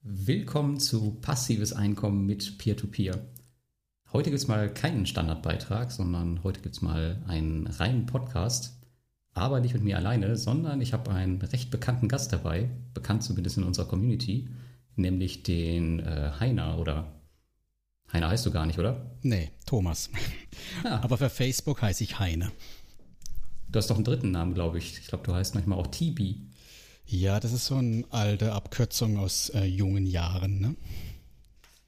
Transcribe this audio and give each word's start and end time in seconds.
Willkommen 0.00 0.78
zu 0.78 1.18
Passives 1.20 1.72
Einkommen 1.72 2.24
mit 2.24 2.58
Peer-to-Peer. 2.58 3.20
Heute 4.12 4.30
gibt 4.30 4.40
es 4.40 4.48
mal 4.48 4.72
keinen 4.72 5.06
Standardbeitrag, 5.06 5.90
sondern 5.90 6.44
heute 6.44 6.60
gibt 6.60 6.76
es 6.76 6.82
mal 6.82 7.22
einen 7.26 7.66
reinen 7.66 8.06
Podcast. 8.06 8.78
Aber 9.34 9.60
nicht 9.60 9.74
mit 9.74 9.82
mir 9.82 9.96
alleine, 9.96 10.36
sondern 10.36 10.80
ich 10.80 10.92
habe 10.92 11.10
einen 11.10 11.42
recht 11.42 11.70
bekannten 11.70 12.08
Gast 12.08 12.32
dabei, 12.32 12.70
bekannt 12.94 13.24
zumindest 13.24 13.58
in 13.58 13.64
unserer 13.64 13.88
Community, 13.88 14.48
nämlich 14.94 15.42
den 15.42 15.98
äh, 16.00 16.30
Heiner 16.38 16.78
oder 16.78 17.20
Heiner 18.12 18.28
heißt 18.28 18.46
du 18.46 18.50
gar 18.52 18.66
nicht, 18.66 18.78
oder? 18.78 19.10
Nee, 19.22 19.50
Thomas. 19.66 20.10
Ah. 20.84 21.00
Aber 21.02 21.18
für 21.18 21.28
Facebook 21.30 21.82
heiße 21.82 22.04
ich 22.04 22.18
Heine. 22.18 22.52
Du 23.68 23.78
hast 23.78 23.90
doch 23.90 23.96
einen 23.96 24.04
dritten 24.04 24.30
Namen, 24.30 24.54
glaube 24.54 24.78
ich. 24.78 24.98
Ich 24.98 25.08
glaube, 25.08 25.24
du 25.24 25.34
heißt 25.34 25.54
manchmal 25.54 25.78
auch 25.78 25.88
Tibi. 25.88 26.47
Ja, 27.10 27.40
das 27.40 27.54
ist 27.54 27.64
so 27.64 27.76
eine 27.76 28.04
alte 28.10 28.52
Abkürzung 28.52 29.16
aus 29.16 29.48
äh, 29.50 29.64
jungen 29.64 30.06
Jahren, 30.06 30.60
ne? 30.60 30.76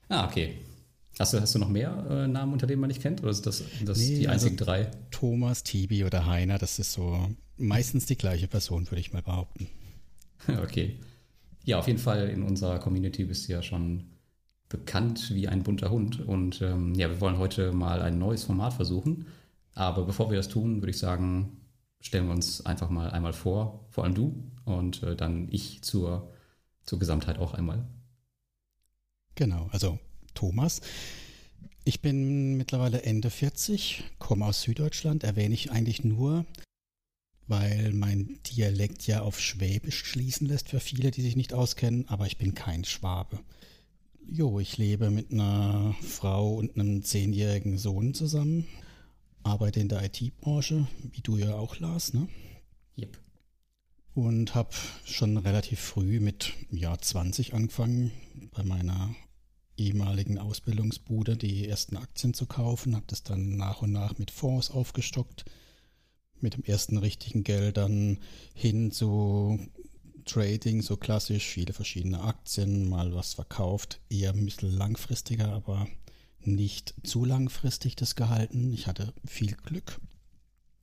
Ah, 0.08 0.26
okay. 0.26 0.54
Hast 1.18 1.34
du, 1.34 1.40
hast 1.40 1.54
du 1.54 1.58
noch 1.58 1.68
mehr 1.68 2.06
äh, 2.08 2.26
Namen, 2.26 2.54
unter 2.54 2.66
denen 2.66 2.80
man 2.80 2.88
nicht 2.88 3.02
kennt? 3.02 3.22
Oder 3.22 3.34
sind 3.34 3.44
das, 3.44 3.62
das 3.84 3.98
nee, 3.98 4.20
die 4.20 4.28
einzigen 4.28 4.54
also 4.54 4.64
drei? 4.64 4.90
Thomas, 5.10 5.62
Tibi 5.62 6.04
oder 6.04 6.24
Heiner, 6.24 6.56
das 6.56 6.78
ist 6.78 6.92
so 6.92 7.28
meistens 7.58 8.06
die 8.06 8.16
gleiche 8.16 8.48
Person, 8.48 8.90
würde 8.90 9.00
ich 9.00 9.12
mal 9.12 9.22
behaupten. 9.22 9.68
Okay. 10.62 10.98
Ja, 11.64 11.78
auf 11.78 11.86
jeden 11.86 11.98
Fall 11.98 12.30
in 12.30 12.42
unserer 12.42 12.78
Community 12.78 13.26
bist 13.26 13.46
du 13.46 13.52
ja 13.52 13.62
schon 13.62 14.04
bekannt 14.70 15.34
wie 15.34 15.46
ein 15.46 15.62
bunter 15.62 15.90
Hund. 15.90 16.26
Und 16.26 16.62
ähm, 16.62 16.94
ja, 16.94 17.10
wir 17.10 17.20
wollen 17.20 17.36
heute 17.36 17.72
mal 17.72 18.00
ein 18.00 18.18
neues 18.18 18.44
Format 18.44 18.72
versuchen. 18.72 19.26
Aber 19.74 20.06
bevor 20.06 20.30
wir 20.30 20.38
das 20.38 20.48
tun, 20.48 20.80
würde 20.80 20.90
ich 20.90 20.98
sagen, 20.98 21.60
stellen 22.00 22.26
wir 22.26 22.32
uns 22.32 22.64
einfach 22.64 22.88
mal 22.88 23.10
einmal 23.10 23.34
vor, 23.34 23.84
vor 23.90 24.04
allem 24.04 24.14
du 24.14 24.50
und 24.76 25.02
äh, 25.02 25.16
dann 25.16 25.48
ich 25.50 25.82
zur, 25.82 26.30
zur 26.84 26.98
Gesamtheit 26.98 27.38
auch 27.38 27.54
einmal. 27.54 27.86
Genau, 29.34 29.68
also 29.72 29.98
Thomas. 30.34 30.80
Ich 31.84 32.02
bin 32.02 32.56
mittlerweile 32.56 33.02
Ende 33.02 33.30
40, 33.30 34.04
komme 34.18 34.44
aus 34.44 34.62
Süddeutschland, 34.62 35.24
erwähne 35.24 35.54
ich 35.54 35.70
eigentlich 35.70 36.04
nur, 36.04 36.44
weil 37.46 37.92
mein 37.92 38.38
Dialekt 38.46 39.06
ja 39.06 39.22
auf 39.22 39.40
Schwäbisch 39.40 40.04
schließen 40.04 40.46
lässt 40.46 40.68
für 40.68 40.78
viele, 40.78 41.10
die 41.10 41.22
sich 41.22 41.36
nicht 41.36 41.54
auskennen, 41.54 42.06
aber 42.08 42.26
ich 42.26 42.36
bin 42.36 42.54
kein 42.54 42.84
Schwabe. 42.84 43.40
Jo, 44.30 44.60
ich 44.60 44.76
lebe 44.76 45.10
mit 45.10 45.32
einer 45.32 45.96
Frau 46.02 46.54
und 46.54 46.74
einem 46.74 47.02
zehnjährigen 47.02 47.78
Sohn 47.78 48.14
zusammen, 48.14 48.66
arbeite 49.42 49.80
in 49.80 49.88
der 49.88 50.04
IT-Branche, 50.04 50.86
wie 51.10 51.22
du 51.22 51.36
ja 51.38 51.54
auch, 51.54 51.78
Lars, 51.80 52.12
ne? 52.12 52.28
Yep. 52.98 53.18
Und 54.14 54.54
habe 54.54 54.70
schon 55.04 55.36
relativ 55.36 55.80
früh 55.80 56.20
mit 56.20 56.52
ja 56.70 56.98
20 56.98 57.54
angefangen, 57.54 58.10
bei 58.52 58.62
meiner 58.62 59.14
ehemaligen 59.76 60.38
Ausbildungsbude 60.38 61.36
die 61.36 61.68
ersten 61.68 61.96
Aktien 61.96 62.34
zu 62.34 62.46
kaufen, 62.46 62.94
habe 62.94 63.06
das 63.06 63.22
dann 63.22 63.56
nach 63.56 63.82
und 63.82 63.92
nach 63.92 64.18
mit 64.18 64.30
Fonds 64.30 64.70
aufgestockt, 64.70 65.44
mit 66.40 66.54
dem 66.54 66.64
ersten 66.64 66.98
richtigen 66.98 67.44
Geld 67.44 67.76
dann 67.76 68.18
hin 68.54 68.92
zu 68.92 69.58
Trading, 70.26 70.82
so 70.82 70.96
klassisch, 70.96 71.46
viele 71.46 71.72
verschiedene 71.72 72.20
Aktien, 72.20 72.88
mal 72.88 73.14
was 73.14 73.34
verkauft, 73.34 74.00
eher 74.10 74.32
ein 74.32 74.44
bisschen 74.44 74.76
langfristiger, 74.76 75.52
aber 75.52 75.88
nicht 76.40 76.94
zu 77.02 77.24
langfristig 77.24 77.96
das 77.96 78.14
gehalten. 78.16 78.72
Ich 78.72 78.86
hatte 78.86 79.12
viel 79.24 79.54
Glück. 79.54 79.98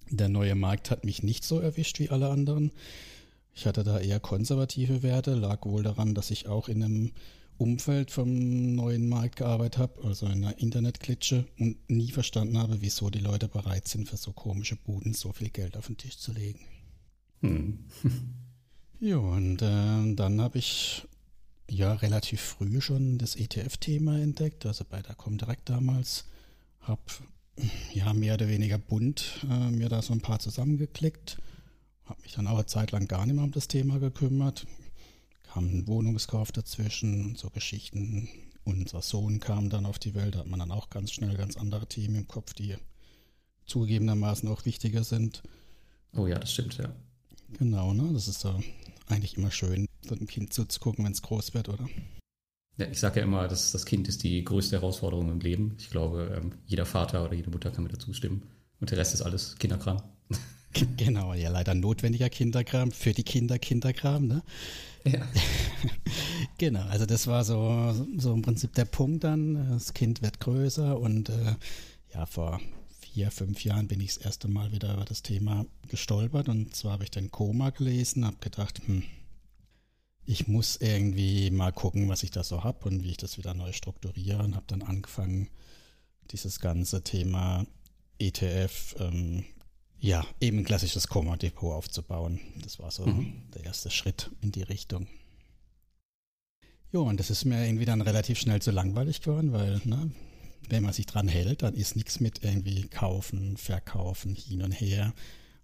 Der 0.09 0.29
neue 0.29 0.55
Markt 0.55 0.89
hat 0.89 1.05
mich 1.05 1.23
nicht 1.23 1.43
so 1.43 1.59
erwischt 1.59 1.99
wie 1.99 2.09
alle 2.09 2.29
anderen. 2.29 2.71
Ich 3.57 3.65
hatte 3.65 3.83
da 3.83 3.99
eher 3.99 4.19
konservative 4.19 5.01
Werte, 5.01 5.33
lag 5.33 5.65
wohl 5.65 5.81
daran, 5.81 6.13
dass 6.13 6.29
ich 6.29 6.47
auch 6.47 6.69
in 6.69 6.83
einem 6.83 7.11
Umfeld 7.57 8.11
vom 8.11 8.75
neuen 8.75 9.09
Markt 9.09 9.37
gearbeitet 9.37 9.79
habe, 9.79 10.03
also 10.03 10.27
in 10.27 10.43
einer 10.43 10.59
Internetklitsche 10.59 11.43
und 11.57 11.89
nie 11.89 12.11
verstanden 12.11 12.59
habe, 12.59 12.81
wieso 12.81 13.09
die 13.09 13.17
Leute 13.17 13.47
bereit 13.47 13.87
sind, 13.87 14.07
für 14.07 14.17
so 14.17 14.31
komische 14.31 14.75
Buden 14.75 15.15
so 15.15 15.31
viel 15.31 15.49
Geld 15.49 15.75
auf 15.75 15.87
den 15.87 15.97
Tisch 15.97 16.19
zu 16.19 16.33
legen. 16.33 16.59
Hm. 17.41 17.79
ja, 18.99 19.17
und 19.17 19.63
äh, 19.63 20.13
dann 20.13 20.39
habe 20.39 20.59
ich 20.59 21.07
ja 21.67 21.93
relativ 21.93 22.41
früh 22.41 22.79
schon 22.79 23.17
das 23.17 23.35
ETF-Thema 23.35 24.19
entdeckt, 24.19 24.67
also 24.67 24.85
bei 24.87 25.01
der 25.01 25.15
Comdirect 25.15 25.67
damals, 25.67 26.25
habe 26.81 27.01
ja 27.91 28.13
mehr 28.13 28.35
oder 28.35 28.49
weniger 28.49 28.77
bunt 28.77 29.43
äh, 29.49 29.71
mir 29.71 29.89
da 29.89 30.03
so 30.03 30.13
ein 30.13 30.21
paar 30.21 30.37
zusammengeklickt 30.37 31.39
habe 32.07 32.21
mich 32.21 32.33
dann 32.33 32.47
auch 32.47 32.55
eine 32.55 32.65
Zeit 32.65 32.91
lang 32.91 33.07
gar 33.07 33.25
nicht 33.25 33.35
mehr 33.35 33.43
um 33.43 33.51
das 33.51 33.67
Thema 33.67 33.99
gekümmert. 33.99 34.65
Kam 35.43 35.65
ein 35.65 35.87
Wohnungskauf 35.87 36.51
dazwischen 36.51 37.25
und 37.25 37.37
so 37.37 37.49
Geschichten. 37.49 38.29
Unser 38.63 39.01
Sohn 39.01 39.39
kam 39.39 39.69
dann 39.69 39.85
auf 39.85 39.97
die 39.99 40.13
Welt, 40.13 40.35
da 40.35 40.39
hat 40.39 40.47
man 40.47 40.59
dann 40.59 40.71
auch 40.71 40.89
ganz 40.89 41.11
schnell 41.11 41.35
ganz 41.37 41.55
andere 41.55 41.87
Themen 41.87 42.15
im 42.15 42.27
Kopf, 42.27 42.53
die 42.53 42.75
zugegebenermaßen 43.65 44.49
auch 44.49 44.65
wichtiger 44.65 45.03
sind. 45.03 45.43
Oh 46.13 46.27
ja, 46.27 46.37
das 46.39 46.51
stimmt, 46.51 46.77
ja. 46.77 46.93
Genau, 47.53 47.93
ne? 47.93 48.11
Das 48.13 48.27
ist 48.27 48.41
so 48.41 48.59
eigentlich 49.07 49.37
immer 49.37 49.51
schön, 49.51 49.87
so 50.01 50.15
ein 50.15 50.27
Kind 50.27 50.53
zuzugucken, 50.53 51.05
wenn 51.05 51.13
es 51.13 51.21
groß 51.21 51.53
wird, 51.53 51.69
oder? 51.69 51.87
Ja, 52.77 52.87
ich 52.87 52.99
sage 52.99 53.19
ja 53.19 53.25
immer, 53.25 53.47
dass 53.47 53.71
das 53.71 53.85
Kind 53.85 54.07
ist 54.07 54.23
die 54.23 54.43
größte 54.43 54.75
Herausforderung 54.77 55.31
im 55.31 55.39
Leben. 55.39 55.75
Ich 55.79 55.89
glaube, 55.89 56.37
ähm, 56.37 56.51
jeder 56.65 56.85
Vater 56.85 57.23
oder 57.23 57.33
jede 57.33 57.49
Mutter 57.49 57.71
kann 57.71 57.83
mir 57.83 57.89
dazu 57.89 58.13
stimmen. 58.13 58.43
Und 58.79 58.91
der 58.91 58.97
Rest 58.97 59.13
ist 59.13 59.21
alles 59.21 59.55
Kinderkram. 59.57 60.01
Genau, 60.97 61.33
ja, 61.33 61.49
leider 61.49 61.73
notwendiger 61.73 62.29
Kinderkram 62.29 62.91
für 62.91 63.13
die 63.13 63.23
Kinder 63.23 63.59
Kinderkram, 63.59 64.27
ne? 64.27 64.43
Ja. 65.05 65.27
genau, 66.57 66.83
also 66.87 67.05
das 67.05 67.27
war 67.27 67.43
so, 67.43 67.93
so 68.17 68.33
im 68.33 68.41
Prinzip 68.41 68.73
der 68.73 68.85
Punkt 68.85 69.23
dann. 69.23 69.69
Das 69.69 69.93
Kind 69.93 70.21
wird 70.21 70.39
größer 70.39 70.99
und 70.99 71.29
äh, 71.29 71.55
ja, 72.13 72.25
vor 72.25 72.59
vier, 72.99 73.31
fünf 73.31 73.63
Jahren 73.63 73.87
bin 73.87 73.99
ich 74.01 74.15
das 74.15 74.25
erste 74.25 74.47
Mal 74.47 74.71
wieder 74.71 74.93
über 74.93 75.05
das 75.05 75.21
Thema 75.23 75.65
gestolpert 75.87 76.49
und 76.49 76.75
zwar 76.75 76.93
habe 76.93 77.03
ich 77.03 77.11
den 77.11 77.31
Koma 77.31 77.69
gelesen, 77.69 78.25
habe 78.25 78.37
gedacht, 78.39 78.81
hm, 78.85 79.03
ich 80.25 80.47
muss 80.47 80.75
irgendwie 80.75 81.49
mal 81.51 81.71
gucken, 81.71 82.09
was 82.09 82.23
ich 82.23 82.31
da 82.31 82.43
so 82.43 82.63
habe 82.63 82.89
und 82.89 83.03
wie 83.03 83.11
ich 83.11 83.17
das 83.17 83.37
wieder 83.37 83.53
neu 83.53 83.71
strukturiere 83.71 84.43
und 84.43 84.55
habe 84.55 84.65
dann 84.67 84.81
angefangen, 84.81 85.49
dieses 86.31 86.59
ganze 86.59 87.03
Thema 87.03 87.65
ETF, 88.19 88.95
ähm, 88.99 89.45
ja, 89.99 90.25
eben 90.39 90.59
ein 90.59 90.65
klassisches 90.65 91.07
Koma-Depot 91.07 91.73
aufzubauen. 91.73 92.39
Das 92.61 92.79
war 92.79 92.91
so 92.91 93.05
mhm. 93.05 93.43
der 93.55 93.65
erste 93.65 93.89
Schritt 93.89 94.31
in 94.41 94.51
die 94.51 94.63
Richtung. 94.63 95.07
Jo, 96.91 97.03
und 97.03 97.19
das 97.19 97.29
ist 97.29 97.45
mir 97.45 97.65
irgendwie 97.65 97.85
dann 97.85 98.01
relativ 98.01 98.39
schnell 98.39 98.61
zu 98.61 98.71
langweilig 98.71 99.21
geworden, 99.21 99.51
weil, 99.51 99.81
ne, 99.83 100.11
wenn 100.69 100.83
man 100.83 100.93
sich 100.93 101.05
dran 101.05 101.27
hält, 101.27 101.63
dann 101.63 101.73
ist 101.73 101.95
nichts 101.95 102.19
mit 102.19 102.43
irgendwie 102.43 102.83
kaufen, 102.83 103.57
verkaufen, 103.57 104.35
hin 104.35 104.61
und 104.61 104.71
her. 104.71 105.13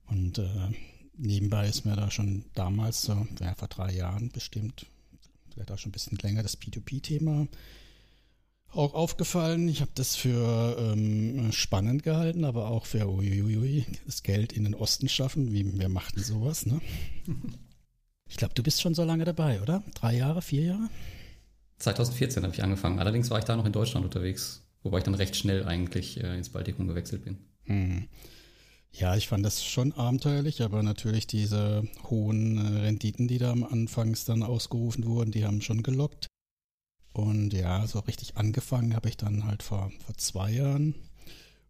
Und 0.07 0.39
äh, 0.39 0.69
nebenbei 1.17 1.67
ist 1.67 1.85
mir 1.85 1.95
da 1.95 2.11
schon 2.11 2.45
damals, 2.55 3.03
so, 3.03 3.27
ja, 3.39 3.55
vor 3.55 3.67
drei 3.67 3.93
Jahren 3.93 4.29
bestimmt, 4.29 4.87
vielleicht 5.53 5.71
auch 5.71 5.77
schon 5.77 5.89
ein 5.89 5.93
bisschen 5.93 6.17
länger, 6.17 6.43
das 6.43 6.59
P2P-Thema 6.59 7.47
auch 8.75 8.93
aufgefallen. 8.93 9.67
Ich 9.69 9.81
habe 9.81 9.91
das 9.95 10.15
für 10.15 10.77
ähm, 10.79 11.51
spannend 11.51 12.03
gehalten, 12.03 12.45
aber 12.45 12.69
auch 12.69 12.85
für 12.85 13.07
uiuiui, 13.07 13.85
das 14.05 14.23
Geld 14.23 14.53
in 14.53 14.63
den 14.63 14.75
Osten 14.75 15.09
schaffen. 15.09 15.51
Wie, 15.51 15.77
wer 15.77 15.89
macht 15.89 16.15
denn 16.15 16.23
sowas, 16.23 16.65
ne? 16.65 16.81
Ich 18.29 18.37
glaube, 18.37 18.55
du 18.55 18.63
bist 18.63 18.81
schon 18.81 18.95
so 18.95 19.03
lange 19.03 19.25
dabei, 19.25 19.61
oder? 19.61 19.83
Drei 19.93 20.15
Jahre, 20.15 20.41
vier 20.41 20.63
Jahre? 20.63 20.89
2014 21.77 22.41
habe 22.41 22.51
ich 22.51 22.63
angefangen. 22.63 22.97
Allerdings 22.97 23.29
war 23.29 23.37
ich 23.37 23.45
da 23.45 23.55
noch 23.55 23.65
in 23.65 23.73
Deutschland 23.73 24.05
unterwegs, 24.05 24.63
wobei 24.81 24.99
ich 24.99 25.03
dann 25.03 25.13
recht 25.13 25.35
schnell 25.35 25.65
eigentlich 25.65 26.23
äh, 26.23 26.35
ins 26.35 26.49
Baltikum 26.49 26.87
gewechselt 26.87 27.25
bin. 27.25 27.37
Hm. 27.65 28.07
Ja, 28.91 29.15
ich 29.15 29.27
fand 29.27 29.45
das 29.45 29.63
schon 29.63 29.91
abenteuerlich, 29.91 30.63
aber 30.63 30.81
natürlich 30.81 31.27
diese 31.27 31.83
hohen 32.09 32.57
äh, 32.57 32.79
Renditen, 32.81 33.27
die 33.27 33.37
da 33.37 33.51
am 33.51 33.63
Anfangs 33.63 34.25
dann 34.25 34.41
ausgerufen 34.41 35.05
wurden, 35.05 35.31
die 35.31 35.45
haben 35.45 35.61
schon 35.61 35.83
gelockt. 35.83 36.27
Und 37.13 37.53
ja, 37.53 37.85
so 37.85 37.99
richtig 37.99 38.37
angefangen 38.37 38.95
habe 38.95 39.07
ich 39.07 39.17
dann 39.17 39.45
halt 39.45 39.61
vor, 39.63 39.91
vor 40.05 40.17
zwei 40.17 40.51
Jahren. 40.51 40.95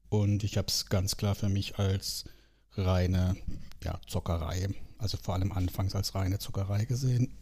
Und 0.09 0.43
ich 0.43 0.57
habe 0.57 0.67
es 0.67 0.85
ganz 0.87 1.17
klar 1.17 1.35
für 1.35 1.49
mich 1.49 1.77
als 1.77 2.25
reine 2.73 3.35
ja, 3.83 3.99
Zockerei, 4.07 4.69
also 4.97 5.17
vor 5.21 5.33
allem 5.33 5.51
anfangs 5.51 5.95
als 5.95 6.15
reine 6.15 6.39
Zockerei 6.39 6.85
gesehen. 6.85 7.37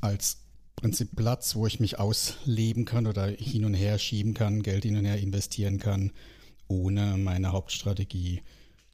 Als 0.00 0.42
Prinzip 0.76 1.14
Platz, 1.16 1.54
wo 1.56 1.66
ich 1.66 1.80
mich 1.80 1.98
ausleben 1.98 2.84
kann 2.84 3.06
oder 3.06 3.26
hin 3.26 3.64
und 3.64 3.74
her 3.74 3.98
schieben 3.98 4.34
kann, 4.34 4.62
Geld 4.62 4.84
hin 4.84 4.96
und 4.96 5.04
her 5.04 5.18
investieren 5.18 5.78
kann, 5.78 6.12
ohne 6.68 7.16
meine 7.16 7.52
Hauptstrategie 7.52 8.42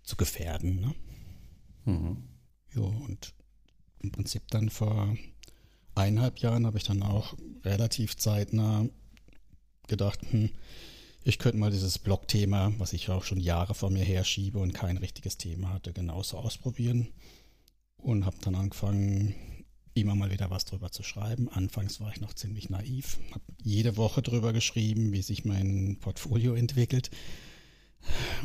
zu 0.03 0.17
gefährden. 0.17 0.81
Ne? 0.81 0.95
Mhm. 1.85 2.25
Ja, 2.75 2.83
und 2.83 3.35
im 4.01 4.13
Prinzip 4.13 4.43
dann 4.51 4.69
vor 4.69 5.17
eineinhalb 5.97 6.39
Jahren 6.39 6.67
habe 6.67 6.79
ich 6.79 6.85
dann 6.85 7.03
auch 7.03 7.35
relativ 7.65 8.17
zeitnah 8.17 8.87
gedacht, 9.89 10.21
hm, 10.31 10.51
ich 11.25 11.39
könnte 11.39 11.59
mal 11.59 11.71
dieses 11.73 11.99
Blog-Thema, 11.99 12.73
was 12.79 12.93
ich 12.93 13.11
auch 13.11 13.25
schon 13.25 13.41
Jahre 13.41 13.75
vor 13.75 13.91
mir 13.91 14.05
herschiebe 14.05 14.59
und 14.61 14.73
kein 14.73 14.97
richtiges 14.97 15.39
Thema 15.39 15.73
hatte, 15.73 15.93
genauso 15.93 16.39
ausprobieren. 16.39 17.09
Und 17.97 18.25
habe 18.25 18.37
dann 18.43 18.55
angefangen, 18.55 19.35
immer 19.95 20.15
mal 20.15 20.31
wieder 20.31 20.51
was 20.51 20.67
drüber 20.67 20.93
zu 20.93 21.03
schreiben. 21.03 21.49
Anfangs 21.49 22.01
war 22.01 22.13
ich 22.13 22.21
noch 22.21 22.35
ziemlich 22.35 22.71
naiv, 22.71 23.19
habe 23.33 23.45
jede 23.63 23.97
Woche 23.97 24.23
drüber 24.23 24.53
geschrieben, 24.53 25.13
wie 25.13 25.23
sich 25.23 25.45
mein 25.45 25.99
Portfolio 26.01 26.55
entwickelt. 26.55 27.11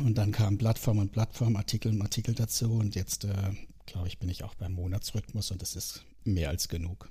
Und 0.00 0.18
dann 0.18 0.32
kamen 0.32 0.58
Plattform 0.58 0.98
und 0.98 1.12
Plattform, 1.12 1.54
Artikel 1.56 1.92
und 1.92 2.02
Artikel 2.02 2.34
dazu. 2.34 2.72
Und 2.72 2.96
jetzt, 2.96 3.24
äh, 3.24 3.52
glaube 3.86 4.08
ich, 4.08 4.18
bin 4.18 4.28
ich 4.28 4.42
auch 4.42 4.54
beim 4.54 4.72
Monatsrhythmus 4.72 5.50
und 5.50 5.62
das 5.62 5.76
ist 5.76 6.04
mehr 6.24 6.48
als 6.48 6.68
genug. 6.68 7.08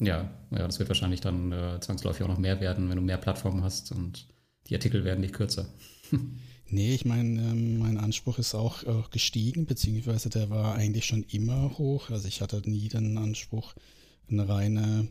Ja, 0.00 0.30
ja, 0.50 0.58
das 0.58 0.78
wird 0.78 0.88
wahrscheinlich 0.88 1.20
dann 1.20 1.52
äh, 1.52 1.78
zwangsläufig 1.80 2.24
auch 2.24 2.28
noch 2.28 2.38
mehr 2.38 2.60
werden, 2.60 2.88
wenn 2.88 2.96
du 2.96 3.02
mehr 3.02 3.16
Plattformen 3.16 3.62
hast 3.62 3.92
und 3.92 4.26
die 4.68 4.74
Artikel 4.74 5.04
werden 5.04 5.20
nicht 5.20 5.34
kürzer. 5.34 5.66
nee, 6.68 6.94
ich 6.94 7.04
meine, 7.04 7.40
ähm, 7.40 7.78
mein 7.78 7.98
Anspruch 7.98 8.38
ist 8.38 8.54
auch, 8.54 8.84
auch 8.84 9.10
gestiegen, 9.10 9.66
beziehungsweise 9.66 10.30
der 10.30 10.50
war 10.50 10.74
eigentlich 10.74 11.06
schon 11.06 11.24
immer 11.24 11.78
hoch. 11.78 12.10
Also 12.10 12.26
ich 12.28 12.40
hatte 12.40 12.62
nie 12.68 12.88
den 12.88 13.18
Anspruch, 13.18 13.74
eine 14.28 14.48
reine 14.48 15.08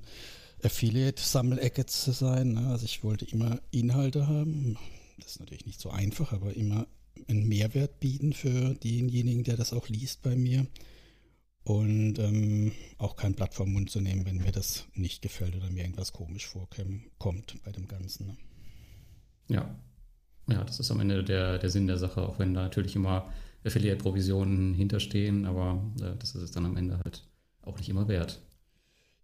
Affiliate-Sammelecke 0.63 1.85
zu 1.85 2.11
sein. 2.11 2.53
Ne? 2.53 2.67
Also 2.67 2.85
ich 2.85 3.03
wollte 3.03 3.25
immer 3.25 3.59
Inhalte 3.71 4.27
haben. 4.27 4.77
Das 5.17 5.33
ist 5.33 5.39
natürlich 5.39 5.65
nicht 5.65 5.79
so 5.79 5.91
einfach, 5.91 6.33
aber 6.33 6.55
immer 6.55 6.87
einen 7.27 7.47
Mehrwert 7.47 7.99
bieten 7.99 8.33
für 8.33 8.73
denjenigen, 8.73 9.43
der 9.43 9.55
das 9.55 9.71
auch 9.71 9.87
liest 9.87 10.23
bei 10.23 10.35
mir 10.35 10.65
und 11.63 12.19
ähm, 12.19 12.71
auch 12.97 13.15
kein 13.15 13.33
Blatt 13.33 13.53
vom 13.53 13.71
Mund 13.71 13.89
zu 13.89 14.01
nehmen, 14.01 14.25
wenn 14.25 14.37
mir 14.37 14.51
das 14.51 14.85
nicht 14.93 15.21
gefällt 15.21 15.55
oder 15.55 15.69
mir 15.69 15.83
irgendwas 15.83 16.11
komisch 16.11 16.45
vorkommt 16.45 17.63
bei 17.63 17.71
dem 17.71 17.87
Ganzen. 17.87 18.27
Ne? 18.27 18.37
Ja. 19.47 19.75
Ja, 20.49 20.63
das 20.65 20.79
ist 20.79 20.91
am 20.91 20.99
Ende 20.99 21.23
der, 21.23 21.57
der 21.57 21.69
Sinn 21.69 21.87
der 21.87 21.97
Sache, 21.97 22.21
auch 22.21 22.37
wenn 22.37 22.53
da 22.53 22.63
natürlich 22.63 22.97
immer 22.97 23.31
Affiliate-Provisionen 23.63 24.73
hinterstehen, 24.73 25.45
aber 25.45 25.81
äh, 26.01 26.17
das 26.19 26.35
ist 26.35 26.41
es 26.41 26.51
dann 26.51 26.65
am 26.65 26.75
Ende 26.75 26.99
halt 27.01 27.25
auch 27.61 27.77
nicht 27.77 27.87
immer 27.87 28.09
wert. 28.09 28.41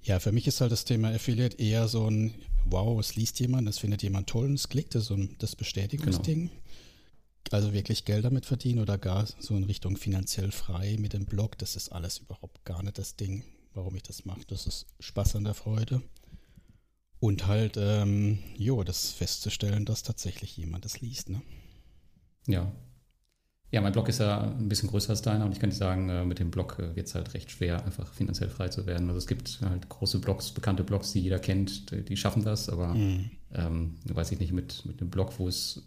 Ja, 0.02 0.20
für 0.20 0.32
mich 0.32 0.48
ist 0.48 0.62
halt 0.62 0.72
das 0.72 0.86
Thema 0.86 1.10
Affiliate 1.10 1.58
eher 1.60 1.90
so 1.90 2.10
ein, 2.10 2.36
wow, 2.66 2.98
es 3.02 3.18
liest 3.18 3.38
jemand, 3.42 3.68
es 3.68 3.80
findet 3.80 4.02
jemand 4.02 4.28
toll 4.28 4.46
und 4.46 4.54
es 4.54 4.70
klickt, 4.70 4.96
das 4.96 5.02
ist 5.04 5.08
so 5.10 5.16
ein, 5.16 5.36
das 5.40 5.58
Bestätigungsding. 5.58 6.48
Genau 6.48 6.62
also 7.52 7.74
wirklich 7.74 8.06
Geld 8.06 8.26
damit 8.26 8.46
verdienen 8.46 8.80
oder 8.80 8.98
gar 8.98 9.26
so 9.40 9.56
in 9.56 9.64
Richtung 9.64 9.98
finanziell 9.98 10.52
frei 10.52 10.98
mit 11.00 11.14
dem 11.14 11.26
Blog, 11.26 11.58
das 11.58 11.76
ist 11.76 11.90
alles 11.90 12.20
überhaupt 12.20 12.64
gar 12.66 12.84
nicht 12.84 12.98
das 12.98 13.16
Ding, 13.16 13.44
warum 13.74 13.96
ich 13.96 14.04
das 14.04 14.26
mache. 14.26 14.42
Das 14.48 14.68
ist 14.68 14.86
Spaß 15.00 15.36
an 15.36 15.46
der 15.46 15.54
Freude. 15.54 16.02
Und 17.20 17.48
halt, 17.48 17.76
ähm, 17.78 18.40
jo, 18.58 18.84
das 18.84 19.12
festzustellen, 19.12 19.86
dass 19.86 20.04
tatsächlich 20.04 20.56
jemand 20.56 20.86
das 20.86 21.02
liest, 21.02 21.30
ne? 21.30 21.42
Ja. 22.48 22.72
Ja, 23.72 23.82
mein 23.82 23.92
Blog 23.92 24.10
ist 24.10 24.20
ja 24.20 24.42
ein 24.42 24.68
bisschen 24.68 24.90
größer 24.90 25.12
als 25.12 25.22
deiner 25.22 25.46
und 25.46 25.52
ich 25.52 25.60
kann 25.60 25.70
dir 25.70 25.76
sagen, 25.76 26.10
äh, 26.10 26.26
mit 26.26 26.40
dem 26.40 26.50
Blog 26.50 26.80
äh, 26.80 26.96
wird 26.96 27.08
es 27.08 27.14
halt 27.14 27.34
recht 27.36 27.52
schwer, 27.52 27.86
einfach 27.86 28.12
finanziell 28.14 28.50
frei 28.50 28.70
zu 28.70 28.88
werden. 28.88 29.10
Also 29.10 29.20
es 29.20 29.28
gibt 29.28 29.60
halt 29.62 29.90
große 29.90 30.20
Blogs, 30.20 30.52
bekannte 30.52 30.84
Blogs, 30.84 31.12
die 31.12 31.20
jeder 31.20 31.38
kennt, 31.38 31.92
die, 31.92 32.04
die 32.04 32.18
schaffen 32.18 32.44
das, 32.44 32.68
aber 32.70 32.96
mhm. 32.96 33.30
ähm, 33.54 33.96
weiß 34.06 34.32
ich 34.32 34.40
nicht, 34.40 34.54
mit, 34.54 34.86
mit 34.86 35.02
einem 35.02 35.12
Blog, 35.12 35.38
wo 35.38 35.48
es 35.48 35.84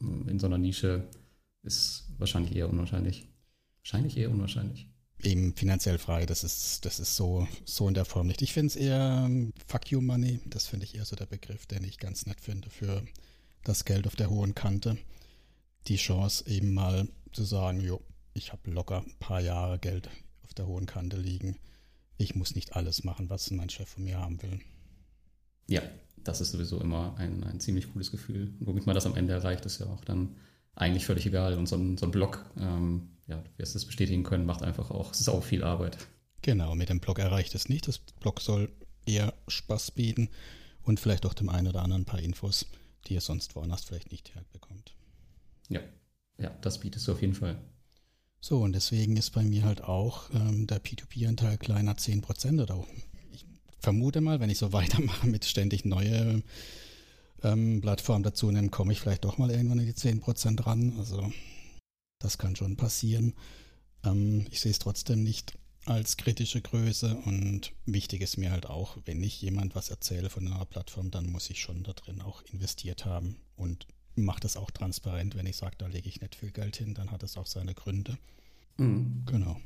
in 0.00 0.38
so 0.38 0.46
einer 0.46 0.58
Nische 0.58 1.08
ist 1.62 2.04
wahrscheinlich 2.18 2.54
eher 2.54 2.68
unwahrscheinlich. 2.68 3.26
Wahrscheinlich 3.82 4.16
eher 4.16 4.30
unwahrscheinlich. 4.30 4.88
Eben 5.22 5.54
finanziell 5.54 5.98
frei, 5.98 6.26
das 6.26 6.44
ist, 6.44 6.84
das 6.84 7.00
ist 7.00 7.16
so, 7.16 7.48
so 7.64 7.88
in 7.88 7.94
der 7.94 8.04
Form 8.04 8.26
nicht. 8.26 8.42
Ich 8.42 8.52
finde 8.52 8.66
es 8.68 8.76
eher 8.76 9.24
ähm, 9.26 9.52
Fuck 9.66 9.90
you 9.90 10.00
Money, 10.00 10.40
das 10.46 10.66
finde 10.66 10.84
ich 10.84 10.94
eher 10.94 11.04
so 11.04 11.16
der 11.16 11.26
Begriff, 11.26 11.66
den 11.66 11.84
ich 11.84 11.98
ganz 11.98 12.26
nett 12.26 12.40
finde 12.40 12.68
für 12.68 13.02
das 13.62 13.84
Geld 13.84 14.06
auf 14.06 14.16
der 14.16 14.28
hohen 14.28 14.54
Kante. 14.54 14.98
Die 15.86 15.96
Chance 15.96 16.44
eben 16.48 16.74
mal 16.74 17.08
zu 17.32 17.44
sagen, 17.44 17.80
jo, 17.80 18.02
ich 18.34 18.52
habe 18.52 18.70
locker 18.70 19.02
ein 19.06 19.14
paar 19.18 19.40
Jahre 19.40 19.78
Geld 19.78 20.10
auf 20.42 20.52
der 20.54 20.66
hohen 20.66 20.86
Kante 20.86 21.16
liegen. 21.16 21.56
Ich 22.18 22.34
muss 22.34 22.54
nicht 22.54 22.76
alles 22.76 23.04
machen, 23.04 23.30
was 23.30 23.50
mein 23.50 23.70
Chef 23.70 23.88
von 23.88 24.04
mir 24.04 24.18
haben 24.18 24.42
will. 24.42 24.60
Ja, 25.68 25.82
das 26.24 26.40
ist 26.40 26.52
sowieso 26.52 26.80
immer 26.80 27.14
ein, 27.18 27.44
ein 27.44 27.60
ziemlich 27.60 27.92
cooles 27.92 28.10
Gefühl. 28.10 28.52
Womit 28.60 28.86
man 28.86 28.94
das 28.94 29.06
am 29.06 29.14
Ende 29.14 29.34
erreicht, 29.34 29.64
ist 29.66 29.80
ja 29.80 29.86
auch 29.86 30.04
dann 30.04 30.36
eigentlich 30.74 31.06
völlig 31.06 31.26
egal. 31.26 31.56
Und 31.56 31.68
so 31.68 31.76
ein, 31.76 31.96
so 31.96 32.06
ein 32.06 32.10
Blog, 32.10 32.44
ähm, 32.58 33.10
ja, 33.26 33.36
du 33.36 33.50
wirst 33.58 33.74
das 33.74 33.84
bestätigen 33.84 34.24
können, 34.24 34.46
macht 34.46 34.62
einfach 34.62 34.90
auch, 34.90 35.12
es 35.12 35.28
auch 35.28 35.44
viel 35.44 35.62
Arbeit. 35.62 35.98
Genau, 36.42 36.74
mit 36.74 36.88
dem 36.88 37.00
Blog 37.00 37.18
erreicht 37.18 37.54
es 37.54 37.68
nicht. 37.68 37.88
Das 37.88 37.98
Blog 37.98 38.40
soll 38.40 38.70
eher 39.06 39.34
Spaß 39.48 39.92
bieten 39.92 40.28
und 40.82 41.00
vielleicht 41.00 41.26
auch 41.26 41.34
dem 41.34 41.48
einen 41.48 41.68
oder 41.68 41.82
anderen 41.82 42.02
ein 42.02 42.06
paar 42.06 42.20
Infos, 42.20 42.66
die 43.06 43.14
ihr 43.14 43.20
sonst 43.20 43.54
woanders 43.56 43.84
vielleicht 43.84 44.10
nicht 44.10 44.34
herbekommt. 44.34 44.94
Ja, 45.68 45.80
ja, 46.38 46.50
das 46.60 46.80
bietest 46.80 47.08
du 47.08 47.12
auf 47.12 47.20
jeden 47.20 47.34
Fall. 47.34 47.58
So, 48.40 48.60
und 48.60 48.74
deswegen 48.74 49.16
ist 49.16 49.30
bei 49.30 49.42
mir 49.42 49.62
halt 49.62 49.84
auch 49.84 50.28
ähm, 50.34 50.66
der 50.66 50.82
P2P-Anteil 50.82 51.56
kleiner 51.56 51.94
10% 51.94 52.62
oder 52.62 52.84
vermute 53.84 54.20
mal, 54.20 54.40
wenn 54.40 54.50
ich 54.50 54.58
so 54.58 54.72
weitermache 54.72 55.26
mit 55.26 55.44
ständig 55.44 55.84
neue 55.84 56.42
ähm, 57.42 57.80
Plattformen 57.80 58.24
dazu 58.24 58.50
nehmen, 58.50 58.70
komme 58.70 58.92
ich 58.92 59.00
vielleicht 59.00 59.24
doch 59.24 59.38
mal 59.38 59.50
irgendwann 59.50 59.78
in 59.78 59.86
die 59.86 59.92
10% 59.92 60.66
ran. 60.66 60.94
Also 60.98 61.32
das 62.18 62.38
kann 62.38 62.56
schon 62.56 62.76
passieren. 62.76 63.34
Ähm, 64.02 64.46
ich 64.50 64.60
sehe 64.60 64.72
es 64.72 64.78
trotzdem 64.78 65.22
nicht 65.22 65.56
als 65.84 66.16
kritische 66.16 66.62
Größe 66.62 67.14
und 67.26 67.72
wichtig 67.84 68.22
ist 68.22 68.38
mir 68.38 68.50
halt 68.50 68.64
auch, 68.64 68.96
wenn 69.04 69.22
ich 69.22 69.42
jemand 69.42 69.74
was 69.74 69.90
erzähle 69.90 70.30
von 70.30 70.46
einer 70.46 70.64
Plattform, 70.64 71.10
dann 71.10 71.30
muss 71.30 71.50
ich 71.50 71.60
schon 71.60 71.82
da 71.82 71.92
drin 71.92 72.22
auch 72.22 72.42
investiert 72.50 73.04
haben 73.04 73.36
und 73.54 73.86
mache 74.16 74.40
das 74.40 74.56
auch 74.56 74.70
transparent. 74.70 75.36
Wenn 75.36 75.44
ich 75.44 75.56
sage, 75.56 75.76
da 75.76 75.86
lege 75.86 76.08
ich 76.08 76.22
nicht 76.22 76.36
viel 76.36 76.52
Geld 76.52 76.76
hin, 76.76 76.94
dann 76.94 77.10
hat 77.10 77.22
es 77.22 77.36
auch 77.36 77.46
seine 77.46 77.74
Gründe. 77.74 78.16
Mhm. 78.78 79.24
Genau. 79.26 79.60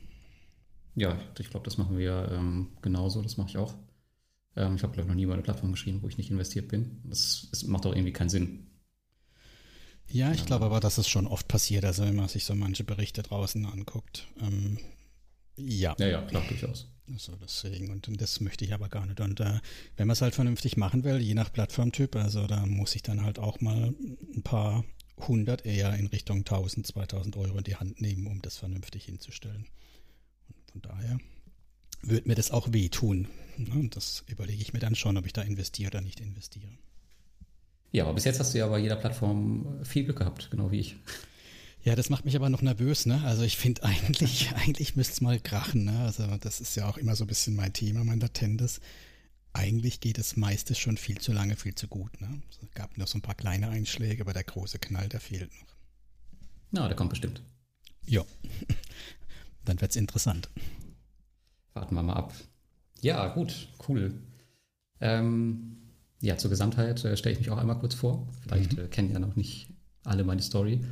Ja, 0.97 1.17
ich 1.39 1.51
glaube, 1.51 1.65
das 1.65 1.79
machen 1.79 1.97
wir 1.97 2.29
ähm, 2.33 2.71
genauso. 2.83 3.23
Das 3.23 3.37
mache 3.37 3.51
ich 3.51 3.59
auch. 3.59 3.75
Ähm, 4.59 4.75
ich 4.75 4.83
habe, 4.83 4.93
glaube 4.93 5.03
ich, 5.03 5.09
noch 5.09 5.15
nie 5.15 5.23
über 5.23 5.35
eine 5.35 5.43
Plattform 5.43 5.73
geschrieben, 5.73 6.03
wo 6.03 6.09
ich 6.09 6.19
nicht 6.19 6.31
investiert 6.31 6.69
bin. 6.69 7.01
Das, 7.05 7.49
das 7.51 7.63
macht 7.65 7.87
auch 7.87 7.93
irgendwie 7.93 8.13
keinen 8.13 8.29
Sinn. 8.29 8.67
Ja, 10.11 10.33
ich 10.33 10.47
glaube 10.47 10.65
aber, 10.65 10.81
dass 10.81 10.99
es 10.99 11.09
schon 11.09 11.27
oft 11.27 11.49
passiert, 11.49 11.85
also 11.85 12.03
wenn 12.03 12.17
man 12.17 12.29
sich 12.29 12.45
so 12.45 12.55
manche 12.55 12.83
Berichte 12.83 13.23
draußen 13.23 13.65
anguckt. 13.67 14.27
Ähm, 14.41 14.79
ja. 15.57 15.95
Ja, 15.99 16.07
ja, 16.09 16.23
klar, 16.23 16.43
durchaus. 16.49 16.89
Also 17.11 17.37
deswegen, 17.37 17.91
und 17.91 18.21
das 18.21 18.41
möchte 18.41 18.65
ich 18.65 18.73
aber 18.75 18.89
gar 18.89 19.07
nicht. 19.07 19.21
Und 19.21 19.41
äh, 19.41 19.61
wenn 19.97 20.07
man 20.07 20.13
es 20.13 20.23
halt 20.23 20.35
vernünftig 20.35 20.77
machen 20.77 21.05
will, 21.05 21.19
je 21.19 21.35
nach 21.35 21.53
Plattformtyp, 21.53 22.17
also 22.17 22.47
da 22.47 22.67
muss 22.67 22.95
ich 22.95 23.03
dann 23.03 23.23
halt 23.23 23.39
auch 23.39 23.61
mal 23.61 23.95
ein 24.35 24.43
paar 24.43 24.85
hundert, 25.19 25.67
eher 25.67 25.95
in 25.95 26.07
Richtung 26.07 26.39
1000, 26.39 26.87
2000 26.87 27.37
Euro 27.37 27.59
in 27.59 27.65
die 27.65 27.77
Hand 27.77 28.01
nehmen, 28.01 28.27
um 28.27 28.41
das 28.43 28.57
vernünftig 28.57 29.05
hinzustellen. 29.05 29.67
Und 30.49 30.71
von 30.73 30.83
daher 30.83 31.19
würde 32.03 32.29
mir 32.29 32.35
das 32.35 32.51
auch 32.51 32.73
wehtun. 32.73 33.29
Ne? 33.57 33.89
Das 33.91 34.25
überlege 34.29 34.63
ich 34.63 34.73
mir 34.73 34.79
dann 34.79 34.95
schon, 34.95 35.17
ob 35.17 35.27
ich 35.27 35.33
da 35.33 35.43
investiere 35.43 35.91
oder 35.91 36.01
nicht 36.01 36.21
investiere. 36.21 36.69
Ja, 37.91 38.05
aber 38.05 38.15
bis 38.15 38.25
jetzt 38.25 38.39
hast 38.39 38.55
du 38.55 38.59
ja 38.59 38.67
bei 38.67 38.79
jeder 38.79 38.97
Plattform 38.97 39.85
viel 39.85 40.05
Glück 40.05 40.19
gehabt, 40.19 40.51
genau 40.51 40.71
wie 40.71 40.81
ich. 40.81 40.97
Ja, 41.85 41.97
das 41.97 42.11
macht 42.11 42.25
mich 42.25 42.37
aber 42.37 42.51
noch 42.51 42.61
nervös, 42.61 43.07
ne? 43.07 43.23
Also 43.25 43.43
ich 43.43 43.57
finde 43.57 43.83
eigentlich, 43.85 44.53
eigentlich 44.55 44.97
müsste 44.97 45.15
es 45.15 45.21
mal 45.21 45.41
krachen, 45.41 45.85
ne? 45.85 46.01
Also 46.01 46.27
das 46.39 46.61
ist 46.61 46.77
ja 46.77 46.89
auch 46.89 46.99
immer 46.99 47.17
so 47.17 47.25
ein 47.25 47.29
bisschen 47.29 47.57
mein 47.57 47.73
Thema, 47.73 48.05
mein 48.05 48.21
latentes. 48.21 48.81
Eigentlich 49.55 50.01
geht 50.01 50.19
das 50.19 50.37
meiste 50.37 50.75
schon 50.75 50.99
viel 50.99 51.19
zu 51.19 51.33
lange, 51.33 51.57
viel 51.57 51.75
zu 51.75 51.89
gut, 51.89 52.21
ne? 52.21 52.43
Es 52.51 52.59
gab 52.75 52.99
noch 52.99 53.09
so 53.09 53.19
ein 53.19 53.23
paar 53.23 53.35
kleine 53.35 53.69
Einschläge, 53.71 54.23
aber 54.23 54.35
der 54.35 54.45
große 54.45 54.79
Knall, 54.79 55.09
der 55.09 55.21
fehlt 55.21 55.51
noch. 55.61 55.75
Na, 56.71 56.87
der 56.87 56.97
kommt 56.97 57.11
bestimmt. 57.11 57.43
Ja, 58.07 58.25
dann 59.65 59.81
wird's 59.81 59.97
interessant. 59.97 60.51
Warten 61.79 61.95
wir 61.95 62.03
mal 62.03 62.15
ab. 62.15 62.33
Ja, 63.01 63.29
gut, 63.29 63.69
cool. 63.89 64.13
Ähm, 65.01 65.77
ja, 66.21 66.37
zur 66.37 66.51
Gesamtheit 66.51 67.05
äh, 67.05 67.17
stelle 67.17 67.35
ich 67.35 67.39
mich 67.39 67.51
auch 67.51 67.59
einmal 67.59 67.79
kurz 67.79 67.95
vor. 67.95 68.27
Vielleicht 68.43 68.73
mhm. 68.73 68.85
äh, 68.85 68.89
kennen 68.89 69.13
ja 69.13 69.21
noch 69.21 69.37
nicht 69.37 69.69
alle 70.03 70.25
meine 70.25 70.43
Story. 70.43 70.85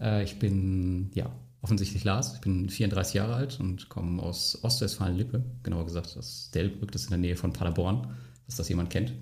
Äh, 0.00 0.24
ich 0.24 0.38
bin, 0.38 1.10
ja, 1.12 1.30
offensichtlich 1.60 2.04
Lars. 2.04 2.32
Ich 2.34 2.40
bin 2.40 2.70
34 2.70 3.12
Jahre 3.12 3.34
alt 3.34 3.60
und 3.60 3.90
komme 3.90 4.22
aus 4.22 4.64
Ostwestfalen-Lippe. 4.64 5.44
Genauer 5.64 5.84
gesagt 5.84 6.16
aus 6.16 6.50
Delbrück, 6.50 6.90
das 6.92 7.02
ist 7.02 7.08
in 7.08 7.20
der 7.20 7.28
Nähe 7.28 7.36
von 7.36 7.52
Paderborn, 7.52 8.16
dass 8.46 8.56
das 8.56 8.70
jemand 8.70 8.88
kennt. 8.88 9.12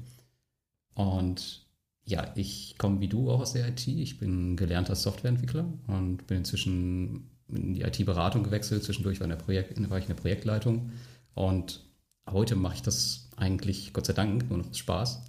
Und 0.95 1.67
ja, 2.05 2.31
ich 2.37 2.77
komme 2.79 3.01
wie 3.01 3.09
du 3.09 3.33
auch 3.33 3.41
aus 3.41 3.55
der 3.55 3.69
IT. 3.69 3.89
Ich 3.89 4.21
bin 4.21 4.57
gelernter 4.57 4.95
Softwareentwickler 4.95 5.67
und 5.89 6.29
bin 6.29 6.39
inzwischen 6.39 7.31
in 7.53 7.75
die 7.75 7.83
IT-Beratung 7.83 8.43
gewechselt. 8.43 8.85
Zwischendurch 8.85 9.21
war, 9.21 9.25
in 9.25 9.31
der 9.31 9.37
Projekt, 9.37 9.91
war 9.91 9.99
ich 9.99 10.05
in 10.05 10.15
der 10.15 10.21
Projektleitung. 10.21 10.93
Und 11.35 11.85
heute 12.29 12.57
mache 12.57 12.75
ich 12.75 12.83
das 12.83 13.29
eigentlich, 13.37 13.93
Gott 13.93 14.07
sei 14.07 14.13
Dank, 14.13 14.49
nur 14.49 14.59
noch 14.59 14.75
Spaß. 14.75 15.23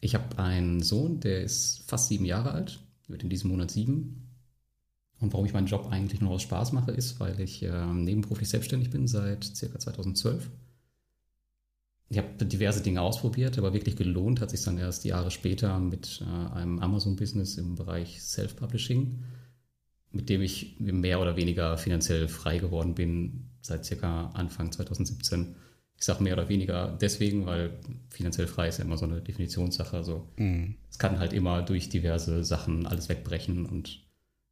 Ich 0.00 0.14
habe 0.14 0.38
einen 0.38 0.82
Sohn, 0.82 1.20
der 1.20 1.42
ist 1.42 1.82
fast 1.86 2.08
sieben 2.08 2.24
Jahre 2.24 2.52
alt, 2.52 2.80
wird 3.08 3.22
in 3.22 3.30
diesem 3.30 3.50
Monat 3.50 3.70
sieben. 3.70 4.28
Und 5.20 5.32
warum 5.32 5.46
ich 5.46 5.52
meinen 5.52 5.66
Job 5.66 5.88
eigentlich 5.90 6.20
nur 6.20 6.30
aus 6.30 6.42
Spaß 6.42 6.72
mache, 6.72 6.92
ist, 6.92 7.18
weil 7.18 7.40
ich 7.40 7.62
äh, 7.64 7.86
nebenberuflich 7.86 8.48
selbstständig 8.48 8.90
bin 8.90 9.08
seit 9.08 9.44
circa 9.44 9.78
2012. 9.78 10.48
Ich 12.10 12.18
habe 12.18 12.44
diverse 12.46 12.82
Dinge 12.82 13.02
ausprobiert, 13.02 13.58
aber 13.58 13.74
wirklich 13.74 13.96
gelohnt 13.96 14.40
hat 14.40 14.50
sich 14.50 14.62
dann 14.62 14.78
erst 14.78 15.04
Jahre 15.04 15.30
später 15.30 15.78
mit 15.78 16.22
äh, 16.22 16.54
einem 16.54 16.78
Amazon-Business 16.78 17.58
im 17.58 17.74
Bereich 17.74 18.22
Self-Publishing 18.22 19.24
mit 20.10 20.28
dem 20.28 20.42
ich 20.42 20.76
mehr 20.78 21.20
oder 21.20 21.36
weniger 21.36 21.76
finanziell 21.76 22.28
frei 22.28 22.58
geworden 22.58 22.94
bin, 22.94 23.50
seit 23.60 23.84
circa 23.84 24.30
Anfang 24.30 24.72
2017. 24.72 25.56
Ich 25.96 26.04
sage 26.04 26.22
mehr 26.22 26.34
oder 26.34 26.48
weniger 26.48 26.96
deswegen, 27.00 27.46
weil 27.46 27.78
finanziell 28.08 28.46
frei 28.46 28.68
ist 28.68 28.78
ja 28.78 28.84
immer 28.84 28.96
so 28.96 29.04
eine 29.04 29.20
Definitionssache. 29.20 29.96
Also 29.96 30.28
mhm. 30.36 30.76
es 30.90 30.98
kann 30.98 31.18
halt 31.18 31.32
immer 31.32 31.62
durch 31.62 31.88
diverse 31.88 32.44
Sachen 32.44 32.86
alles 32.86 33.08
wegbrechen 33.08 33.66
und 33.66 34.04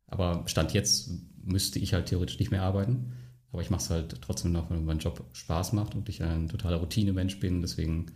aber 0.06 0.44
Stand 0.46 0.72
jetzt 0.72 1.10
müsste 1.42 1.78
ich 1.78 1.94
halt 1.94 2.06
theoretisch 2.06 2.38
nicht 2.38 2.50
mehr 2.50 2.62
arbeiten. 2.62 3.12
Aber 3.52 3.62
ich 3.62 3.70
mache 3.70 3.82
es 3.82 3.90
halt 3.90 4.20
trotzdem 4.22 4.52
noch, 4.52 4.70
weil 4.70 4.80
mein 4.80 4.98
Job 4.98 5.24
Spaß 5.32 5.72
macht 5.72 5.94
und 5.94 6.08
ich 6.08 6.22
ein 6.22 6.48
totaler 6.48 6.76
Routinemensch 6.76 7.40
bin. 7.40 7.62
Deswegen, 7.62 8.06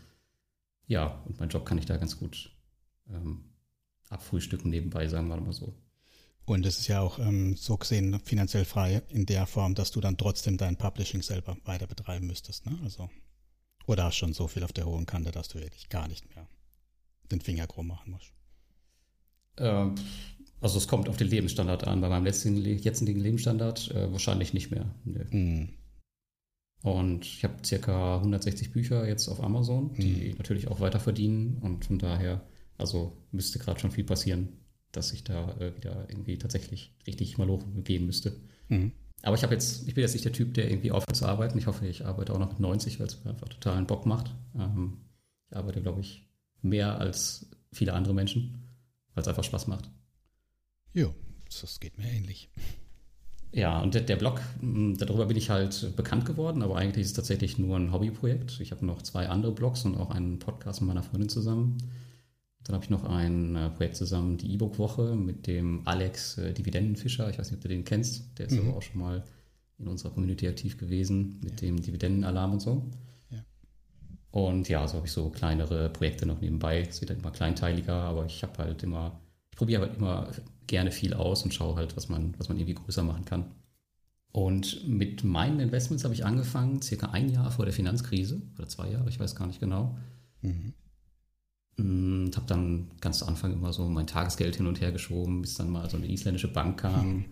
ja, 0.86 1.22
und 1.26 1.40
mein 1.40 1.48
Job 1.48 1.64
kann 1.64 1.78
ich 1.78 1.86
da 1.86 1.96
ganz 1.96 2.18
gut 2.18 2.52
ähm, 3.08 3.44
abfrühstücken 4.08 4.70
nebenbei, 4.70 5.08
sagen 5.08 5.28
wir 5.28 5.40
mal 5.40 5.52
so. 5.52 5.74
Und 6.50 6.66
es 6.66 6.80
ist 6.80 6.88
ja 6.88 7.00
auch 7.00 7.20
ähm, 7.20 7.54
so 7.54 7.76
gesehen 7.76 8.18
finanziell 8.24 8.64
frei 8.64 9.02
in 9.08 9.24
der 9.24 9.46
Form, 9.46 9.76
dass 9.76 9.92
du 9.92 10.00
dann 10.00 10.16
trotzdem 10.16 10.56
dein 10.56 10.74
Publishing 10.74 11.22
selber 11.22 11.56
weiter 11.64 11.86
betreiben 11.86 12.26
müsstest, 12.26 12.66
ne? 12.66 12.76
Also, 12.82 13.08
oder 13.86 14.02
hast 14.02 14.16
schon 14.16 14.32
so 14.32 14.48
viel 14.48 14.64
auf 14.64 14.72
der 14.72 14.84
hohen 14.84 15.06
Kante, 15.06 15.30
dass 15.30 15.46
du 15.46 15.60
wirklich 15.60 15.88
gar 15.90 16.08
nicht 16.08 16.34
mehr 16.34 16.48
den 17.30 17.40
Finger 17.40 17.68
krumm 17.68 17.86
machen 17.86 18.10
musst? 18.10 18.32
Ähm, 19.58 19.94
also 20.60 20.78
es 20.78 20.88
kommt 20.88 21.08
auf 21.08 21.16
den 21.16 21.28
Lebensstandard 21.28 21.86
an. 21.86 22.00
Bei 22.00 22.08
meinem 22.08 22.24
letzten, 22.24 22.56
jetzigen 22.56 23.20
Lebensstandard 23.20 23.92
äh, 23.92 24.10
wahrscheinlich 24.10 24.52
nicht 24.52 24.72
mehr. 24.72 24.92
Nee. 25.04 25.36
Mm. 25.36 25.68
Und 26.82 27.26
ich 27.26 27.44
habe 27.44 27.64
circa 27.64 28.16
160 28.16 28.72
Bücher 28.72 29.06
jetzt 29.06 29.28
auf 29.28 29.40
Amazon, 29.40 29.94
die 29.94 30.32
mm. 30.32 30.38
natürlich 30.38 30.66
auch 30.66 30.80
weiter 30.80 30.98
verdienen. 30.98 31.58
Und 31.58 31.84
von 31.84 32.00
daher, 32.00 32.44
also 32.76 33.24
müsste 33.30 33.60
gerade 33.60 33.78
schon 33.78 33.92
viel 33.92 34.04
passieren, 34.04 34.59
dass 34.92 35.12
ich 35.12 35.24
da 35.24 35.52
äh, 35.58 35.76
wieder 35.76 36.06
irgendwie 36.08 36.38
tatsächlich 36.38 36.92
richtig 37.06 37.38
mal 37.38 37.48
hochgehen 37.48 38.06
müsste. 38.06 38.36
Mm. 38.68 38.88
Aber 39.22 39.36
ich 39.36 39.42
habe 39.42 39.52
jetzt, 39.52 39.86
ich 39.86 39.94
bin 39.94 40.02
jetzt 40.02 40.14
nicht 40.14 40.24
der 40.24 40.32
Typ, 40.32 40.54
der 40.54 40.70
irgendwie 40.70 40.92
aufhört 40.92 41.16
zu 41.16 41.26
arbeiten. 41.26 41.58
Ich 41.58 41.66
hoffe, 41.66 41.86
ich 41.86 42.06
arbeite 42.06 42.32
auch 42.32 42.38
noch 42.38 42.50
mit 42.50 42.60
90, 42.60 42.98
weil 43.00 43.06
es 43.06 43.22
mir 43.22 43.30
einfach 43.30 43.48
totalen 43.48 43.86
Bock 43.86 44.06
macht. 44.06 44.34
Ähm, 44.58 44.98
ich 45.50 45.56
arbeite, 45.56 45.82
glaube 45.82 46.00
ich, 46.00 46.26
mehr 46.62 46.98
als 46.98 47.50
viele 47.72 47.92
andere 47.92 48.14
Menschen, 48.14 48.62
weil 49.14 49.22
es 49.22 49.28
einfach 49.28 49.44
Spaß 49.44 49.66
macht. 49.66 49.90
Ja, 50.94 51.08
das 51.60 51.80
geht 51.80 51.98
mir 51.98 52.10
ähnlich. 52.10 52.50
Ja, 53.52 53.80
und 53.80 53.94
der, 53.94 54.02
der 54.02 54.16
Blog, 54.16 54.40
hm, 54.60 54.96
darüber 54.96 55.26
bin 55.26 55.36
ich 55.36 55.50
halt 55.50 55.96
bekannt 55.96 56.24
geworden, 56.24 56.62
aber 56.62 56.76
eigentlich 56.76 57.02
ist 57.02 57.10
es 57.10 57.16
tatsächlich 57.16 57.58
nur 57.58 57.76
ein 57.76 57.92
Hobbyprojekt. 57.92 58.60
Ich 58.60 58.70
habe 58.70 58.86
noch 58.86 59.02
zwei 59.02 59.28
andere 59.28 59.52
Blogs 59.52 59.84
und 59.84 59.96
auch 59.96 60.10
einen 60.10 60.38
Podcast 60.38 60.80
mit 60.80 60.88
meiner 60.88 61.02
Freundin 61.02 61.28
zusammen. 61.28 61.78
Dann 62.64 62.74
habe 62.74 62.84
ich 62.84 62.90
noch 62.90 63.04
ein 63.04 63.56
äh, 63.56 63.70
Projekt 63.70 63.96
zusammen, 63.96 64.36
die 64.36 64.52
E-Book-Woche, 64.54 65.16
mit 65.16 65.46
dem 65.46 65.86
Alex 65.86 66.38
äh, 66.38 66.52
Dividendenfischer. 66.52 67.30
Ich 67.30 67.38
weiß 67.38 67.50
nicht, 67.50 67.58
ob 67.58 67.62
du 67.62 67.68
den 67.68 67.84
kennst. 67.84 68.38
Der 68.38 68.46
ist 68.46 68.52
mhm. 68.52 68.68
aber 68.68 68.76
auch 68.76 68.82
schon 68.82 69.00
mal 69.00 69.24
in 69.78 69.88
unserer 69.88 70.12
Community 70.12 70.46
aktiv 70.46 70.76
gewesen 70.76 71.40
mit 71.42 71.62
ja. 71.62 71.68
dem 71.68 71.80
Dividendenalarm 71.80 72.52
und 72.52 72.60
so. 72.60 72.90
Ja. 73.30 73.44
Und 74.30 74.68
ja, 74.68 74.86
so 74.86 74.98
habe 74.98 75.06
ich 75.06 75.12
so 75.12 75.30
kleinere 75.30 75.88
Projekte 75.88 76.26
noch 76.26 76.40
nebenbei. 76.40 76.82
Es 76.82 77.00
wird 77.00 77.10
halt 77.10 77.20
immer 77.20 77.30
kleinteiliger, 77.30 77.94
aber 77.94 78.26
ich 78.26 78.42
habe 78.42 78.58
halt 78.58 78.82
immer, 78.82 79.20
ich 79.50 79.56
probiere 79.56 79.82
halt 79.82 79.96
immer 79.96 80.30
gerne 80.66 80.90
viel 80.92 81.14
aus 81.14 81.42
und 81.42 81.54
schaue 81.54 81.76
halt, 81.76 81.96
was 81.96 82.08
man, 82.08 82.34
was 82.38 82.48
man 82.48 82.58
irgendwie 82.58 82.74
größer 82.74 83.02
machen 83.02 83.24
kann. 83.24 83.46
Und 84.32 84.86
mit 84.86 85.24
meinen 85.24 85.58
Investments 85.58 86.04
habe 86.04 86.14
ich 86.14 86.24
angefangen, 86.24 86.82
circa 86.82 87.10
ein 87.10 87.30
Jahr 87.30 87.50
vor 87.50 87.64
der 87.64 87.74
Finanzkrise 87.74 88.40
oder 88.56 88.68
zwei 88.68 88.90
Jahre, 88.90 89.08
ich 89.08 89.18
weiß 89.18 89.34
gar 89.34 89.46
nicht 89.46 89.58
genau. 89.58 89.96
Mhm. 90.42 90.74
Und 91.80 92.36
habe 92.36 92.46
dann 92.46 92.90
ganz 93.00 93.18
zu 93.18 93.26
Anfang 93.26 93.52
immer 93.52 93.72
so 93.72 93.88
mein 93.88 94.06
Tagesgeld 94.06 94.56
hin 94.56 94.66
und 94.66 94.80
her 94.80 94.92
geschoben, 94.92 95.42
bis 95.42 95.54
dann 95.54 95.70
mal 95.70 95.88
so 95.88 95.96
eine 95.96 96.10
isländische 96.10 96.48
Bank 96.48 96.80
kam, 96.80 97.16
mhm. 97.16 97.24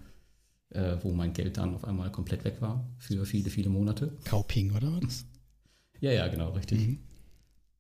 äh, 0.71 0.97
wo 1.03 1.13
mein 1.13 1.33
Geld 1.33 1.57
dann 1.57 1.75
auf 1.75 1.85
einmal 1.85 2.11
komplett 2.11 2.45
weg 2.45 2.61
war 2.61 2.87
für 2.99 3.27
viele, 3.27 3.51
viele 3.51 3.69
Monate. 3.69 4.17
Kauping 4.25 4.75
oder 4.75 4.93
was? 5.03 5.27
Ja, 6.01 6.13
ja, 6.13 6.29
genau, 6.29 6.51
richtig. 6.51 6.87
Mhm. 6.87 6.99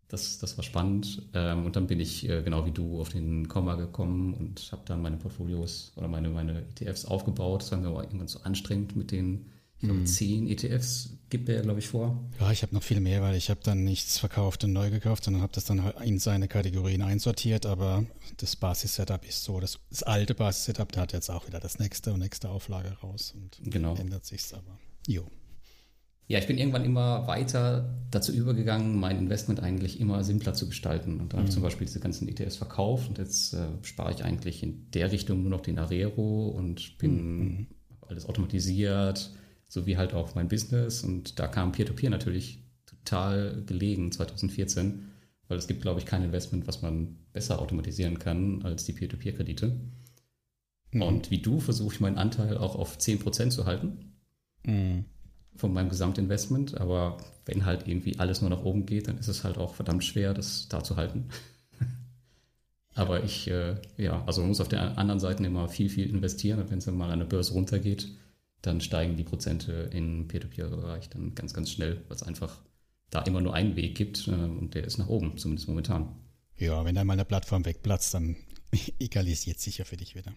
Das, 0.08 0.38
das 0.38 0.56
war 0.56 0.64
spannend. 0.64 1.28
Ähm, 1.34 1.66
und 1.66 1.76
dann 1.76 1.86
bin 1.86 2.00
ich 2.00 2.28
äh, 2.28 2.42
genau 2.42 2.64
wie 2.64 2.72
du 2.72 3.00
auf 3.00 3.10
den 3.10 3.46
Komma 3.48 3.74
gekommen 3.74 4.32
und 4.34 4.72
habe 4.72 4.82
dann 4.86 5.02
meine 5.02 5.18
Portfolios 5.18 5.92
oder 5.96 6.08
meine, 6.08 6.30
meine 6.30 6.62
ETFs 6.62 7.04
aufgebaut. 7.04 7.62
Das 7.62 7.72
war 7.72 7.78
mir 7.78 7.88
aber 7.88 8.04
irgendwann 8.04 8.28
so 8.28 8.40
anstrengend 8.40 8.96
mit 8.96 9.10
den 9.10 9.46
ich 9.78 9.84
glaube, 9.84 10.00
mhm. 10.00 10.06
zehn 10.06 10.48
ETFs 10.48 11.17
gibt 11.30 11.48
er, 11.48 11.62
glaube 11.62 11.78
ich, 11.78 11.88
vor. 11.88 12.18
Ja, 12.40 12.50
ich 12.50 12.62
habe 12.62 12.74
noch 12.74 12.82
viel 12.82 13.00
mehr, 13.00 13.22
weil 13.22 13.36
ich 13.36 13.50
habe 13.50 13.60
dann 13.62 13.84
nichts 13.84 14.18
verkauft 14.18 14.64
und 14.64 14.72
neu 14.72 14.90
gekauft, 14.90 15.24
sondern 15.24 15.42
habe 15.42 15.52
das 15.52 15.64
dann 15.64 15.82
halt 15.82 16.00
in 16.00 16.18
seine 16.18 16.48
Kategorien 16.48 17.02
einsortiert. 17.02 17.66
Aber 17.66 18.04
das 18.38 18.56
Basis-Setup 18.56 19.26
ist 19.26 19.44
so, 19.44 19.60
das, 19.60 19.78
das 19.90 20.02
alte 20.02 20.34
Basis-Setup, 20.34 20.90
da 20.92 21.02
hat 21.02 21.12
jetzt 21.12 21.30
auch 21.30 21.46
wieder 21.46 21.60
das 21.60 21.78
nächste 21.78 22.12
und 22.12 22.20
nächste 22.20 22.48
Auflage 22.48 22.92
raus 23.02 23.34
und 23.36 23.58
genau. 23.70 23.94
ändert 23.96 24.24
sich's 24.24 24.52
aber. 24.52 24.78
Jo. 25.06 25.26
Ja, 26.28 26.38
ich 26.38 26.46
bin 26.46 26.58
irgendwann 26.58 26.84
immer 26.84 27.26
weiter 27.26 27.88
dazu 28.10 28.32
übergegangen, 28.32 29.00
mein 29.00 29.18
Investment 29.18 29.60
eigentlich 29.60 29.98
immer 29.98 30.22
simpler 30.24 30.52
zu 30.52 30.68
gestalten. 30.68 31.20
Und 31.20 31.32
da 31.32 31.36
mhm. 31.36 31.40
habe 31.40 31.48
ich 31.48 31.54
zum 31.54 31.62
Beispiel 31.62 31.86
diese 31.86 32.00
ganzen 32.00 32.28
ETFs 32.28 32.56
verkauft 32.56 33.08
und 33.08 33.18
jetzt 33.18 33.54
äh, 33.54 33.66
spare 33.80 34.12
ich 34.12 34.24
eigentlich 34.24 34.62
in 34.62 34.90
der 34.90 35.10
Richtung 35.10 35.40
nur 35.40 35.50
noch 35.50 35.62
den 35.62 35.78
Arero 35.78 36.48
und 36.48 36.98
bin 36.98 37.38
mhm. 37.38 37.66
alles 38.06 38.26
automatisiert, 38.26 39.30
sowie 39.68 39.96
halt 39.96 40.14
auch 40.14 40.34
mein 40.34 40.48
Business. 40.48 41.04
Und 41.04 41.38
da 41.38 41.46
kam 41.46 41.72
Peer-to-Peer 41.72 42.08
-Peer 42.08 42.10
natürlich 42.10 42.64
total 42.86 43.62
gelegen 43.66 44.10
2014, 44.10 45.04
weil 45.46 45.58
es 45.58 45.66
gibt, 45.66 45.82
glaube 45.82 46.00
ich, 46.00 46.06
kein 46.06 46.24
Investment, 46.24 46.66
was 46.66 46.82
man 46.82 47.16
besser 47.32 47.60
automatisieren 47.60 48.18
kann 48.18 48.62
als 48.62 48.84
die 48.84 48.92
Peer-to-Peer-Kredite. 48.92 49.78
Mhm. 50.92 51.02
Und 51.02 51.30
wie 51.30 51.42
du 51.42 51.60
versuche 51.60 51.94
ich 51.94 52.00
meinen 52.00 52.18
Anteil 52.18 52.56
auch 52.56 52.74
auf 52.74 52.98
10% 52.98 53.50
zu 53.50 53.66
halten. 53.66 54.14
Mhm 54.64 55.04
von 55.58 55.72
meinem 55.72 55.90
Gesamtinvestment. 55.90 56.80
Aber 56.80 57.18
wenn 57.44 57.66
halt 57.66 57.86
irgendwie 57.86 58.18
alles 58.18 58.40
nur 58.40 58.50
nach 58.50 58.64
oben 58.64 58.86
geht, 58.86 59.08
dann 59.08 59.18
ist 59.18 59.28
es 59.28 59.44
halt 59.44 59.58
auch 59.58 59.74
verdammt 59.74 60.04
schwer, 60.04 60.32
das 60.32 60.68
da 60.68 60.82
zu 60.82 60.96
halten. 60.96 61.28
Aber 62.94 63.24
ich, 63.24 63.48
äh, 63.48 63.74
ja, 63.96 64.24
also 64.24 64.40
man 64.40 64.48
muss 64.48 64.60
auf 64.60 64.68
der 64.68 64.96
anderen 64.96 65.20
Seite 65.20 65.44
immer 65.44 65.68
viel, 65.68 65.88
viel 65.88 66.08
investieren. 66.08 66.60
Und 66.60 66.70
wenn 66.70 66.78
es 66.78 66.86
dann 66.86 66.96
mal 66.96 67.10
an 67.10 67.18
der 67.18 67.26
Börse 67.26 67.52
runtergeht, 67.52 68.08
dann 68.62 68.80
steigen 68.80 69.16
die 69.16 69.24
Prozente 69.24 69.90
im 69.92 70.28
Peer-to-Peer-Bereich 70.28 71.08
dann 71.10 71.34
ganz, 71.34 71.54
ganz 71.54 71.70
schnell, 71.70 72.02
weil 72.08 72.16
es 72.16 72.22
einfach 72.22 72.60
da 73.10 73.22
immer 73.22 73.40
nur 73.40 73.54
einen 73.54 73.76
Weg 73.76 73.94
gibt 73.96 74.28
äh, 74.28 74.32
und 74.32 74.74
der 74.74 74.84
ist 74.84 74.98
nach 74.98 75.08
oben, 75.08 75.36
zumindest 75.38 75.68
momentan. 75.68 76.08
Ja, 76.56 76.84
wenn 76.84 76.94
dann 76.94 77.06
mal 77.06 77.14
eine 77.14 77.24
Plattform 77.24 77.64
wegplatzt, 77.64 78.14
dann 78.14 78.36
egalisiert 78.98 79.60
sicher 79.60 79.84
für 79.84 79.96
dich 79.96 80.14
wieder. 80.14 80.34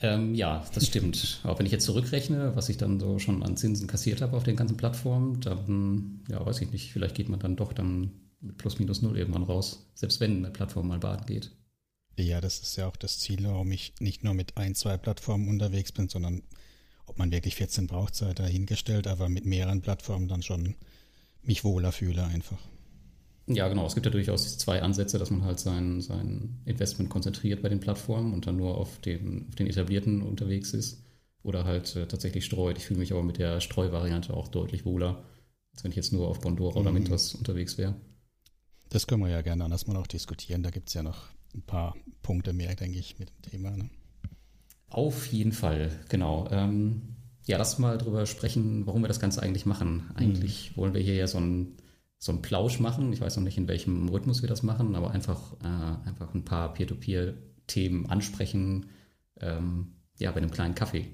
Ähm, 0.00 0.34
ja, 0.34 0.64
das 0.74 0.86
stimmt. 0.86 1.40
Auch 1.44 1.58
wenn 1.58 1.66
ich 1.66 1.72
jetzt 1.72 1.84
zurückrechne, 1.84 2.56
was 2.56 2.68
ich 2.68 2.76
dann 2.76 2.98
so 2.98 3.18
schon 3.18 3.42
an 3.42 3.56
Zinsen 3.56 3.86
kassiert 3.86 4.20
habe 4.20 4.36
auf 4.36 4.42
den 4.42 4.56
ganzen 4.56 4.76
Plattformen, 4.76 5.40
dann, 5.40 6.24
ja, 6.28 6.44
weiß 6.44 6.60
ich 6.62 6.72
nicht, 6.72 6.92
vielleicht 6.92 7.14
geht 7.14 7.28
man 7.28 7.38
dann 7.38 7.56
doch 7.56 7.72
dann 7.72 8.10
mit 8.40 8.58
plus 8.58 8.78
minus 8.80 9.02
null 9.02 9.16
irgendwann 9.16 9.44
raus, 9.44 9.88
selbst 9.94 10.18
wenn 10.18 10.38
eine 10.38 10.50
Plattform 10.50 10.88
mal 10.88 10.98
baden 10.98 11.26
geht. 11.26 11.52
Ja, 12.16 12.40
das 12.40 12.60
ist 12.60 12.76
ja 12.76 12.86
auch 12.86 12.96
das 12.96 13.18
Ziel, 13.18 13.44
warum 13.44 13.72
ich 13.72 13.94
nicht 13.98 14.22
nur 14.22 14.34
mit 14.34 14.56
ein, 14.56 14.74
zwei 14.74 14.96
Plattformen 14.96 15.48
unterwegs 15.48 15.92
bin, 15.92 16.08
sondern 16.08 16.42
ob 17.06 17.18
man 17.18 17.32
wirklich 17.32 17.56
14 17.56 17.86
braucht, 17.86 18.14
sei 18.14 18.32
dahingestellt, 18.32 19.06
aber 19.06 19.28
mit 19.28 19.44
mehreren 19.44 19.80
Plattformen 19.82 20.28
dann 20.28 20.42
schon 20.42 20.76
mich 21.42 21.64
wohler 21.64 21.92
fühle 21.92 22.24
einfach. 22.24 22.58
Ja, 23.46 23.68
genau. 23.68 23.86
Es 23.86 23.94
gibt 23.94 24.06
ja 24.06 24.12
durchaus 24.12 24.56
zwei 24.58 24.82
Ansätze, 24.82 25.18
dass 25.18 25.30
man 25.30 25.44
halt 25.44 25.58
sein, 25.58 26.00
sein 26.00 26.60
Investment 26.64 27.10
konzentriert 27.10 27.62
bei 27.62 27.68
den 27.68 27.80
Plattformen 27.80 28.32
und 28.32 28.46
dann 28.46 28.56
nur 28.56 28.78
auf 28.78 28.98
den, 29.00 29.46
auf 29.48 29.56
den 29.56 29.66
etablierten 29.66 30.22
unterwegs 30.22 30.72
ist 30.74 31.02
oder 31.42 31.64
halt 31.64 31.96
äh, 31.96 32.06
tatsächlich 32.06 32.44
streut. 32.44 32.78
Ich 32.78 32.84
fühle 32.86 33.00
mich 33.00 33.12
aber 33.12 33.24
mit 33.24 33.38
der 33.38 33.60
Streuvariante 33.60 34.32
auch 34.32 34.48
deutlich 34.48 34.84
wohler, 34.84 35.24
als 35.72 35.82
wenn 35.82 35.90
ich 35.90 35.96
jetzt 35.96 36.12
nur 36.12 36.28
auf 36.28 36.40
Bondora 36.40 36.78
mhm. 36.78 36.80
oder 36.80 36.92
Mintos 36.92 37.34
unterwegs 37.34 37.78
wäre. 37.78 37.96
Das 38.90 39.06
können 39.06 39.22
wir 39.22 39.30
ja 39.30 39.42
gerne 39.42 39.64
anders 39.64 39.86
mal 39.86 39.96
auch 39.96 40.06
diskutieren. 40.06 40.62
Da 40.62 40.70
gibt 40.70 40.88
es 40.88 40.94
ja 40.94 41.02
noch 41.02 41.28
ein 41.54 41.62
paar 41.62 41.96
Punkte 42.22 42.52
mehr, 42.52 42.74
denke 42.74 42.98
ich, 42.98 43.18
mit 43.18 43.30
dem 43.30 43.50
Thema. 43.50 43.70
Ne? 43.76 43.90
Auf 44.88 45.26
jeden 45.26 45.52
Fall, 45.52 45.90
genau. 46.08 46.48
Ähm, 46.50 47.16
ja, 47.46 47.58
lass 47.58 47.78
mal 47.78 47.98
drüber 47.98 48.26
sprechen, 48.26 48.86
warum 48.86 49.02
wir 49.02 49.08
das 49.08 49.20
Ganze 49.20 49.42
eigentlich 49.42 49.66
machen. 49.66 50.10
Eigentlich 50.14 50.72
mhm. 50.72 50.76
wollen 50.76 50.94
wir 50.94 51.00
hier 51.00 51.14
ja 51.14 51.26
so 51.26 51.38
ein 51.38 51.76
so 52.22 52.30
einen 52.30 52.40
Plausch 52.40 52.78
machen. 52.78 53.12
Ich 53.12 53.20
weiß 53.20 53.36
noch 53.36 53.42
nicht, 53.42 53.58
in 53.58 53.66
welchem 53.66 54.08
Rhythmus 54.08 54.42
wir 54.42 54.48
das 54.48 54.62
machen, 54.62 54.94
aber 54.94 55.10
einfach, 55.10 55.54
äh, 55.60 56.08
einfach 56.08 56.32
ein 56.34 56.44
paar 56.44 56.72
Peer-to-Peer-Themen 56.72 58.06
ansprechen, 58.06 58.86
ähm, 59.40 59.94
ja, 60.20 60.30
bei 60.30 60.36
einem 60.36 60.52
kleinen 60.52 60.76
Kaffee. 60.76 61.08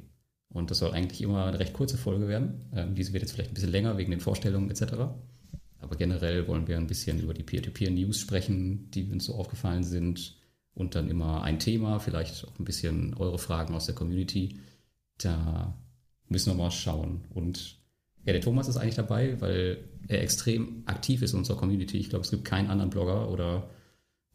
Und 0.51 0.71
das 0.71 0.81
soll 0.81 0.93
eigentlich 0.93 1.23
immer 1.23 1.47
eine 1.47 1.59
recht 1.59 1.73
kurze 1.73 1.97
Folge 1.97 2.29
werden. 2.29 2.71
Ähm, 2.75 2.95
diese 2.95 3.15
wird 3.15 3.23
jetzt 3.23 3.33
vielleicht 3.33 3.53
ein 3.53 3.55
bisschen 3.55 3.73
länger 3.73 3.97
wegen 3.97 4.11
den 4.11 4.21
Vorstellungen 4.21 4.71
etc. 4.71 4.83
Aber 5.81 5.97
generell 5.97 6.47
wollen 6.49 6.67
wir 6.67 6.77
ein 6.77 6.87
bisschen 6.87 7.21
über 7.21 7.35
die 7.35 7.43
Peer-to-Peer-News 7.43 8.19
sprechen, 8.19 8.91
die 8.91 9.11
uns 9.11 9.27
so 9.27 9.35
aufgefallen 9.35 9.85
sind. 9.85 10.37
Und 10.75 10.95
dann 10.95 11.11
immer 11.11 11.43
ein 11.43 11.59
Thema, 11.59 11.99
vielleicht 11.99 12.47
auch 12.47 12.59
ein 12.59 12.65
bisschen 12.65 13.15
eure 13.15 13.39
Fragen 13.39 13.75
aus 13.75 13.87
der 13.87 13.97
Community. 13.97 14.61
Da 15.19 15.77
müssen 16.29 16.53
wir 16.53 16.63
mal 16.63 16.71
schauen. 16.71 17.23
Und 17.31 17.79
ja, 18.25 18.33
der 18.33 18.43
Thomas 18.43 18.69
ist 18.69 18.77
eigentlich 18.77 18.95
dabei, 18.95 19.41
weil 19.41 19.79
er 20.07 20.23
extrem 20.23 20.83
aktiv 20.87 21.23
ist 21.23 21.33
in 21.33 21.39
unserer 21.39 21.57
Community. 21.57 21.99
Ich 21.99 22.11
glaube, 22.11 22.25
es 22.25 22.31
gibt 22.31 22.45
keinen 22.45 22.71
anderen 22.71 22.91
Blogger 22.91 23.31
oder 23.31 23.71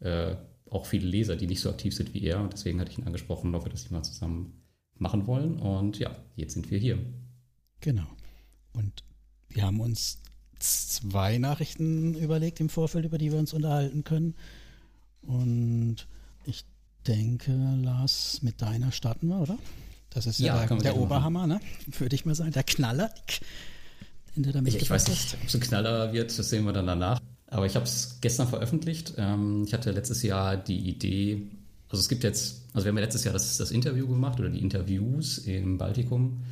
äh, 0.00 0.36
auch 0.68 0.86
viele 0.86 1.06
Leser, 1.06 1.36
die 1.36 1.46
nicht 1.46 1.60
so 1.60 1.70
aktiv 1.70 1.94
sind 1.94 2.12
wie 2.12 2.24
er. 2.24 2.40
Und 2.40 2.52
deswegen 2.52 2.80
hatte 2.80 2.90
ich 2.90 2.98
ihn 2.98 3.06
angesprochen, 3.06 3.54
ob 3.54 3.64
wir 3.64 3.70
das 3.70 3.90
mal 3.90 4.02
zusammen 4.02 4.64
machen 4.96 5.26
wollen. 5.26 5.58
Und 5.58 5.98
ja, 5.98 6.14
jetzt 6.36 6.54
sind 6.54 6.70
wir 6.70 6.78
hier. 6.78 6.98
Genau. 7.80 8.06
Und 8.72 9.04
wir 9.48 9.62
haben 9.64 9.80
uns 9.80 10.20
zwei 10.64 11.38
Nachrichten 11.38 12.14
überlegt 12.14 12.60
im 12.60 12.68
Vorfeld, 12.68 13.04
über 13.04 13.18
die 13.18 13.32
wir 13.32 13.38
uns 13.38 13.52
unterhalten 13.52 14.04
können. 14.04 14.34
Und 15.22 16.06
ich 16.44 16.64
denke, 17.06 17.52
Lars, 17.82 18.40
mit 18.42 18.62
deiner 18.62 18.92
starten 18.92 19.28
wir, 19.28 19.40
oder? 19.40 19.58
Das 20.10 20.26
ist 20.26 20.38
ja, 20.38 20.62
ja 20.62 20.66
der, 20.66 20.76
der 20.78 20.96
Oberhammer, 20.96 21.46
ne? 21.46 21.60
Würde 21.98 22.14
ich 22.14 22.24
mal 22.24 22.34
sagen. 22.34 22.52
Der 22.52 22.62
Knaller. 22.62 23.12
Ich, 24.36 24.76
ich 24.76 24.90
weiß 24.90 25.08
nicht, 25.08 25.36
ob 25.40 25.48
es 25.48 25.54
ein 25.54 25.60
Knaller 25.60 26.12
wird, 26.12 26.36
das 26.36 26.50
sehen 26.50 26.64
wir 26.64 26.72
dann 26.72 26.86
danach. 26.86 27.20
Aber 27.46 27.66
ich 27.66 27.76
habe 27.76 27.84
es 27.84 28.18
gestern 28.20 28.48
veröffentlicht. 28.48 29.14
Ähm, 29.16 29.64
ich 29.66 29.72
hatte 29.72 29.92
letztes 29.92 30.22
Jahr 30.22 30.56
die 30.56 30.88
Idee, 30.88 31.42
also 31.88 32.00
es 32.00 32.08
gibt 32.08 32.24
jetzt, 32.24 32.62
also 32.72 32.84
wir 32.84 32.88
haben 32.88 32.96
ja 32.96 33.04
letztes 33.04 33.22
Jahr 33.22 33.32
das, 33.32 33.56
das 33.56 33.70
Interview 33.70 34.08
gemacht 34.08 34.40
oder 34.40 34.48
die 34.48 34.60
Interviews 34.60 35.38
im 35.38 35.78
Baltikum. 35.78 36.42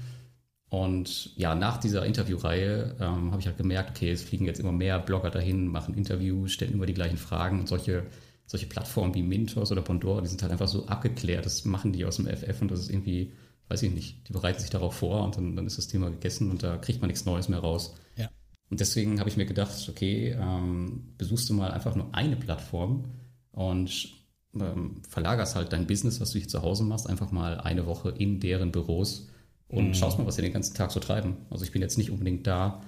Und 0.73 1.37
ja, 1.37 1.55
nach 1.55 1.77
dieser 1.77 2.07
Interviewreihe 2.07 2.97
ähm, 2.99 3.31
habe 3.31 3.41
ich 3.41 3.47
halt 3.47 3.59
gemerkt, 3.59 3.91
okay, 3.91 4.11
es 4.11 4.23
fliegen 4.23 4.47
jetzt 4.47 4.59
immer 4.59 4.73
mehr 4.73 4.99
Blogger 4.99 5.29
dahin, 5.29 5.67
machen 5.67 5.93
Interviews, 5.93 6.51
stellen 6.53 6.73
immer 6.73 6.87
die 6.87 6.95
gleichen 6.95 7.19
Fragen 7.19 7.61
und 7.61 7.69
solche, 7.69 8.07
solche 8.47 8.65
Plattformen 8.65 9.15
wie 9.15 9.23
Mintos 9.23 9.71
oder 9.71 9.83
Pandora, 9.83 10.23
die 10.23 10.29
sind 10.29 10.41
halt 10.41 10.51
einfach 10.51 10.69
so 10.69 10.87
abgeklärt. 10.87 11.45
Das 11.45 11.67
machen 11.67 11.93
die 11.93 12.07
aus 12.07 12.17
dem 12.17 12.27
FF 12.27 12.63
und 12.63 12.71
das 12.71 12.81
ist 12.81 12.89
irgendwie, 12.91 13.33
weiß 13.69 13.83
ich 13.83 13.93
nicht, 13.93 14.27
die 14.27 14.33
bereiten 14.33 14.61
sich 14.61 14.71
darauf 14.71 14.95
vor 14.95 15.23
und 15.25 15.37
dann, 15.37 15.57
dann 15.57 15.67
ist 15.67 15.77
das 15.77 15.89
Thema 15.89 16.09
gegessen 16.09 16.51
und 16.51 16.63
da 16.63 16.79
kriegt 16.79 17.03
man 17.03 17.09
nichts 17.09 17.27
Neues 17.27 17.51
mehr 17.51 17.59
raus. 17.59 17.95
Ja. 18.17 18.31
Und 18.71 18.81
deswegen 18.81 19.21
habe 19.21 19.29
ich 19.29 19.37
mir 19.37 19.45
gedacht, 19.45 19.87
okay, 19.91 20.35
ähm, 20.41 21.13
besuchst 21.19 21.51
du 21.51 21.53
mal 21.53 21.71
einfach 21.71 21.97
nur 21.97 22.15
eine 22.15 22.37
Plattform 22.37 23.11
und 23.51 24.09
ähm, 24.59 25.03
verlagerst 25.07 25.55
halt 25.55 25.75
dein 25.75 25.87
Business, 25.87 26.19
was 26.19 26.31
du 26.31 26.39
hier 26.39 26.49
zu 26.49 26.63
Hause 26.63 26.83
machst, 26.83 27.11
einfach 27.11 27.31
mal 27.31 27.61
eine 27.61 27.85
Woche 27.85 28.09
in 28.09 28.41
deren 28.41 28.73
Büros 28.73 29.29
und 29.73 29.89
mhm. 29.89 29.95
schaust 29.95 30.19
mal, 30.19 30.27
was 30.27 30.37
sie 30.37 30.43
den 30.43 30.53
ganzen 30.53 30.75
Tag 30.75 30.93
so 30.93 31.01
treiben. 31.01 31.39
Also 31.51 31.65
ich 31.65 31.73
bin 31.73 31.83
jetzt 31.83 31.99
nicht 31.99 32.11
unbedingt 32.11 32.47
da, 32.47 32.83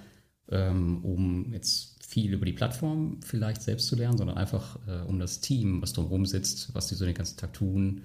ähm, 0.50 1.02
um 1.02 1.52
jetzt 1.52 2.04
viel 2.06 2.32
über 2.32 2.44
die 2.44 2.52
Plattform 2.52 3.18
vielleicht 3.24 3.62
selbst 3.62 3.88
zu 3.88 3.96
lernen, 3.96 4.18
sondern 4.18 4.36
einfach 4.36 4.78
äh, 4.86 5.00
um 5.08 5.18
das 5.18 5.40
Team, 5.40 5.82
was 5.82 5.94
drumherum 5.94 6.26
sitzt, 6.26 6.74
was 6.74 6.86
die 6.86 6.94
so 6.94 7.06
den 7.06 7.14
ganzen 7.14 7.38
Tag 7.38 7.54
tun, 7.54 8.02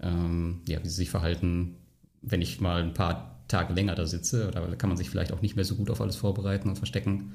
ähm, 0.00 0.60
ja, 0.68 0.82
wie 0.84 0.88
sie 0.88 0.94
sich 0.94 1.10
verhalten. 1.10 1.76
Wenn 2.20 2.42
ich 2.42 2.60
mal 2.60 2.82
ein 2.82 2.94
paar 2.94 3.42
Tage 3.48 3.72
länger 3.72 3.94
da 3.94 4.06
sitze, 4.06 4.50
da 4.52 4.60
kann 4.76 4.90
man 4.90 4.98
sich 4.98 5.08
vielleicht 5.08 5.32
auch 5.32 5.40
nicht 5.40 5.56
mehr 5.56 5.64
so 5.64 5.74
gut 5.74 5.90
auf 5.90 6.00
alles 6.02 6.16
vorbereiten 6.16 6.68
und 6.68 6.76
verstecken. 6.76 7.32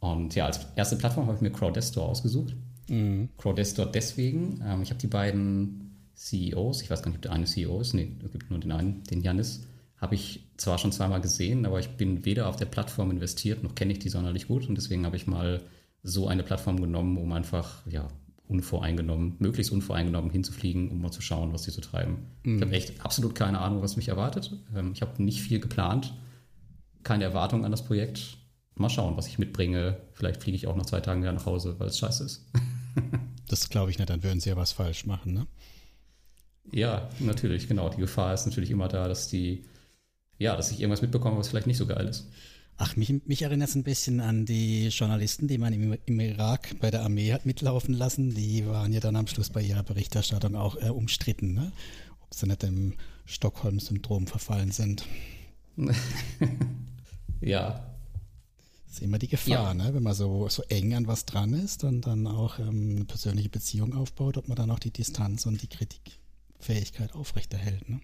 Und 0.00 0.34
ja, 0.34 0.46
als 0.46 0.66
erste 0.74 0.96
Plattform 0.96 1.26
habe 1.26 1.36
ich 1.36 1.42
mir 1.42 1.52
Crowdestor 1.52 2.08
ausgesucht. 2.08 2.56
Mhm. 2.88 3.28
Crowdestor 3.38 3.86
deswegen, 3.86 4.60
ähm, 4.66 4.82
ich 4.82 4.90
habe 4.90 5.00
die 5.00 5.06
beiden 5.06 6.10
CEOs, 6.16 6.82
ich 6.82 6.90
weiß 6.90 7.02
gar 7.02 7.10
nicht, 7.10 7.18
ob 7.18 7.22
der 7.22 7.32
eine 7.32 7.46
CEO 7.46 7.80
ist, 7.80 7.94
nee, 7.94 8.10
es 8.24 8.32
gibt 8.32 8.50
nur 8.50 8.58
den 8.58 8.72
einen, 8.72 9.04
den 9.04 9.20
Janis, 9.20 9.64
habe 10.02 10.16
ich 10.16 10.44
zwar 10.56 10.78
schon 10.78 10.90
zweimal 10.90 11.20
gesehen, 11.20 11.64
aber 11.64 11.78
ich 11.78 11.90
bin 11.90 12.24
weder 12.24 12.48
auf 12.48 12.56
der 12.56 12.66
Plattform 12.66 13.12
investiert, 13.12 13.62
noch 13.62 13.76
kenne 13.76 13.92
ich 13.92 14.00
die 14.00 14.08
sonderlich 14.08 14.48
gut 14.48 14.68
und 14.68 14.74
deswegen 14.74 15.06
habe 15.06 15.16
ich 15.16 15.28
mal 15.28 15.62
so 16.02 16.26
eine 16.26 16.42
Plattform 16.42 16.80
genommen, 16.80 17.16
um 17.16 17.32
einfach, 17.32 17.86
ja, 17.86 18.08
unvoreingenommen, 18.48 19.36
möglichst 19.38 19.72
unvoreingenommen 19.72 20.32
hinzufliegen, 20.32 20.90
um 20.90 21.00
mal 21.00 21.12
zu 21.12 21.22
schauen, 21.22 21.52
was 21.52 21.62
die 21.62 21.70
so 21.70 21.80
treiben. 21.80 22.26
Mhm. 22.42 22.56
Ich 22.56 22.62
habe 22.62 22.72
echt 22.72 23.04
absolut 23.04 23.36
keine 23.36 23.60
Ahnung, 23.60 23.80
was 23.80 23.96
mich 23.96 24.08
erwartet. 24.08 24.52
Ähm, 24.74 24.90
ich 24.92 25.02
habe 25.02 25.22
nicht 25.22 25.40
viel 25.40 25.60
geplant, 25.60 26.12
keine 27.04 27.22
Erwartung 27.22 27.64
an 27.64 27.70
das 27.70 27.84
Projekt. 27.84 28.38
Mal 28.74 28.90
schauen, 28.90 29.16
was 29.16 29.28
ich 29.28 29.38
mitbringe. 29.38 29.98
Vielleicht 30.14 30.42
fliege 30.42 30.56
ich 30.56 30.66
auch 30.66 30.74
nach 30.74 30.86
zwei 30.86 31.00
Tagen 31.00 31.22
wieder 31.22 31.32
nach 31.32 31.46
Hause, 31.46 31.76
weil 31.78 31.86
es 31.86 31.98
scheiße 31.98 32.24
ist. 32.24 32.50
das 33.48 33.70
glaube 33.70 33.92
ich 33.92 33.98
nicht, 33.98 34.10
dann 34.10 34.24
würden 34.24 34.40
sie 34.40 34.50
ja 34.50 34.56
was 34.56 34.72
falsch 34.72 35.06
machen, 35.06 35.32
ne? 35.32 35.46
Ja, 36.72 37.08
natürlich, 37.20 37.68
genau. 37.68 37.88
Die 37.88 38.00
Gefahr 38.00 38.34
ist 38.34 38.46
natürlich 38.46 38.70
immer 38.70 38.88
da, 38.88 39.06
dass 39.06 39.28
die 39.28 39.64
ja, 40.42 40.56
dass 40.56 40.70
ich 40.70 40.80
irgendwas 40.80 41.02
mitbekomme, 41.02 41.38
was 41.38 41.48
vielleicht 41.48 41.66
nicht 41.66 41.78
so 41.78 41.86
geil 41.86 42.06
ist. 42.08 42.26
Ach, 42.78 42.96
mich, 42.96 43.12
mich 43.26 43.42
erinnert 43.42 43.68
es 43.68 43.74
ein 43.76 43.84
bisschen 43.84 44.20
an 44.20 44.44
die 44.44 44.88
Journalisten, 44.88 45.46
die 45.46 45.58
man 45.58 45.72
im, 45.72 45.96
im, 46.04 46.20
Irak 46.20 46.74
bei 46.80 46.90
der 46.90 47.02
Armee 47.02 47.32
hat 47.32 47.46
mitlaufen 47.46 47.94
lassen. 47.94 48.34
Die 48.34 48.66
waren 48.66 48.92
ja 48.92 49.00
dann 49.00 49.14
am 49.14 49.26
Schluss 49.26 49.50
bei 49.50 49.62
ihrer 49.62 49.82
Berichterstattung 49.82 50.56
auch 50.56 50.76
äh, 50.76 50.88
umstritten, 50.88 51.54
ne? 51.54 51.72
ob 52.22 52.34
sie 52.34 52.46
nicht 52.46 52.62
dem 52.62 52.94
Stockholm-Syndrom 53.26 54.26
verfallen 54.26 54.72
sind. 54.72 55.06
ja. 57.40 57.86
Das 58.86 58.96
ist 58.96 59.02
immer 59.02 59.18
die 59.18 59.28
Gefahr, 59.28 59.50
ja. 59.50 59.74
ne? 59.74 59.94
wenn 59.94 60.02
man 60.02 60.14
so, 60.14 60.48
so 60.48 60.62
eng 60.64 60.94
an 60.94 61.06
was 61.06 61.24
dran 61.24 61.54
ist 61.54 61.84
und 61.84 62.06
dann 62.06 62.26
auch 62.26 62.58
ähm, 62.58 62.96
eine 62.96 63.04
persönliche 63.04 63.48
Beziehung 63.48 63.94
aufbaut, 63.94 64.38
ob 64.38 64.48
man 64.48 64.56
dann 64.56 64.70
auch 64.70 64.80
die 64.80 64.90
Distanz 64.90 65.46
und 65.46 65.62
die 65.62 65.68
Kritikfähigkeit 65.68 67.14
aufrechterhält. 67.14 67.88
Ne? 67.88 68.00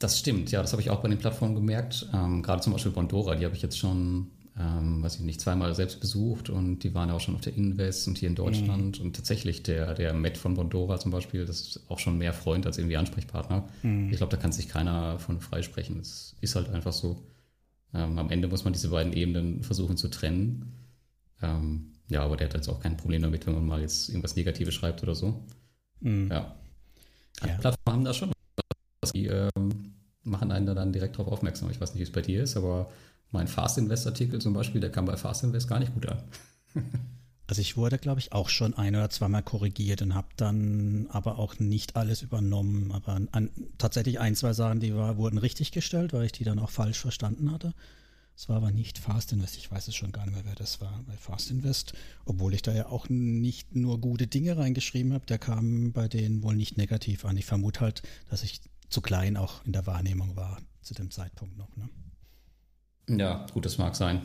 Das 0.00 0.18
stimmt, 0.18 0.50
ja, 0.50 0.62
das 0.62 0.72
habe 0.72 0.80
ich 0.80 0.88
auch 0.88 1.00
bei 1.00 1.08
den 1.08 1.18
Plattformen 1.18 1.54
gemerkt. 1.54 2.08
Ähm, 2.14 2.42
gerade 2.42 2.62
zum 2.62 2.72
Beispiel 2.72 2.90
Bondora, 2.90 3.34
die 3.36 3.44
habe 3.44 3.54
ich 3.54 3.60
jetzt 3.60 3.78
schon, 3.78 4.30
ähm, 4.58 5.02
weiß 5.02 5.16
ich 5.16 5.20
nicht, 5.20 5.42
zweimal 5.42 5.74
selbst 5.74 6.00
besucht 6.00 6.48
und 6.48 6.78
die 6.78 6.94
waren 6.94 7.10
ja 7.10 7.16
auch 7.16 7.20
schon 7.20 7.34
auf 7.34 7.42
der 7.42 7.54
Invest 7.54 8.08
und 8.08 8.16
hier 8.16 8.30
in 8.30 8.34
Deutschland. 8.34 8.98
Mhm. 8.98 9.04
Und 9.04 9.16
tatsächlich 9.16 9.62
der, 9.62 9.92
der 9.92 10.14
Matt 10.14 10.38
von 10.38 10.54
Bondora 10.54 10.98
zum 10.98 11.10
Beispiel, 11.10 11.44
das 11.44 11.60
ist 11.60 11.80
auch 11.90 11.98
schon 11.98 12.16
mehr 12.16 12.32
Freund 12.32 12.64
als 12.64 12.78
irgendwie 12.78 12.96
Ansprechpartner. 12.96 13.68
Mhm. 13.82 14.08
Ich 14.10 14.16
glaube, 14.16 14.34
da 14.34 14.40
kann 14.40 14.52
sich 14.52 14.70
keiner 14.70 15.18
von 15.18 15.38
freisprechen. 15.38 16.00
Es 16.00 16.34
ist 16.40 16.56
halt 16.56 16.70
einfach 16.70 16.94
so. 16.94 17.22
Ähm, 17.92 18.18
am 18.18 18.30
Ende 18.30 18.48
muss 18.48 18.64
man 18.64 18.72
diese 18.72 18.88
beiden 18.88 19.12
Ebenen 19.12 19.62
versuchen 19.62 19.98
zu 19.98 20.08
trennen. 20.08 20.72
Ähm, 21.42 21.92
ja, 22.08 22.22
aber 22.22 22.38
der 22.38 22.48
hat 22.48 22.54
jetzt 22.54 22.70
auch 22.70 22.80
kein 22.80 22.96
Problem 22.96 23.20
damit, 23.20 23.46
wenn 23.46 23.54
man 23.54 23.66
mal 23.66 23.82
jetzt 23.82 24.08
irgendwas 24.08 24.34
Negatives 24.34 24.72
schreibt 24.72 25.02
oder 25.02 25.14
so. 25.14 25.44
Mhm. 26.00 26.28
Ja. 26.30 26.54
ja. 27.46 27.58
Plattformen 27.58 27.98
haben 27.98 28.04
da 28.06 28.14
schon 28.14 28.32
die 29.12 29.26
ähm, 29.26 29.94
machen 30.22 30.52
einen 30.52 30.66
da 30.66 30.74
dann 30.74 30.92
direkt 30.92 31.18
darauf 31.18 31.32
aufmerksam. 31.32 31.70
Ich 31.70 31.80
weiß 31.80 31.94
nicht, 31.94 32.00
wie 32.00 32.04
es 32.04 32.12
bei 32.12 32.22
dir 32.22 32.42
ist, 32.42 32.56
aber 32.56 32.90
mein 33.30 33.48
Fast 33.48 33.78
Invest 33.78 34.06
Artikel 34.06 34.40
zum 34.40 34.54
Beispiel, 34.54 34.80
der 34.80 34.90
kam 34.90 35.04
bei 35.04 35.16
Fast 35.16 35.44
Invest 35.44 35.68
gar 35.68 35.78
nicht 35.78 35.94
gut 35.94 36.06
an. 36.06 36.18
also 37.46 37.60
ich 37.60 37.76
wurde, 37.76 37.98
glaube 37.98 38.20
ich, 38.20 38.32
auch 38.32 38.48
schon 38.48 38.74
ein 38.74 38.94
oder 38.94 39.10
zweimal 39.10 39.42
korrigiert 39.42 40.02
und 40.02 40.14
habe 40.14 40.28
dann 40.36 41.06
aber 41.10 41.38
auch 41.38 41.58
nicht 41.58 41.96
alles 41.96 42.22
übernommen. 42.22 42.92
Aber 42.92 43.20
an, 43.32 43.50
tatsächlich 43.78 44.20
ein, 44.20 44.34
zwei 44.34 44.52
Sachen, 44.52 44.80
die 44.80 44.94
war, 44.94 45.16
wurden 45.16 45.38
richtig 45.38 45.72
gestellt, 45.72 46.12
weil 46.12 46.26
ich 46.26 46.32
die 46.32 46.44
dann 46.44 46.58
auch 46.58 46.70
falsch 46.70 46.98
verstanden 46.98 47.52
hatte. 47.52 47.72
Es 48.36 48.48
war 48.48 48.56
aber 48.56 48.70
nicht 48.70 48.98
Fast 48.98 49.32
Invest. 49.32 49.58
Ich 49.58 49.70
weiß 49.70 49.86
es 49.88 49.94
schon 49.94 50.12
gar 50.12 50.24
nicht 50.24 50.34
mehr, 50.34 50.46
wer 50.46 50.54
das 50.54 50.80
war 50.80 51.04
bei 51.06 51.14
Fast 51.14 51.50
Invest. 51.50 51.92
Obwohl 52.24 52.54
ich 52.54 52.62
da 52.62 52.72
ja 52.72 52.86
auch 52.86 53.08
nicht 53.10 53.76
nur 53.76 54.00
gute 54.00 54.26
Dinge 54.26 54.56
reingeschrieben 54.56 55.12
habe. 55.12 55.26
Der 55.26 55.38
kam 55.38 55.92
bei 55.92 56.08
denen 56.08 56.42
wohl 56.42 56.56
nicht 56.56 56.78
negativ 56.78 57.26
an. 57.26 57.36
Ich 57.36 57.44
vermute 57.44 57.80
halt, 57.80 58.02
dass 58.30 58.42
ich 58.42 58.62
zu 58.90 59.00
klein 59.00 59.36
auch 59.36 59.64
in 59.64 59.72
der 59.72 59.86
Wahrnehmung 59.86 60.36
war 60.36 60.58
zu 60.82 60.94
dem 60.94 61.10
Zeitpunkt 61.10 61.56
noch. 61.56 61.76
Ne? 61.76 61.88
Ja, 63.18 63.46
gut, 63.52 63.64
das 63.64 63.78
mag 63.78 63.96
sein. 63.96 64.22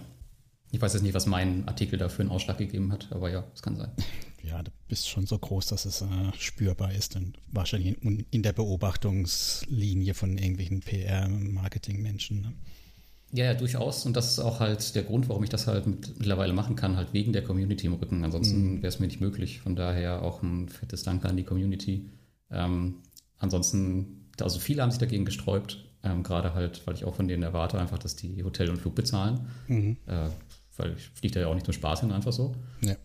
Ich 0.71 0.81
weiß 0.81 0.93
jetzt 0.93 1.03
nicht, 1.03 1.13
was 1.13 1.25
mein 1.25 1.67
Artikel 1.67 1.97
dafür 1.97 2.23
einen 2.23 2.31
Ausschlag 2.31 2.57
gegeben 2.57 2.91
hat, 2.91 3.11
aber 3.11 3.31
ja, 3.31 3.43
das 3.51 3.61
kann 3.61 3.77
sein. 3.77 3.91
Ja, 4.43 4.61
du 4.61 4.69
bist 4.87 5.09
schon 5.09 5.25
so 5.25 5.39
groß, 5.39 5.65
dass 5.65 5.85
es 5.85 6.01
äh, 6.01 6.05
spürbar 6.37 6.91
ist 6.91 7.15
und 7.15 7.39
wahrscheinlich 7.51 7.99
in, 8.03 8.27
in 8.29 8.43
der 8.43 8.53
Beobachtungslinie 8.53 10.13
von 10.13 10.37
irgendwelchen 10.37 10.81
PR-Marketing-Menschen. 10.81 12.41
Ne? 12.41 12.53
Ja, 13.31 13.45
ja, 13.45 13.53
durchaus. 13.55 14.05
Und 14.05 14.15
das 14.15 14.29
ist 14.29 14.39
auch 14.39 14.59
halt 14.59 14.93
der 14.93 15.01
Grund, 15.01 15.29
warum 15.29 15.43
ich 15.43 15.49
das 15.49 15.65
halt 15.65 15.87
mittlerweile 15.87 16.53
machen 16.53 16.75
kann, 16.75 16.95
halt 16.95 17.11
wegen 17.11 17.33
der 17.33 17.43
Community 17.43 17.87
im 17.87 17.93
Rücken. 17.93 18.23
Ansonsten 18.23 18.75
mhm. 18.75 18.77
wäre 18.77 18.87
es 18.87 18.99
mir 18.99 19.07
nicht 19.07 19.19
möglich. 19.19 19.61
Von 19.61 19.75
daher 19.75 20.21
auch 20.21 20.43
ein 20.43 20.69
fettes 20.69 21.01
Danke 21.01 21.27
an 21.27 21.37
die 21.37 21.43
Community. 21.43 22.07
Ähm, 22.51 22.99
ansonsten 23.39 24.24
also 24.41 24.59
viele 24.59 24.81
haben 24.81 24.91
sich 24.91 24.99
dagegen 24.99 25.25
gesträubt, 25.25 25.83
ähm, 26.03 26.23
gerade 26.23 26.53
halt, 26.53 26.85
weil 26.85 26.95
ich 26.95 27.05
auch 27.05 27.15
von 27.15 27.27
denen 27.27 27.43
erwarte 27.43 27.79
einfach, 27.79 27.97
dass 27.97 28.15
die 28.15 28.43
Hotel 28.43 28.69
und 28.69 28.77
Flug 28.77 28.95
bezahlen. 28.95 29.47
Mhm. 29.67 29.97
Äh, 30.05 30.29
weil 30.77 30.93
ich 30.97 31.09
fliege 31.09 31.35
da 31.35 31.39
ja 31.41 31.47
auch 31.47 31.53
nicht 31.53 31.65
zum 31.65 31.73
Spaß 31.73 32.01
hin, 32.01 32.11
einfach 32.11 32.33
so. 32.33 32.55
Ja. 32.81 32.95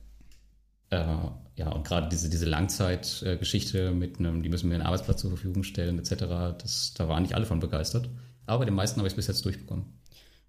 Äh, 0.90 1.30
ja, 1.54 1.68
und 1.70 1.86
gerade 1.86 2.08
diese, 2.08 2.28
diese 2.28 2.46
Langzeitgeschichte 2.46 3.92
mit 3.92 4.18
einem, 4.18 4.42
die 4.42 4.48
müssen 4.48 4.68
mir 4.68 4.74
einen 4.74 4.84
Arbeitsplatz 4.84 5.20
zur 5.20 5.30
Verfügung 5.30 5.62
stellen, 5.62 5.98
etc., 5.98 6.56
das, 6.58 6.94
da 6.94 7.08
waren 7.08 7.22
nicht 7.22 7.34
alle 7.34 7.46
von 7.46 7.60
begeistert. 7.60 8.08
Aber 8.46 8.60
bei 8.60 8.64
den 8.64 8.74
meisten 8.74 8.98
habe 8.98 9.06
ich 9.06 9.12
es 9.12 9.16
bis 9.16 9.28
jetzt 9.28 9.44
durchbekommen. 9.44 9.84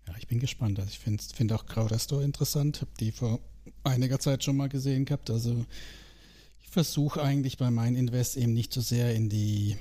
Ja, 0.07 0.15
ich 0.17 0.27
bin 0.27 0.39
gespannt. 0.39 0.79
Also 0.79 0.89
ich 0.89 0.99
finde 0.99 1.23
find 1.23 1.53
auch 1.53 1.65
Crowdestor 1.67 2.23
interessant. 2.23 2.81
Habe 2.81 2.91
die 2.99 3.11
vor 3.11 3.39
einiger 3.83 4.19
Zeit 4.19 4.43
schon 4.43 4.57
mal 4.57 4.69
gesehen 4.69 5.05
gehabt. 5.05 5.29
Also 5.29 5.65
ich 6.61 6.69
versuche 6.69 7.21
eigentlich 7.21 7.57
bei 7.57 7.69
meinen 7.69 7.95
Invest 7.95 8.37
eben 8.37 8.53
nicht 8.53 8.73
so 8.73 8.81
sehr 8.81 9.13
in 9.13 9.29
die 9.29 9.77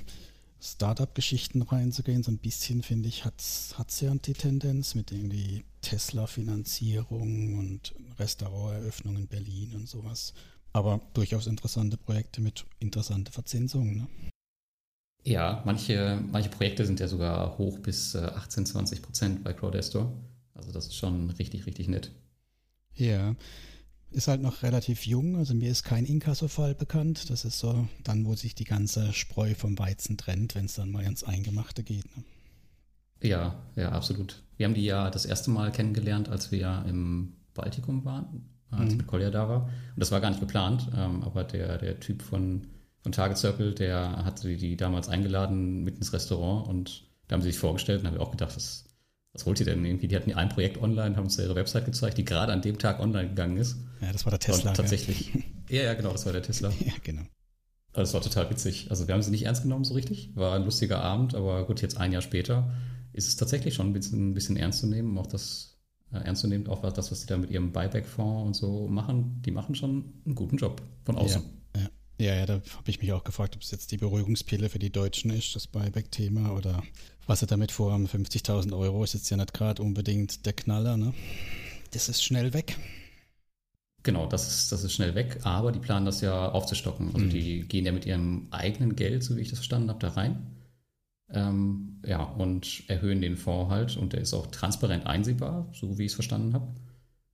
Startup-Geschichten 0.61 1.63
reinzugehen. 1.63 2.23
So 2.23 2.31
ein 2.31 2.37
bisschen, 2.37 2.83
finde 2.83 3.09
ich, 3.09 3.25
hat 3.25 3.39
es 3.39 4.01
ja 4.01 4.13
die 4.13 4.33
Tendenz 4.33 4.95
mit 4.95 5.11
irgendwie 5.11 5.65
Tesla-Finanzierung 5.81 7.57
und 7.57 7.95
Restauranteröffnung 8.19 9.17
in 9.17 9.27
Berlin 9.27 9.73
und 9.75 9.89
sowas. 9.89 10.33
Aber 10.73 11.01
durchaus 11.13 11.47
interessante 11.47 11.97
Projekte 11.97 12.41
mit 12.41 12.65
interessanter 12.79 13.31
Verzinsung. 13.31 13.97
Ne? 13.97 14.07
Ja, 15.23 15.61
manche, 15.65 16.23
manche 16.31 16.49
Projekte 16.49 16.85
sind 16.85 16.99
ja 16.99 17.07
sogar 17.07 17.57
hoch 17.57 17.79
bis 17.79 18.15
18, 18.15 18.63
äh, 18.63 18.67
20 18.67 19.01
Prozent 19.01 19.43
bei 19.43 19.53
Crowdestor. 19.53 20.13
Also 20.53 20.71
das 20.71 20.87
ist 20.87 20.95
schon 20.95 21.29
richtig, 21.31 21.65
richtig 21.65 21.87
nett. 21.87 22.11
Ja, 22.95 23.35
ist 24.11 24.27
halt 24.27 24.41
noch 24.41 24.63
relativ 24.63 25.05
jung, 25.05 25.37
also 25.37 25.53
mir 25.53 25.69
ist 25.71 25.83
kein 25.83 26.05
Inkasso-Fall 26.05 26.75
bekannt. 26.75 27.29
Das 27.29 27.45
ist 27.45 27.59
so 27.59 27.87
dann, 28.03 28.25
wo 28.25 28.35
sich 28.35 28.55
die 28.55 28.65
ganze 28.65 29.13
Spreu 29.13 29.55
vom 29.55 29.79
Weizen 29.79 30.17
trennt, 30.17 30.55
wenn 30.55 30.65
es 30.65 30.75
dann 30.75 30.91
mal 30.91 31.03
ins 31.03 31.23
Eingemachte 31.23 31.83
geht. 31.83 32.05
Ne? 32.15 32.23
Ja, 33.21 33.55
ja, 33.75 33.91
absolut. 33.91 34.43
Wir 34.57 34.65
haben 34.65 34.73
die 34.73 34.85
ja 34.85 35.09
das 35.09 35.25
erste 35.25 35.51
Mal 35.51 35.71
kennengelernt, 35.71 36.29
als 36.29 36.51
wir 36.51 36.59
ja 36.59 36.81
im 36.83 37.33
Baltikum 37.53 38.03
waren, 38.03 38.49
als 38.71 38.91
mhm. 38.91 38.97
mit 38.97 39.07
Kolja 39.07 39.29
da 39.29 39.47
war. 39.47 39.63
Und 39.65 39.97
das 39.97 40.11
war 40.11 40.21
gar 40.21 40.29
nicht 40.29 40.39
geplant, 40.39 40.89
ähm, 40.95 41.23
aber 41.23 41.43
der, 41.43 41.77
der 41.77 41.99
Typ 41.99 42.21
von, 42.21 42.67
von 43.01 43.11
Target 43.11 43.37
Circle, 43.37 43.73
der 43.73 44.25
hat 44.25 44.43
die, 44.43 44.57
die 44.57 44.75
damals 44.75 45.07
eingeladen 45.07 45.83
mit 45.83 45.97
ins 45.97 46.13
Restaurant 46.13 46.67
und 46.67 47.05
da 47.27 47.35
haben 47.35 47.41
sie 47.41 47.51
sich 47.51 47.59
vorgestellt 47.59 48.01
und 48.01 48.07
haben 48.07 48.15
wir 48.15 48.21
auch 48.21 48.31
gedacht, 48.31 48.55
was, 48.55 48.85
was 49.33 49.45
holt 49.45 49.59
ihr 49.59 49.65
denn 49.65 49.85
irgendwie? 49.85 50.07
Die 50.07 50.15
hatten 50.15 50.33
ein 50.33 50.49
Projekt 50.49 50.81
online, 50.81 51.15
haben 51.15 51.23
uns 51.23 51.37
ihre 51.37 51.55
Website 51.55 51.85
gezeigt, 51.85 52.17
die 52.17 52.25
gerade 52.25 52.51
an 52.51 52.61
dem 52.61 52.77
Tag 52.77 52.99
online 52.99 53.29
gegangen 53.29 53.57
ist. 53.57 53.77
Ja, 54.01 54.11
das 54.11 54.25
war 54.25 54.31
der 54.31 54.39
Tesla. 54.39 54.71
Und 54.71 54.77
tatsächlich. 54.77 55.31
Ja. 55.69 55.83
ja, 55.83 55.93
genau, 55.93 56.11
das 56.11 56.25
war 56.25 56.33
der 56.33 56.41
Tesla. 56.41 56.69
Ja, 56.85 56.91
genau. 57.01 57.21
Also 57.93 58.01
das 58.01 58.13
war 58.13 58.21
total 58.21 58.49
witzig. 58.49 58.87
Also 58.89 59.07
wir 59.07 59.13
haben 59.13 59.21
sie 59.21 59.31
nicht 59.31 59.45
ernst 59.45 59.63
genommen 59.63 59.85
so 59.85 59.93
richtig. 59.93 60.35
War 60.35 60.53
ein 60.53 60.65
lustiger 60.65 61.01
Abend, 61.01 61.33
aber 61.33 61.65
gut, 61.65 61.81
jetzt 61.81 61.95
ein 61.95 62.11
Jahr 62.11 62.21
später 62.21 62.73
ist 63.13 63.29
es 63.29 63.37
tatsächlich 63.37 63.73
schon 63.73 63.87
ein 63.87 63.93
bisschen, 63.93 64.31
ein 64.31 64.33
bisschen 64.33 64.57
ernst 64.57 64.79
zu 64.79 64.87
nehmen. 64.87 65.17
Auch 65.17 65.27
das 65.27 65.77
äh, 66.11 66.17
ernst 66.17 66.41
zu 66.41 66.49
nehmen, 66.49 66.67
auch 66.67 66.81
das, 66.91 67.09
was 67.09 67.21
sie 67.21 67.27
da 67.27 67.37
mit 67.37 67.51
ihrem 67.51 67.71
Buyback-Fonds 67.71 68.47
und 68.47 68.53
so 68.53 68.87
machen. 68.89 69.41
Die 69.45 69.51
machen 69.51 69.75
schon 69.75 70.11
einen 70.25 70.35
guten 70.35 70.57
Job 70.57 70.81
von 71.05 71.15
außen. 71.15 71.41
Ja, 71.75 71.81
ja. 71.83 71.89
Ja, 72.19 72.35
ja, 72.35 72.45
da 72.45 72.53
habe 72.53 72.89
ich 72.89 73.01
mich 73.01 73.13
auch 73.13 73.23
gefragt, 73.23 73.55
ob 73.55 73.63
es 73.63 73.71
jetzt 73.71 73.91
die 73.91 73.97
Beruhigungspille 73.97 74.69
für 74.69 74.77
die 74.77 74.91
Deutschen 74.91 75.31
ist, 75.31 75.55
das 75.55 75.65
Buyback-Thema, 75.65 76.51
oder 76.51 76.83
was 77.31 77.39
sie 77.39 77.47
damit 77.47 77.71
vorhaben. 77.71 78.07
50.000 78.07 78.77
Euro 78.77 79.05
ist 79.05 79.13
jetzt 79.13 79.29
ja 79.29 79.37
nicht 79.37 79.53
gerade 79.53 79.81
unbedingt 79.81 80.45
der 80.45 80.51
Knaller, 80.51 80.97
ne? 80.97 81.13
Das 81.91 82.09
ist 82.09 82.21
schnell 82.21 82.53
weg. 82.53 82.75
Genau, 84.03 84.27
das 84.27 84.49
ist, 84.49 84.71
das 84.73 84.83
ist 84.83 84.91
schnell 84.91 85.15
weg, 85.15 85.39
aber 85.43 85.71
die 85.71 85.79
planen 85.79 86.05
das 86.05 86.19
ja 86.19 86.51
aufzustocken. 86.51 87.07
Also 87.13 87.25
mhm. 87.27 87.29
die 87.29 87.61
gehen 87.61 87.85
ja 87.85 87.93
mit 87.93 88.05
ihrem 88.05 88.47
eigenen 88.51 88.97
Geld, 88.97 89.23
so 89.23 89.37
wie 89.37 89.41
ich 89.41 89.49
das 89.49 89.59
verstanden 89.59 89.87
habe, 89.87 89.99
da 89.99 90.09
rein. 90.09 90.45
Ähm, 91.29 92.01
ja, 92.05 92.21
und 92.21 92.83
erhöhen 92.89 93.21
den 93.21 93.37
Fonds 93.37 93.71
halt 93.71 93.95
und 93.95 94.11
der 94.11 94.19
ist 94.19 94.33
auch 94.33 94.47
transparent 94.47 95.07
einsehbar, 95.07 95.69
so 95.71 95.97
wie 95.97 96.03
ich 96.03 96.11
es 96.11 96.15
verstanden 96.15 96.53
habe. 96.53 96.67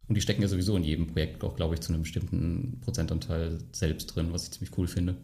Und 0.07 0.13
die 0.13 0.21
stecken 0.21 0.43
ja 0.43 0.47
sowieso 0.47 0.77
in 0.77 0.83
jedem 0.83 1.07
Projekt 1.07 1.43
auch, 1.43 1.55
glaube 1.55 1.73
ich, 1.73 1.81
zu 1.81 1.91
einem 1.91 2.03
bestimmten 2.03 2.81
Prozentanteil 2.81 3.57
selbst 3.71 4.15
drin, 4.15 4.31
was 4.31 4.43
ich 4.43 4.51
ziemlich 4.51 4.77
cool 4.77 4.88
finde. 4.88 5.17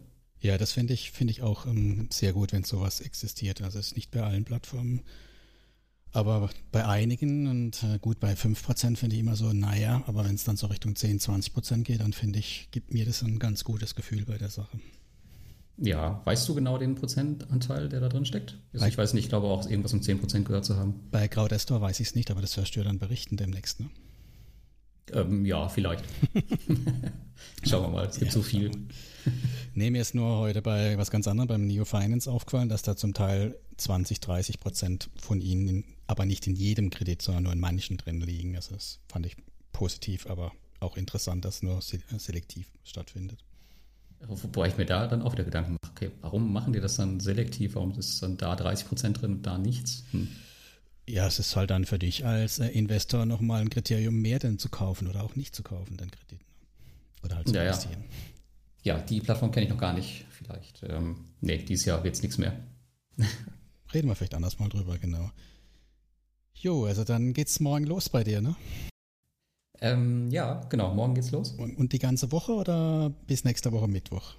Ja, 0.44 0.58
das 0.58 0.72
finde 0.72 0.92
ich, 0.92 1.10
finde 1.10 1.30
ich 1.30 1.40
auch 1.40 1.64
ähm, 1.64 2.08
sehr 2.10 2.34
gut, 2.34 2.52
wenn 2.52 2.64
sowas 2.64 3.00
existiert. 3.00 3.62
Also 3.62 3.78
es 3.78 3.88
ist 3.88 3.96
nicht 3.96 4.10
bei 4.10 4.22
allen 4.22 4.44
Plattformen, 4.44 5.00
aber 6.12 6.50
bei 6.70 6.86
einigen 6.86 7.46
und 7.48 7.82
äh, 7.82 7.98
gut, 7.98 8.20
bei 8.20 8.34
5% 8.34 8.98
finde 8.98 9.16
ich 9.16 9.20
immer 9.20 9.36
so, 9.36 9.54
naja, 9.54 10.02
aber 10.06 10.26
wenn 10.26 10.34
es 10.34 10.44
dann 10.44 10.58
so 10.58 10.66
Richtung 10.66 10.96
10, 10.96 11.18
20% 11.18 11.84
geht, 11.84 12.00
dann 12.00 12.12
finde 12.12 12.40
ich, 12.40 12.68
gibt 12.72 12.92
mir 12.92 13.06
das 13.06 13.22
ein 13.22 13.38
ganz 13.38 13.64
gutes 13.64 13.94
Gefühl 13.94 14.26
bei 14.26 14.36
der 14.36 14.50
Sache. 14.50 14.78
Ja, 15.78 16.20
weißt 16.26 16.46
du 16.46 16.54
genau 16.54 16.76
den 16.76 16.94
Prozentanteil, 16.94 17.88
der 17.88 18.00
da 18.00 18.10
drin 18.10 18.26
steckt? 18.26 18.58
Also 18.74 18.84
ich 18.84 18.98
weiß 18.98 19.14
nicht, 19.14 19.24
ich 19.24 19.28
glaube 19.30 19.46
auch 19.46 19.66
irgendwas 19.66 19.94
um 19.94 20.00
10% 20.00 20.44
gehört 20.44 20.66
zu 20.66 20.76
haben. 20.76 21.00
Bei 21.10 21.26
Crowdestor 21.26 21.80
weiß 21.80 22.00
ich 22.00 22.08
es 22.08 22.14
nicht, 22.14 22.30
aber 22.30 22.42
das 22.42 22.54
wirst 22.58 22.76
du 22.76 22.80
ja 22.80 22.84
dann 22.84 22.98
berichten 22.98 23.38
demnächst, 23.38 23.80
ne? 23.80 23.88
Ähm, 25.12 25.44
ja, 25.44 25.68
vielleicht. 25.68 26.04
Schauen 27.64 27.84
wir 27.84 27.88
mal, 27.88 28.06
es 28.06 28.18
gibt 28.18 28.30
ja, 28.30 28.32
so 28.32 28.42
viel. 28.42 28.70
nee, 29.74 29.90
mir 29.90 30.02
ist 30.02 30.14
nur 30.14 30.38
heute 30.38 30.62
bei 30.62 30.96
was 30.98 31.10
ganz 31.10 31.26
anderem, 31.26 31.48
beim 31.48 31.66
Neo 31.66 31.84
Finance 31.84 32.30
aufgefallen, 32.30 32.68
dass 32.68 32.82
da 32.82 32.96
zum 32.96 33.14
Teil 33.14 33.56
20, 33.76 34.20
30 34.20 34.60
Prozent 34.60 35.10
von 35.16 35.40
ihnen, 35.40 35.68
in, 35.68 35.84
aber 36.06 36.24
nicht 36.24 36.46
in 36.46 36.54
jedem 36.54 36.90
Kredit, 36.90 37.22
sondern 37.22 37.44
nur 37.44 37.52
in 37.52 37.60
manchen 37.60 37.96
drin 37.96 38.20
liegen. 38.20 38.56
Also 38.56 38.74
das 38.74 39.00
fand 39.08 39.26
ich 39.26 39.36
positiv, 39.72 40.26
aber 40.26 40.52
auch 40.80 40.96
interessant, 40.96 41.44
dass 41.44 41.62
nur 41.62 41.80
selektiv 41.82 42.70
stattfindet. 42.84 43.44
Wobei 44.26 44.68
ich 44.68 44.78
mir 44.78 44.86
da 44.86 45.06
dann 45.06 45.22
auch 45.22 45.32
wieder 45.32 45.44
Gedanken 45.44 45.76
mache, 45.82 45.92
okay, 45.92 46.10
warum 46.22 46.52
machen 46.52 46.72
die 46.72 46.80
das 46.80 46.96
dann 46.96 47.20
selektiv? 47.20 47.74
Warum 47.74 47.98
ist 47.98 48.22
dann 48.22 48.36
da 48.36 48.56
30 48.56 48.88
Prozent 48.88 49.20
drin 49.20 49.32
und 49.32 49.42
da 49.42 49.58
nichts? 49.58 50.04
Hm. 50.12 50.28
Ja, 51.06 51.26
es 51.26 51.38
ist 51.38 51.54
halt 51.54 51.70
dann 51.70 51.84
für 51.84 51.98
dich 51.98 52.24
als 52.24 52.58
äh, 52.58 52.68
Investor 52.68 53.26
nochmal 53.26 53.60
ein 53.60 53.70
Kriterium 53.70 54.20
mehr, 54.20 54.38
denn 54.38 54.58
zu 54.58 54.70
kaufen 54.70 55.08
oder 55.08 55.22
auch 55.22 55.36
nicht 55.36 55.54
zu 55.54 55.62
kaufen, 55.62 55.96
den 55.96 56.10
Kredit. 56.10 56.40
Ne? 56.40 56.46
Oder 57.22 57.36
halt 57.36 57.48
zu 57.48 57.54
ja, 57.54 57.62
investieren. 57.62 58.04
Ja. 58.82 58.96
ja, 58.96 59.02
die 59.02 59.20
Plattform 59.20 59.50
kenne 59.50 59.66
ich 59.66 59.70
noch 59.70 59.78
gar 59.78 59.92
nicht. 59.92 60.24
Vielleicht. 60.30 60.82
Ähm, 60.82 61.26
nee, 61.40 61.58
dieses 61.58 61.84
Jahr 61.84 62.02
wird 62.04 62.14
es 62.14 62.22
nichts 62.22 62.38
mehr. 62.38 62.54
Reden 63.94 64.08
wir 64.08 64.14
vielleicht 64.14 64.34
anders 64.34 64.58
mal 64.58 64.68
drüber, 64.68 64.98
genau. 64.98 65.30
Jo, 66.54 66.86
also 66.86 67.04
dann 67.04 67.34
geht's 67.34 67.60
morgen 67.60 67.84
los 67.84 68.08
bei 68.08 68.24
dir, 68.24 68.40
ne? 68.40 68.56
Ähm, 69.80 70.30
ja, 70.30 70.62
genau, 70.70 70.94
morgen 70.94 71.14
geht's 71.14 71.30
los. 71.30 71.52
Und, 71.52 71.76
und, 71.76 71.92
die 71.92 71.98
ganze 71.98 72.32
Woche 72.32 72.52
oder 72.52 73.10
bis 73.26 73.44
nächste 73.44 73.72
Woche 73.72 73.88
Mittwoch? 73.88 74.34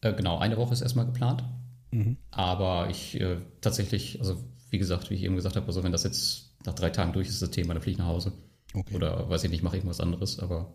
Äh, 0.00 0.12
genau, 0.12 0.38
eine 0.38 0.56
Woche 0.56 0.74
ist 0.74 0.80
erstmal 0.80 1.06
geplant. 1.06 1.44
Mhm. 1.90 2.16
Aber 2.30 2.88
ich 2.90 3.20
äh, 3.20 3.38
tatsächlich, 3.60 4.20
also 4.20 4.36
wie 4.70 4.78
gesagt, 4.78 5.10
wie 5.10 5.14
ich 5.14 5.22
eben 5.22 5.36
gesagt 5.36 5.56
habe, 5.56 5.66
also 5.66 5.82
wenn 5.82 5.92
das 5.92 6.04
jetzt 6.04 6.54
nach 6.64 6.74
drei 6.74 6.90
Tagen 6.90 7.12
durch 7.12 7.28
ist, 7.28 7.42
das 7.42 7.50
Thema, 7.50 7.74
dann 7.74 7.82
fliege 7.82 7.94
ich 7.94 7.98
nach 7.98 8.06
Hause. 8.06 8.32
Okay. 8.74 8.94
Oder 8.94 9.28
weiß 9.28 9.44
ich 9.44 9.50
nicht, 9.50 9.62
mache 9.62 9.76
ich 9.76 9.80
irgendwas 9.80 10.00
anderes, 10.00 10.38
aber 10.38 10.74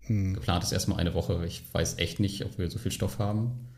hm. 0.00 0.34
geplant 0.34 0.64
ist 0.64 0.72
erstmal 0.72 0.98
eine 0.98 1.14
Woche. 1.14 1.44
Ich 1.46 1.62
weiß 1.72 1.98
echt 1.98 2.20
nicht, 2.20 2.44
ob 2.44 2.58
wir 2.58 2.70
so 2.70 2.78
viel 2.78 2.92
Stoff 2.92 3.18
haben. 3.18 3.68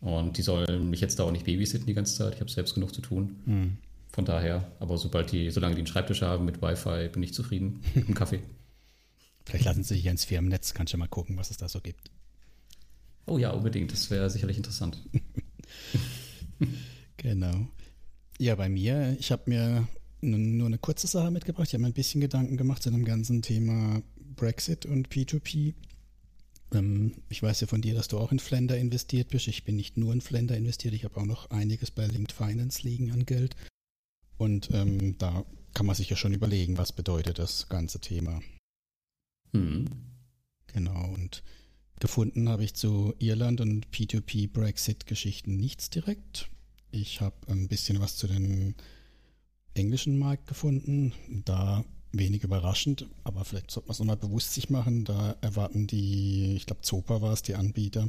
Und 0.00 0.36
die 0.36 0.42
sollen 0.42 0.90
mich 0.90 1.00
jetzt 1.00 1.18
da 1.18 1.24
auch 1.24 1.32
nicht 1.32 1.46
babysitten 1.46 1.86
die 1.86 1.94
ganze 1.94 2.16
Zeit. 2.16 2.34
Ich 2.34 2.40
habe 2.40 2.50
selbst 2.50 2.74
genug 2.74 2.94
zu 2.94 3.00
tun. 3.00 3.42
Hm. 3.46 3.76
Von 4.12 4.24
daher, 4.24 4.70
aber 4.78 4.96
sobald 4.96 5.32
die, 5.32 5.50
solange 5.50 5.74
die 5.74 5.80
einen 5.80 5.86
Schreibtisch 5.86 6.22
haben 6.22 6.44
mit 6.44 6.62
Wi-Fi, 6.62 7.08
bin 7.08 7.22
ich 7.22 7.34
zufrieden. 7.34 7.80
Mit 7.94 8.04
einem 8.04 8.14
Kaffee. 8.14 8.40
Vielleicht 9.44 9.64
lassen 9.64 9.82
sie 9.82 9.94
sich 9.94 10.06
ins 10.06 10.24
Firmennetz, 10.24 10.72
kannst 10.72 10.92
du 10.94 10.98
mal 10.98 11.08
gucken, 11.08 11.36
was 11.36 11.50
es 11.50 11.56
da 11.56 11.68
so 11.68 11.80
gibt. 11.80 12.10
Oh 13.26 13.38
ja, 13.38 13.50
unbedingt. 13.50 13.92
Das 13.92 14.10
wäre 14.10 14.30
sicherlich 14.30 14.56
interessant. 14.56 14.98
genau. 17.16 17.66
Ja, 18.38 18.56
bei 18.56 18.68
mir, 18.68 19.16
ich 19.18 19.30
habe 19.30 19.50
mir 19.50 19.88
nur 20.20 20.66
eine 20.66 20.78
kurze 20.78 21.06
Sache 21.06 21.30
mitgebracht. 21.30 21.68
Ich 21.68 21.74
habe 21.74 21.82
mir 21.82 21.88
ein 21.88 21.94
bisschen 21.94 22.20
Gedanken 22.20 22.56
gemacht 22.56 22.82
zu 22.82 22.90
dem 22.90 23.04
ganzen 23.04 23.42
Thema 23.42 24.02
Brexit 24.36 24.86
und 24.86 25.08
P2P. 25.08 25.74
Ähm, 26.72 27.12
ich 27.28 27.42
weiß 27.42 27.60
ja 27.60 27.66
von 27.66 27.82
dir, 27.82 27.94
dass 27.94 28.08
du 28.08 28.18
auch 28.18 28.32
in 28.32 28.38
Flender 28.38 28.76
investiert 28.76 29.28
bist. 29.28 29.48
Ich 29.48 29.64
bin 29.64 29.76
nicht 29.76 29.96
nur 29.96 30.12
in 30.12 30.20
Flender 30.20 30.56
investiert, 30.56 30.94
ich 30.94 31.04
habe 31.04 31.20
auch 31.20 31.26
noch 31.26 31.50
einiges 31.50 31.90
bei 31.90 32.06
Linked 32.06 32.32
Finance 32.32 32.82
liegen 32.82 33.12
an 33.12 33.26
Geld. 33.26 33.54
Und 34.36 34.70
ähm, 34.72 35.16
da 35.18 35.44
kann 35.74 35.86
man 35.86 35.94
sich 35.94 36.10
ja 36.10 36.16
schon 36.16 36.34
überlegen, 36.34 36.78
was 36.78 36.92
bedeutet 36.92 37.38
das 37.38 37.68
ganze 37.68 38.00
Thema. 38.00 38.40
Mhm. 39.52 39.86
Genau, 40.66 41.12
und 41.14 41.44
gefunden 42.00 42.48
habe 42.48 42.64
ich 42.64 42.74
zu 42.74 43.14
Irland 43.18 43.60
und 43.60 43.88
P2P 43.88 44.50
Brexit-Geschichten 44.50 45.56
nichts 45.56 45.90
direkt. 45.90 46.48
Ich 46.94 47.20
habe 47.20 47.34
ein 47.48 47.66
bisschen 47.66 48.00
was 48.00 48.16
zu 48.16 48.28
den 48.28 48.76
englischen 49.74 50.16
Markt 50.16 50.46
gefunden. 50.46 51.12
Da 51.44 51.84
wenig 52.12 52.44
überraschend, 52.44 53.08
aber 53.24 53.44
vielleicht 53.44 53.72
sollte 53.72 53.88
man 53.88 53.92
es 53.94 53.98
nochmal 53.98 54.16
bewusst 54.16 54.54
sich 54.54 54.70
machen. 54.70 55.04
Da 55.04 55.34
erwarten 55.40 55.88
die, 55.88 56.54
ich 56.54 56.66
glaube 56.66 56.82
Zopa 56.82 57.20
war 57.20 57.32
es, 57.32 57.42
die 57.42 57.56
Anbieter, 57.56 58.08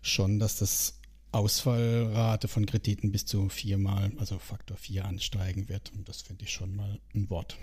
schon, 0.00 0.38
dass 0.38 0.56
das 0.56 0.98
Ausfallrate 1.30 2.48
von 2.48 2.64
Krediten 2.64 3.12
bis 3.12 3.26
zu 3.26 3.50
viermal, 3.50 4.12
also 4.16 4.38
Faktor 4.38 4.78
vier 4.78 5.04
ansteigen 5.04 5.68
wird. 5.68 5.92
Und 5.92 6.08
das 6.08 6.22
finde 6.22 6.44
ich 6.44 6.52
schon 6.52 6.74
mal 6.74 6.98
ein 7.14 7.28
Wort. 7.28 7.58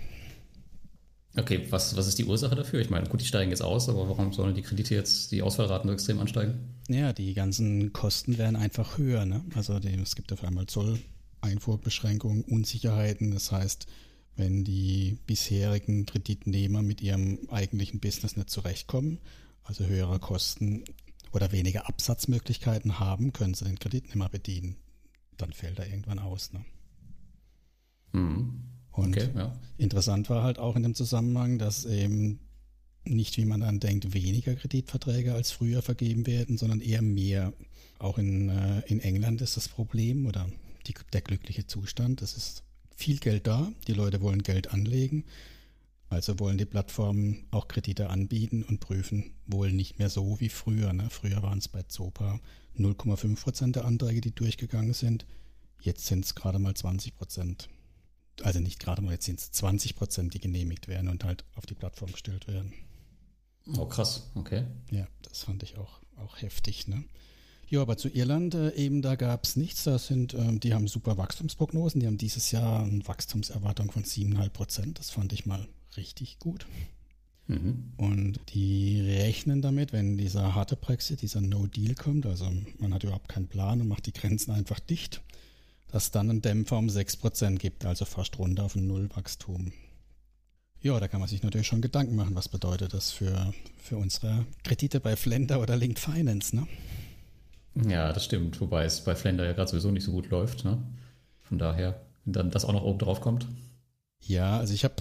Okay, 1.36 1.66
was, 1.70 1.96
was 1.96 2.08
ist 2.08 2.18
die 2.18 2.24
Ursache 2.24 2.54
dafür? 2.54 2.80
Ich 2.80 2.90
meine, 2.90 3.08
gut, 3.08 3.20
die 3.20 3.26
steigen 3.26 3.50
jetzt 3.50 3.62
aus, 3.62 3.88
aber 3.88 4.08
warum 4.08 4.32
sollen 4.32 4.54
die 4.54 4.62
Kredite 4.62 4.94
jetzt, 4.94 5.30
die 5.30 5.42
Ausfallraten 5.42 5.88
so 5.88 5.94
extrem 5.94 6.18
ansteigen? 6.20 6.58
Ja, 6.88 7.12
die 7.12 7.34
ganzen 7.34 7.92
Kosten 7.92 8.38
werden 8.38 8.56
einfach 8.56 8.98
höher. 8.98 9.24
Ne? 9.26 9.44
Also 9.54 9.78
die, 9.78 9.94
es 9.94 10.16
gibt 10.16 10.32
auf 10.32 10.42
einmal 10.42 10.66
Zolleinfuhrbeschränkungen, 10.66 12.42
Unsicherheiten. 12.44 13.30
Das 13.32 13.52
heißt, 13.52 13.86
wenn 14.36 14.64
die 14.64 15.18
bisherigen 15.26 16.06
Kreditnehmer 16.06 16.82
mit 16.82 17.02
ihrem 17.02 17.38
eigentlichen 17.50 18.00
Business 18.00 18.36
nicht 18.36 18.50
zurechtkommen, 18.50 19.18
also 19.64 19.84
höhere 19.84 20.18
Kosten 20.18 20.84
oder 21.32 21.52
weniger 21.52 21.88
Absatzmöglichkeiten 21.88 22.98
haben, 22.98 23.32
können 23.32 23.54
sie 23.54 23.66
den 23.66 23.78
Kredit 23.78 24.04
nicht 24.04 24.16
mehr 24.16 24.30
bedienen. 24.30 24.76
Dann 25.36 25.52
fällt 25.52 25.78
er 25.78 25.88
irgendwann 25.88 26.18
aus. 26.18 26.52
Ne? 26.52 26.64
Mhm. 28.12 28.64
Und 28.98 29.16
okay, 29.16 29.28
ja. 29.34 29.56
interessant 29.76 30.28
war 30.28 30.42
halt 30.42 30.58
auch 30.58 30.74
in 30.74 30.82
dem 30.82 30.94
Zusammenhang, 30.94 31.58
dass 31.58 31.84
eben 31.84 32.40
nicht, 33.04 33.36
wie 33.36 33.44
man 33.44 33.60
dann 33.60 33.80
denkt, 33.80 34.12
weniger 34.12 34.54
Kreditverträge 34.54 35.34
als 35.34 35.52
früher 35.52 35.82
vergeben 35.82 36.26
werden, 36.26 36.58
sondern 36.58 36.80
eher 36.80 37.00
mehr. 37.00 37.52
Auch 37.98 38.18
in, 38.18 38.48
äh, 38.48 38.80
in 38.86 39.00
England 39.00 39.40
ist 39.40 39.56
das 39.56 39.68
Problem 39.68 40.26
oder 40.26 40.46
die, 40.86 40.94
der 41.12 41.20
glückliche 41.20 41.66
Zustand. 41.66 42.22
Es 42.22 42.36
ist 42.36 42.64
viel 42.94 43.18
Geld 43.18 43.46
da, 43.46 43.70
die 43.86 43.92
Leute 43.92 44.20
wollen 44.20 44.42
Geld 44.42 44.72
anlegen, 44.72 45.24
also 46.10 46.38
wollen 46.40 46.58
die 46.58 46.64
Plattformen 46.64 47.46
auch 47.52 47.68
Kredite 47.68 48.10
anbieten 48.10 48.64
und 48.64 48.80
prüfen 48.80 49.32
wohl 49.46 49.72
nicht 49.72 49.98
mehr 49.98 50.10
so 50.10 50.40
wie 50.40 50.48
früher. 50.48 50.92
Ne? 50.92 51.08
Früher 51.08 51.42
waren 51.42 51.58
es 51.58 51.68
bei 51.68 51.82
Zopa 51.84 52.40
0,5 52.76 53.40
Prozent 53.40 53.76
der 53.76 53.84
Anträge, 53.84 54.20
die 54.20 54.34
durchgegangen 54.34 54.92
sind. 54.92 55.24
Jetzt 55.80 56.06
sind 56.06 56.24
es 56.24 56.34
gerade 56.34 56.58
mal 56.58 56.74
20 56.74 57.16
Prozent 57.16 57.68
also 58.42 58.60
nicht 58.60 58.80
gerade 58.80 59.02
mal, 59.02 59.12
jetzt 59.12 59.26
sind 59.26 59.40
es 59.40 59.52
20 59.52 59.96
Prozent, 59.96 60.34
die 60.34 60.40
genehmigt 60.40 60.88
werden 60.88 61.08
und 61.08 61.24
halt 61.24 61.44
auf 61.54 61.66
die 61.66 61.74
Plattform 61.74 62.12
gestellt 62.12 62.48
werden. 62.48 62.72
Oh, 63.76 63.86
krass, 63.86 64.30
okay. 64.34 64.64
Ja, 64.90 65.06
das 65.22 65.42
fand 65.44 65.62
ich 65.62 65.76
auch, 65.76 66.00
auch 66.16 66.40
heftig, 66.40 66.88
ne? 66.88 67.04
Ja, 67.70 67.82
aber 67.82 67.98
zu 67.98 68.08
Irland 68.08 68.54
äh, 68.54 68.74
eben, 68.74 69.02
da 69.02 69.14
gab 69.14 69.44
es 69.44 69.56
nichts. 69.56 69.84
Da 69.84 69.98
sind, 69.98 70.32
ähm, 70.32 70.58
die 70.58 70.72
haben 70.72 70.88
super 70.88 71.18
Wachstumsprognosen. 71.18 72.00
Die 72.00 72.06
haben 72.06 72.16
dieses 72.16 72.50
Jahr 72.50 72.82
eine 72.82 73.06
Wachstumserwartung 73.06 73.90
von 73.90 74.04
7,5 74.04 74.48
Prozent. 74.48 74.98
Das 74.98 75.10
fand 75.10 75.34
ich 75.34 75.44
mal 75.44 75.68
richtig 75.96 76.38
gut. 76.38 76.66
Mhm. 77.46 77.92
Und 77.98 78.40
die 78.54 79.00
rechnen 79.02 79.60
damit, 79.60 79.92
wenn 79.92 80.16
dieser 80.16 80.54
harte 80.54 80.76
Brexit, 80.76 81.20
dieser 81.20 81.42
No-Deal 81.42 81.94
kommt, 81.94 82.24
also 82.26 82.50
man 82.78 82.94
hat 82.94 83.04
überhaupt 83.04 83.28
keinen 83.28 83.48
Plan 83.48 83.80
und 83.80 83.88
macht 83.88 84.06
die 84.06 84.12
Grenzen 84.12 84.52
einfach 84.52 84.80
dicht, 84.80 85.22
dass 85.90 86.10
dann 86.10 86.30
ein 86.30 86.42
Dämpfer 86.42 86.78
um 86.78 86.88
6% 86.88 87.58
gibt, 87.58 87.84
also 87.84 88.04
fast 88.04 88.38
runter 88.38 88.64
auf 88.64 88.76
ein 88.76 88.86
Nullwachstum. 88.86 89.72
Ja, 90.80 91.00
da 91.00 91.08
kann 91.08 91.20
man 91.20 91.28
sich 91.28 91.42
natürlich 91.42 91.66
schon 91.66 91.82
Gedanken 91.82 92.14
machen, 92.14 92.36
was 92.36 92.48
bedeutet 92.48 92.94
das 92.94 93.10
für, 93.10 93.52
für 93.82 93.96
unsere 93.96 94.46
Kredite 94.62 95.00
bei 95.00 95.16
Flender 95.16 95.60
oder 95.60 95.76
Linked 95.76 95.98
Finance, 95.98 96.54
ne? 96.54 96.66
Ja, 97.86 98.12
das 98.12 98.24
stimmt. 98.24 98.60
Wobei 98.60 98.84
es 98.84 99.00
bei 99.02 99.14
Flender 99.14 99.44
ja 99.44 99.52
gerade 99.52 99.70
sowieso 99.70 99.90
nicht 99.90 100.04
so 100.04 100.12
gut 100.12 100.30
läuft. 100.30 100.64
Ne? 100.64 100.78
Von 101.42 101.58
daher, 101.58 102.00
wenn 102.24 102.32
dann 102.32 102.50
das 102.50 102.64
auch 102.64 102.72
noch 102.72 102.82
oben 102.82 102.98
drauf 102.98 103.20
kommt. 103.20 103.46
Ja, 104.20 104.58
also 104.58 104.74
ich 104.74 104.84
habe 104.84 104.96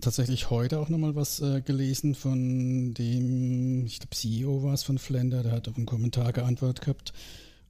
tatsächlich 0.00 0.50
heute 0.50 0.78
auch 0.78 0.88
nochmal 0.88 1.14
was 1.14 1.40
äh, 1.40 1.60
gelesen 1.60 2.14
von 2.14 2.94
dem, 2.94 3.86
ich 3.86 4.00
glaube 4.00 4.14
CEO 4.14 4.62
war 4.62 4.74
es 4.74 4.82
von 4.82 4.98
Flender, 4.98 5.42
der 5.42 5.52
hat 5.52 5.68
auf 5.68 5.76
einen 5.76 5.86
Kommentar 5.86 6.32
geantwortet 6.32 6.84
gehabt 6.84 7.12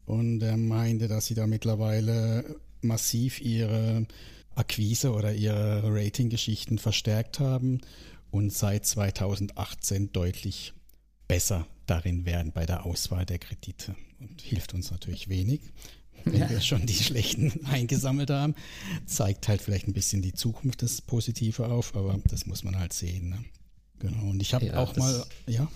und 0.09 0.43
er 0.43 0.57
meinte, 0.57 1.07
dass 1.07 1.27
sie 1.27 1.35
da 1.35 1.47
mittlerweile 1.47 2.57
massiv 2.81 3.41
ihre 3.41 4.07
Akquise 4.55 5.13
oder 5.13 5.35
ihre 5.35 5.83
Rating-Geschichten 5.85 6.79
verstärkt 6.79 7.41
haben 7.41 7.81
und 8.31 8.53
seit 8.53 8.87
2018 8.87 10.13
deutlich 10.13 10.73
besser 11.29 11.67
darin 11.87 12.25
werden 12.25 12.53
bei 12.53 12.65
der 12.65 12.87
Auswahl 12.87 13.27
der 13.27 13.39
Kredite 13.39 13.95
und 14.21 14.41
hilft 14.41 14.75
uns 14.75 14.91
natürlich 14.91 15.29
wenig. 15.29 15.61
Wenn 16.25 16.41
ja. 16.41 16.51
wir 16.51 16.61
schon 16.61 16.87
die 16.87 16.95
schlechten 16.95 17.65
eingesammelt 17.67 18.31
haben, 18.31 18.55
zeigt 19.07 19.47
halt 19.47 19.63
vielleicht 19.63 19.89
ein 19.89 19.93
bisschen 19.93 20.23
die 20.23 20.33
Zukunft 20.33 20.83
das 20.83 21.01
Positive 21.01 21.67
auf, 21.67 21.95
aber 21.95 22.19
das 22.29 22.47
muss 22.47 22.65
man 22.65 22.79
halt 22.79 22.93
sehen. 22.93 23.29
Ne? 23.29 23.45
Genau. 24.01 24.31
Und 24.31 24.41
ich 24.41 24.55
habe 24.55 24.67
ja, 24.67 24.77
auch 24.79 24.97
mal, 24.97 25.25
ja. 25.47 25.69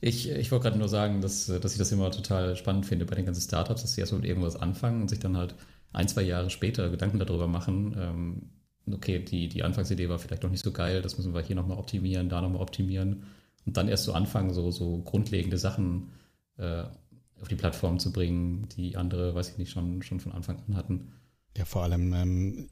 Ich, 0.00 0.28
ich 0.28 0.50
wollte 0.50 0.64
gerade 0.64 0.78
nur 0.78 0.88
sagen, 0.88 1.20
dass, 1.20 1.46
dass 1.46 1.72
ich 1.72 1.78
das 1.78 1.92
immer 1.92 2.10
total 2.10 2.56
spannend 2.56 2.86
finde 2.86 3.06
bei 3.06 3.14
den 3.14 3.24
ganzen 3.24 3.40
Startups, 3.40 3.82
dass 3.82 3.94
sie 3.94 4.00
erst 4.00 4.12
mit 4.12 4.24
irgendwas 4.24 4.56
anfangen 4.56 5.02
und 5.02 5.08
sich 5.08 5.18
dann 5.18 5.36
halt 5.36 5.54
ein, 5.92 6.08
zwei 6.08 6.22
Jahre 6.22 6.50
später 6.50 6.90
Gedanken 6.90 7.18
darüber 7.18 7.46
machen, 7.46 7.96
ähm, 7.98 8.42
okay, 8.92 9.18
die, 9.18 9.48
die 9.48 9.62
Anfangsidee 9.62 10.08
war 10.08 10.18
vielleicht 10.18 10.42
noch 10.42 10.50
nicht 10.50 10.64
so 10.64 10.72
geil, 10.72 11.00
das 11.00 11.16
müssen 11.16 11.34
wir 11.34 11.40
hier 11.40 11.56
nochmal 11.56 11.78
optimieren, 11.78 12.28
da 12.28 12.40
nochmal 12.40 12.60
optimieren 12.60 13.24
und 13.64 13.76
dann 13.76 13.88
erst 13.88 14.04
so 14.04 14.12
anfangen, 14.12 14.52
so, 14.52 14.70
so 14.70 14.98
grundlegende 14.98 15.56
Sachen 15.56 16.10
äh, 16.58 16.84
auf 17.40 17.48
die 17.48 17.56
Plattform 17.56 17.98
zu 17.98 18.12
bringen, 18.12 18.68
die 18.76 18.96
andere, 18.96 19.34
weiß 19.34 19.50
ich 19.50 19.58
nicht, 19.58 19.70
schon, 19.70 20.02
schon 20.02 20.20
von 20.20 20.32
Anfang 20.32 20.62
an 20.68 20.76
hatten. 20.76 21.12
Ja, 21.56 21.64
vor 21.64 21.82
allem, 21.82 22.12
ähm, 22.12 22.68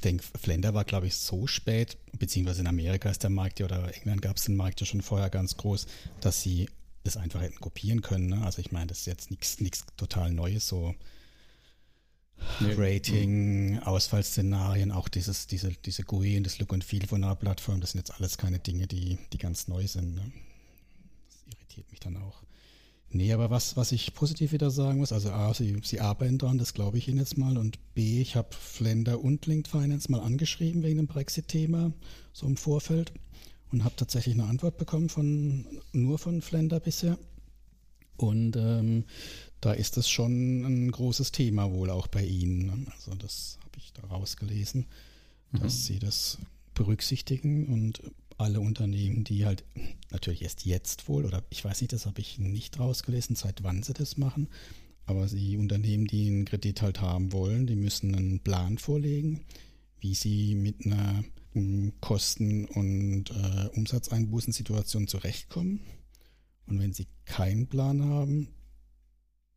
denke, 0.00 0.24
Flender 0.38 0.74
war, 0.74 0.84
glaube 0.84 1.06
ich, 1.06 1.16
so 1.16 1.46
spät, 1.46 1.96
beziehungsweise 2.18 2.60
in 2.60 2.66
Amerika 2.66 3.10
ist 3.10 3.22
der 3.22 3.30
Markt 3.30 3.60
ja, 3.60 3.66
oder 3.66 3.94
England 3.94 4.22
gab 4.22 4.36
es 4.36 4.44
den 4.44 4.56
Markt 4.56 4.80
ja 4.80 4.86
schon 4.86 5.02
vorher 5.02 5.30
ganz 5.30 5.56
groß, 5.56 5.86
dass 6.20 6.42
sie 6.42 6.68
das 7.04 7.16
einfach 7.16 7.40
hätten 7.40 7.60
kopieren 7.60 8.02
können. 8.02 8.26
Ne? 8.26 8.42
Also 8.44 8.60
ich 8.60 8.72
meine, 8.72 8.88
das 8.88 9.00
ist 9.00 9.06
jetzt 9.06 9.30
nichts 9.30 9.84
total 9.96 10.32
Neues, 10.32 10.68
so 10.68 10.94
nee. 12.60 12.74
Rating, 12.76 13.78
Ausfallszenarien, 13.80 14.92
auch 14.92 15.08
dieses, 15.08 15.46
diese, 15.46 15.72
diese 15.72 16.02
GUI 16.02 16.36
und 16.36 16.44
das 16.44 16.58
Look 16.58 16.72
and 16.72 16.84
Feel 16.84 17.06
von 17.06 17.24
einer 17.24 17.36
Plattform, 17.36 17.80
das 17.80 17.92
sind 17.92 18.00
jetzt 18.00 18.14
alles 18.14 18.38
keine 18.38 18.58
Dinge, 18.58 18.86
die, 18.86 19.18
die 19.32 19.38
ganz 19.38 19.68
neu 19.68 19.86
sind. 19.86 20.14
Ne? 20.14 20.32
Das 21.26 21.54
irritiert 21.54 21.90
mich 21.90 22.00
dann 22.00 22.16
auch. 22.16 22.42
Nee, 23.10 23.32
aber 23.32 23.48
was, 23.48 23.76
was 23.76 23.92
ich 23.92 24.12
positiv 24.12 24.52
wieder 24.52 24.70
sagen 24.70 24.98
muss, 24.98 25.12
also 25.12 25.30
A, 25.30 25.54
sie, 25.54 25.76
sie 25.82 26.00
arbeiten 26.00 26.36
dran, 26.36 26.58
das 26.58 26.74
glaube 26.74 26.98
ich 26.98 27.08
Ihnen 27.08 27.18
jetzt 27.18 27.38
mal. 27.38 27.56
Und 27.56 27.78
B, 27.94 28.20
ich 28.20 28.36
habe 28.36 28.50
Flender 28.50 29.22
und 29.24 29.46
Linked 29.46 29.68
Finance 29.68 30.10
mal 30.10 30.20
angeschrieben 30.20 30.82
wegen 30.82 30.98
dem 30.98 31.06
Brexit-Thema, 31.06 31.92
so 32.32 32.46
im 32.46 32.56
Vorfeld. 32.56 33.12
Und 33.70 33.84
habe 33.84 33.96
tatsächlich 33.96 34.34
eine 34.34 34.44
Antwort 34.44 34.78
bekommen 34.78 35.08
von 35.08 35.66
nur 35.92 36.18
von 36.18 36.40
Flender 36.42 36.80
bisher. 36.80 37.18
Und 38.16 38.56
ähm, 38.56 39.04
da 39.60 39.72
ist 39.72 39.96
es 39.96 40.08
schon 40.08 40.64
ein 40.64 40.90
großes 40.90 41.32
Thema 41.32 41.72
wohl 41.72 41.90
auch 41.90 42.08
bei 42.08 42.24
Ihnen. 42.24 42.88
Also 42.94 43.14
das 43.14 43.58
habe 43.62 43.78
ich 43.78 43.92
da 43.92 44.06
rausgelesen, 44.06 44.86
mhm. 45.52 45.60
dass 45.60 45.86
Sie 45.86 45.98
das 45.98 46.38
berücksichtigen 46.74 47.66
und 47.66 48.02
alle 48.38 48.60
Unternehmen, 48.60 49.24
die 49.24 49.44
halt 49.44 49.64
natürlich 50.10 50.42
erst 50.42 50.64
jetzt 50.64 51.08
wohl, 51.08 51.24
oder 51.24 51.44
ich 51.50 51.64
weiß 51.64 51.80
nicht, 51.80 51.92
das 51.92 52.06
habe 52.06 52.20
ich 52.20 52.38
nicht 52.38 52.78
rausgelesen, 52.78 53.36
seit 53.36 53.62
wann 53.64 53.82
sie 53.82 53.92
das 53.92 54.16
machen, 54.16 54.48
aber 55.06 55.26
die 55.26 55.56
Unternehmen, 55.56 56.06
die 56.06 56.28
einen 56.28 56.44
Kredit 56.44 56.82
halt 56.82 57.00
haben 57.00 57.32
wollen, 57.32 57.66
die 57.66 57.76
müssen 57.76 58.14
einen 58.14 58.40
Plan 58.40 58.78
vorlegen, 58.78 59.44
wie 60.00 60.14
sie 60.14 60.54
mit 60.54 60.86
einer 60.86 61.24
um, 61.54 61.92
Kosten- 62.00 62.66
und 62.66 63.30
äh, 63.30 63.68
Umsatzeinbußensituation 63.74 65.08
zurechtkommen. 65.08 65.80
Und 66.66 66.78
wenn 66.78 66.92
sie 66.92 67.06
keinen 67.24 67.68
Plan 67.68 68.04
haben, 68.04 68.48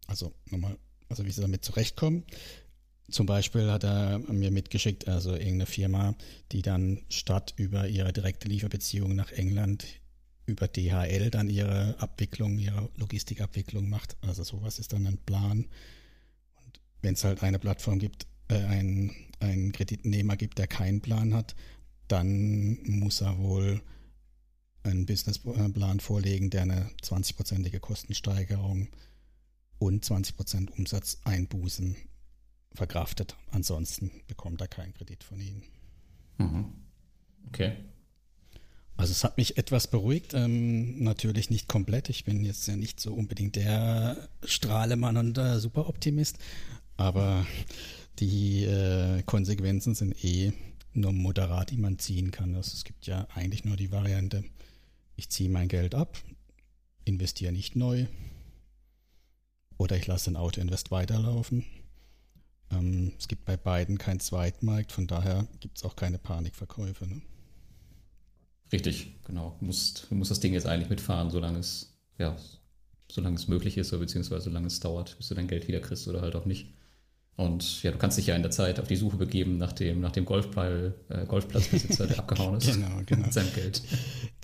also 0.08 0.34
nochmal, 0.50 0.78
also 1.10 1.26
wie 1.26 1.32
sie 1.32 1.42
damit 1.42 1.66
zurechtkommen, 1.66 2.24
zum 3.10 3.26
Beispiel 3.26 3.70
hat 3.70 3.84
er 3.84 4.20
mir 4.20 4.52
mitgeschickt, 4.52 5.08
also 5.08 5.32
irgendeine 5.32 5.66
Firma, 5.66 6.16
die 6.52 6.62
dann 6.62 7.02
statt 7.10 7.54
über 7.58 7.88
ihre 7.88 8.14
direkte 8.14 8.48
Lieferbeziehung 8.48 9.16
nach 9.16 9.32
England 9.32 9.86
über 10.46 10.68
DHL 10.68 11.30
dann 11.30 11.50
ihre 11.50 11.96
Abwicklung, 12.00 12.60
ihre 12.60 12.90
Logistikabwicklung 12.98 13.90
macht. 13.90 14.18
Also 14.22 14.44
sowas 14.44 14.80
ist 14.80 14.94
dann 14.94 15.08
ein 15.08 15.18
Plan. 15.18 15.66
Und 16.66 16.80
wenn 17.02 17.14
es 17.14 17.24
halt 17.24 17.44
eine 17.44 17.60
Plattform 17.60 18.00
gibt, 18.00 18.28
äh, 18.50 18.56
ein, 18.56 19.12
einen 19.40 19.72
Kreditnehmer 19.72 20.38
gibt, 20.38 20.58
der 20.58 20.68
keinen 20.68 21.02
Plan 21.02 21.34
hat, 21.34 21.56
dann 22.08 22.80
muss 22.84 23.22
er 23.22 23.38
wohl 23.38 23.82
einen 24.84 25.06
Businessplan 25.06 26.00
vorlegen, 26.00 26.50
der 26.50 26.64
eine 26.64 26.90
20-prozentige 27.04 27.80
Kostensteigerung 27.80 28.90
und 29.78 30.04
20% 30.04 30.72
Umsatzeinbußen 30.72 31.96
verkraftet. 32.74 33.36
Ansonsten 33.52 34.12
bekommt 34.28 34.62
er 34.62 34.68
keinen 34.68 34.94
Kredit 34.94 35.24
von 35.24 35.40
Ihnen. 35.40 35.64
Mhm. 36.38 36.66
Okay. 37.48 37.76
Also 38.98 39.12
es 39.12 39.24
hat 39.24 39.38
mich 39.38 39.58
etwas 39.58 39.88
beruhigt, 39.88 40.34
ähm, 40.34 41.04
natürlich 41.04 41.50
nicht 41.50 41.68
komplett. 41.68 42.10
Ich 42.10 42.24
bin 42.24 42.44
jetzt 42.44 42.68
ja 42.68 42.76
nicht 42.76 43.00
so 43.00 43.14
unbedingt 43.14 43.56
der 43.56 44.30
Strahlemann 44.44 45.18
und 45.18 45.38
der 45.38 45.60
Superoptimist, 45.60 46.38
aber 46.98 47.46
die 48.20 48.64
äh, 48.66 49.24
Konsequenzen 49.24 49.96
sind 49.96 50.24
eh 50.24 50.54
nur 50.94 51.14
moderat, 51.14 51.72
die 51.72 51.78
man 51.78 51.98
ziehen 51.98 52.32
kann. 52.32 52.54
Also 52.54 52.74
es 52.76 52.84
gibt 52.84 53.08
ja 53.08 53.28
eigentlich 53.34 53.66
nur 53.66 53.76
die 53.76 53.92
Variante, 53.92 54.44
ich 55.16 55.30
ziehe 55.30 55.50
mein 55.50 55.68
Geld 55.68 55.96
ab, 55.96 56.18
investiere 57.04 57.52
nicht 57.52 57.76
neu 57.76 58.06
oder 59.78 59.98
ich 59.98 60.06
lasse 60.06 60.30
den 60.30 60.38
Autoinvest 60.38 60.92
weiterlaufen 60.92 61.66
ähm, 62.72 63.14
es 63.18 63.28
gibt 63.28 63.46
bei 63.46 63.58
beiden 63.58 63.98
keinen 63.98 64.20
Zweitmarkt, 64.20 64.92
von 64.92 65.08
daher 65.08 65.48
gibt 65.60 65.78
es 65.78 65.84
auch 65.84 65.96
keine 65.96 66.18
Panikverkäufe. 66.18 67.08
Ne? 67.08 67.22
Richtig, 68.72 69.16
genau. 69.26 69.56
Du 69.60 69.66
musst, 69.66 70.08
du 70.10 70.16
musst 70.16 70.32
das 70.32 70.40
Ding 70.40 70.54
jetzt 70.54 70.68
eigentlich 70.68 70.90
mitfahren, 70.90 71.30
solange 71.30 71.60
es, 71.60 71.94
ja, 72.18 72.36
solange 73.12 73.36
es 73.36 73.48
möglich 73.48 73.78
ist, 73.78 73.92
oder 73.92 74.00
beziehungsweise 74.00 74.46
solange 74.46 74.68
es 74.68 74.80
dauert, 74.80 75.18
bis 75.18 75.28
du 75.28 75.36
dein 75.36 75.48
Geld 75.48 75.68
wieder 75.68 75.82
kriegst 75.82 76.08
oder 76.08 76.22
halt 76.22 76.36
auch 76.36 76.46
nicht. 76.46 76.74
Und 77.38 77.82
ja, 77.82 77.92
du 77.92 77.98
kannst 77.98 78.18
dich 78.18 78.28
ja 78.28 78.36
in 78.36 78.44
der 78.44 78.52
Zeit 78.52 78.80
auf 78.80 78.88
die 78.88 78.96
Suche 78.96 79.18
begeben 79.18 79.58
nach 79.58 79.72
dem, 79.72 80.00
nach 80.00 80.12
dem 80.12 80.26
Golfball, 80.26 80.94
äh, 81.10 81.26
Golfplatzbesitzer, 81.26 82.08
der 82.08 82.20
abgehauen 82.20 82.58
ist. 82.58 82.74
genau, 82.74 83.02
genau. 83.06 83.24
Mit 83.24 83.34
seinem 83.34 83.54
Geld. 83.54 83.82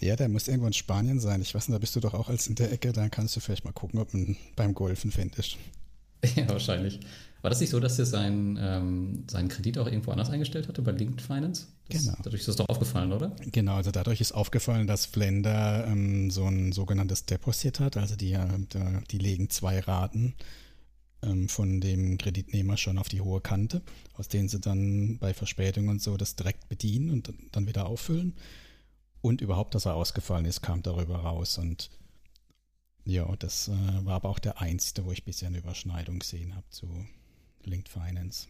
Der, 0.02 0.16
der 0.16 0.30
muss 0.30 0.48
irgendwo 0.48 0.68
in 0.68 0.74
Spanien 0.74 1.20
sein. 1.20 1.42
Ich 1.42 1.54
weiß 1.54 1.68
nicht, 1.68 1.76
da 1.76 1.80
bist 1.80 1.96
du 1.96 2.00
doch 2.00 2.14
auch 2.14 2.30
als 2.30 2.48
in 2.48 2.56
der 2.56 2.72
Ecke, 2.72 2.94
da 2.94 3.08
kannst 3.10 3.36
du 3.36 3.40
vielleicht 3.40 3.66
mal 3.66 3.72
gucken, 3.72 4.00
ob 4.00 4.14
man 4.14 4.36
beim 4.56 4.74
Golfen 4.74 5.12
findest. 5.12 5.58
Ja, 6.36 6.50
wahrscheinlich. 6.50 7.00
War 7.42 7.50
das 7.50 7.60
nicht 7.60 7.70
so, 7.70 7.80
dass 7.80 8.00
er 8.00 8.06
sein, 8.06 8.58
ähm, 8.60 9.24
seinen 9.30 9.48
Kredit 9.48 9.78
auch 9.78 9.86
irgendwo 9.88 10.12
anders 10.12 10.30
eingestellt 10.30 10.68
hatte, 10.68 10.82
bei 10.82 10.92
Linked 10.92 11.22
Finance? 11.22 11.68
Das, 11.90 12.04
genau. 12.04 12.18
Dadurch 12.24 12.42
ist 12.42 12.48
das 12.48 12.56
doch 12.56 12.68
aufgefallen, 12.70 13.14
oder? 13.14 13.36
Genau, 13.52 13.76
also 13.76 13.92
dadurch 13.92 14.22
ist 14.22 14.32
aufgefallen, 14.32 14.88
dass 14.88 15.06
Flender 15.06 15.86
ähm, 15.88 16.32
so 16.32 16.46
ein 16.46 16.72
sogenanntes 16.72 17.26
Deposit 17.26 17.80
hat. 17.80 17.98
Also 17.98 18.16
die, 18.16 18.38
die 19.12 19.18
legen 19.18 19.50
zwei 19.50 19.80
Raten 19.80 20.36
ähm, 21.22 21.48
von 21.48 21.80
dem 21.80 22.18
Kreditnehmer 22.18 22.78
schon 22.78 22.98
auf 22.98 23.10
die 23.10 23.22
hohe 23.22 23.42
Kante, 23.42 23.82
aus 24.14 24.28
denen 24.28 24.50
sie 24.50 24.60
dann 24.60 25.18
bei 25.20 25.34
Verspätung 25.34 25.88
und 25.88 26.02
so 26.02 26.18
das 26.18 26.36
direkt 26.36 26.68
bedienen 26.70 27.12
und 27.12 27.34
dann 27.52 27.68
wieder 27.68 27.88
auffüllen. 27.88 28.36
Und 29.22 29.42
überhaupt, 29.42 29.76
dass 29.76 29.86
er 29.86 29.96
ausgefallen 29.96 30.46
ist, 30.46 30.62
kam 30.62 30.84
darüber 30.84 31.18
raus. 31.18 31.58
Und 31.58 31.90
ja, 33.04 33.26
das 33.38 33.68
äh, 33.68 34.06
war 34.06 34.16
aber 34.16 34.30
auch 34.30 34.40
der 34.40 34.62
einzige, 34.62 35.06
wo 35.06 35.12
ich 35.12 35.24
bisher 35.24 35.48
eine 35.48 35.60
Überschneidung 35.60 36.20
gesehen 36.20 36.56
habe 36.56 36.70
zu 36.70 36.88
Linked 37.68 37.90
Finance. 37.90 38.48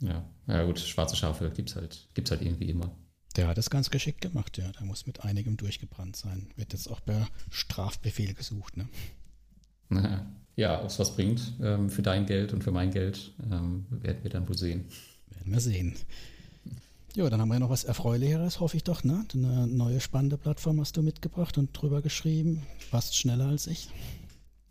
Ja, 0.00 0.24
ja 0.46 0.64
gut, 0.64 0.78
schwarze 0.78 1.16
Schafe 1.16 1.50
gibt 1.50 1.70
es 1.70 1.76
halt, 1.76 2.08
gibt's 2.14 2.30
halt 2.30 2.42
irgendwie 2.42 2.70
immer. 2.70 2.90
Der 3.36 3.46
hat 3.46 3.58
das 3.58 3.70
ganz 3.70 3.90
geschickt 3.90 4.20
gemacht, 4.20 4.58
ja. 4.58 4.70
Der 4.72 4.86
muss 4.86 5.06
mit 5.06 5.24
einigem 5.24 5.56
durchgebrannt 5.56 6.16
sein. 6.16 6.50
Wird 6.56 6.72
jetzt 6.72 6.90
auch 6.90 7.04
per 7.04 7.28
Strafbefehl 7.50 8.34
gesucht, 8.34 8.76
ne? 8.76 8.88
Ja, 10.56 10.80
ob 10.80 10.86
es 10.86 10.98
was 10.98 11.14
bringt 11.14 11.54
ähm, 11.62 11.90
für 11.90 12.02
dein 12.02 12.26
Geld 12.26 12.52
und 12.52 12.62
für 12.62 12.70
mein 12.70 12.90
Geld, 12.90 13.32
ähm, 13.50 13.86
werden 13.90 14.22
wir 14.22 14.30
dann 14.30 14.48
wohl 14.48 14.56
sehen. 14.56 14.84
Werden 15.30 15.52
wir 15.52 15.60
sehen. 15.60 15.96
Ja, 17.16 17.28
dann 17.28 17.40
haben 17.40 17.48
wir 17.48 17.54
ja 17.54 17.60
noch 17.60 17.70
was 17.70 17.84
Erfreulicheres, 17.84 18.60
hoffe 18.60 18.76
ich 18.76 18.84
doch, 18.84 19.02
ne? 19.02 19.24
Eine 19.34 19.66
neue 19.66 20.00
spannende 20.00 20.36
Plattform 20.36 20.78
hast 20.80 20.96
du 20.96 21.02
mitgebracht 21.02 21.58
und 21.58 21.72
drüber 21.72 22.02
geschrieben. 22.02 22.62
Warst 22.90 23.16
schneller 23.16 23.46
als 23.46 23.66
ich. 23.66 23.88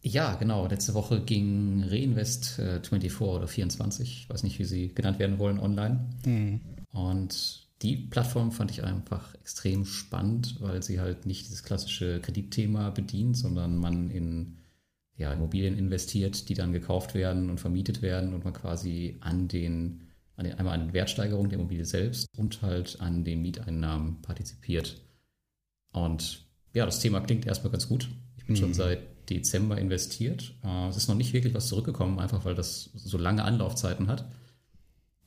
Ja, 0.02 0.36
genau. 0.36 0.68
Letzte 0.68 0.94
Woche 0.94 1.22
ging 1.22 1.84
Reinvest 1.84 2.60
äh, 2.60 2.82
24 2.82 3.22
oder 3.22 3.48
24, 3.48 4.22
ich 4.22 4.30
weiß 4.30 4.44
nicht, 4.44 4.60
wie 4.60 4.66
sie 4.66 4.94
genannt 4.94 5.20
werden 5.20 5.40
wollen, 5.40 5.60
online. 5.60 6.08
Mhm. 6.26 6.62
Und 6.92 7.68
die 7.82 7.96
Plattform 7.96 8.52
fand 8.52 8.72
ich 8.72 8.84
einfach 8.84 9.36
extrem 9.36 9.86
spannend, 9.86 10.58
weil 10.60 10.84
sie 10.84 11.00
halt 11.00 11.26
nicht 11.26 11.48
dieses 11.48 11.64
klassische 11.64 12.20
Kreditthema 12.22 12.90
bedient, 12.90 13.38
sondern 13.38 13.78
man 13.78 14.10
in 14.10 14.58
ja, 15.18 15.34
Immobilien 15.34 15.78
investiert, 15.78 16.48
die 16.48 16.54
dann 16.54 16.72
gekauft 16.72 17.14
werden 17.14 17.50
und 17.50 17.60
vermietet 17.60 18.02
werden 18.02 18.34
und 18.34 18.44
man 18.46 18.54
quasi 18.54 19.18
an 19.20 19.48
den 19.48 20.02
an 20.38 20.46
den, 20.46 20.54
einmal 20.54 20.80
an 20.80 20.86
der 20.88 20.94
Wertsteigerung 20.94 21.50
der 21.50 21.60
Immobilie 21.60 21.84
selbst 21.84 22.28
und 22.38 22.62
halt 22.62 23.02
an 23.02 23.26
den 23.26 23.42
Mieteinnahmen 23.42 24.22
partizipiert. 24.22 25.02
Und 25.92 26.46
ja, 26.74 26.86
das 26.86 27.02
Thema 27.02 27.20
klingt 27.20 27.46
erstmal 27.46 27.72
ganz 27.72 27.90
gut. 27.90 28.10
Ich 28.38 28.46
bin 28.46 28.56
mhm. 28.56 28.60
schon 28.60 28.74
seit 28.74 29.19
Dezember 29.30 29.78
investiert. 29.78 30.56
Äh, 30.64 30.88
es 30.88 30.98
ist 30.98 31.08
noch 31.08 31.16
nicht 31.16 31.34
wirklich 31.34 31.54
was 31.54 31.68
zurückgekommen, 31.68 32.20
einfach 32.20 32.46
weil 32.46 32.56
das 32.56 32.90
so 32.94 33.18
lange 33.18 33.44
Anlaufzeiten 33.44 34.08
hat. 34.08 34.30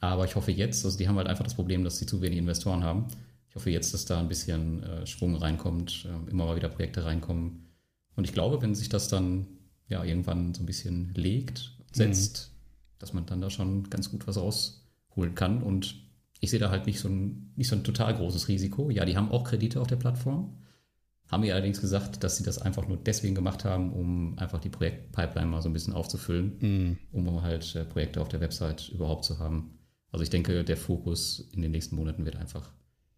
Aber 0.00 0.24
ich 0.24 0.34
hoffe 0.34 0.50
jetzt, 0.50 0.84
also 0.84 0.98
die 0.98 1.08
haben 1.08 1.16
halt 1.16 1.28
einfach 1.28 1.44
das 1.44 1.54
Problem, 1.54 1.84
dass 1.84 1.98
sie 1.98 2.06
zu 2.06 2.20
wenig 2.20 2.38
Investoren 2.38 2.82
haben. 2.82 3.06
Ich 3.48 3.54
hoffe 3.54 3.70
jetzt, 3.70 3.94
dass 3.94 4.04
da 4.04 4.18
ein 4.18 4.28
bisschen 4.28 4.82
äh, 4.82 5.06
Schwung 5.06 5.36
reinkommt, 5.36 6.06
äh, 6.06 6.30
immer 6.30 6.46
mal 6.46 6.56
wieder 6.56 6.68
Projekte 6.68 7.04
reinkommen. 7.04 7.68
Und 8.16 8.24
ich 8.24 8.32
glaube, 8.32 8.60
wenn 8.62 8.74
sich 8.74 8.88
das 8.88 9.08
dann 9.08 9.46
ja 9.88 10.02
irgendwann 10.02 10.54
so 10.54 10.62
ein 10.62 10.66
bisschen 10.66 11.12
legt, 11.14 11.76
setzt, 11.92 12.50
mhm. 12.50 12.98
dass 12.98 13.12
man 13.12 13.26
dann 13.26 13.40
da 13.40 13.50
schon 13.50 13.88
ganz 13.90 14.10
gut 14.10 14.26
was 14.26 14.38
raus 14.38 14.88
holen 15.14 15.34
kann. 15.34 15.62
Und 15.62 15.94
ich 16.40 16.50
sehe 16.50 16.58
da 16.58 16.70
halt 16.70 16.86
nicht 16.86 16.98
so 16.98 17.08
ein, 17.08 17.52
nicht 17.56 17.68
so 17.68 17.76
ein 17.76 17.84
total 17.84 18.14
großes 18.14 18.48
Risiko. 18.48 18.90
Ja, 18.90 19.04
die 19.04 19.16
haben 19.16 19.30
auch 19.30 19.44
Kredite 19.44 19.80
auf 19.80 19.86
der 19.86 19.96
Plattform, 19.96 20.58
haben 21.32 21.40
mir 21.40 21.54
allerdings 21.54 21.80
gesagt, 21.80 22.22
dass 22.22 22.36
sie 22.36 22.44
das 22.44 22.58
einfach 22.58 22.86
nur 22.86 22.98
deswegen 22.98 23.34
gemacht 23.34 23.64
haben, 23.64 23.92
um 23.92 24.38
einfach 24.38 24.60
die 24.60 24.68
Projektpipeline 24.68 25.46
mal 25.46 25.62
so 25.62 25.70
ein 25.70 25.72
bisschen 25.72 25.94
aufzufüllen, 25.94 26.58
mm. 26.60 26.98
um 27.12 27.42
halt 27.42 27.74
äh, 27.74 27.84
Projekte 27.86 28.20
auf 28.20 28.28
der 28.28 28.40
Website 28.40 28.90
überhaupt 28.90 29.24
zu 29.24 29.38
haben. 29.38 29.78
Also 30.10 30.22
ich 30.22 30.30
denke, 30.30 30.62
der 30.62 30.76
Fokus 30.76 31.48
in 31.52 31.62
den 31.62 31.70
nächsten 31.70 31.96
Monaten 31.96 32.26
wird 32.26 32.36
einfach 32.36 32.70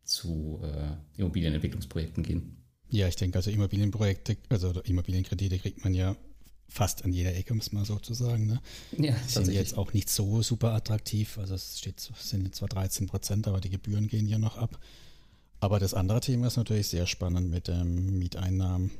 zu 0.04 0.60
äh, 0.62 1.20
Immobilienentwicklungsprojekten 1.20 2.22
gehen. 2.22 2.56
Ja, 2.88 3.08
ich 3.08 3.16
denke, 3.16 3.36
also 3.36 3.50
Immobilienprojekte, 3.50 4.36
also 4.48 4.70
Immobilienkredite 4.82 5.58
kriegt 5.58 5.82
man 5.82 5.92
ja 5.92 6.14
fast 6.68 7.04
an 7.04 7.12
jeder 7.12 7.34
Ecke, 7.34 7.52
muss 7.54 7.72
man 7.72 7.84
sozusagen. 7.84 8.46
Ne? 8.46 8.60
Ja, 8.96 9.16
sind 9.26 9.48
jetzt 9.48 9.76
auch 9.76 9.92
nicht 9.92 10.08
so 10.08 10.40
super 10.42 10.72
attraktiv. 10.72 11.36
Also 11.38 11.56
es 11.56 11.80
steht, 11.80 11.98
sind 11.98 12.54
zwar 12.54 12.68
13 12.68 13.08
Prozent, 13.08 13.48
aber 13.48 13.60
die 13.60 13.70
Gebühren 13.70 14.06
gehen 14.06 14.28
ja 14.28 14.38
noch 14.38 14.56
ab. 14.56 14.78
Aber 15.60 15.78
das 15.78 15.94
andere 15.94 16.20
Thema 16.20 16.46
ist 16.46 16.56
natürlich 16.56 16.88
sehr 16.88 17.06
spannend 17.06 17.50
mit 17.50 17.68
ähm, 17.68 18.18
Mieteinnahmen. 18.18 18.90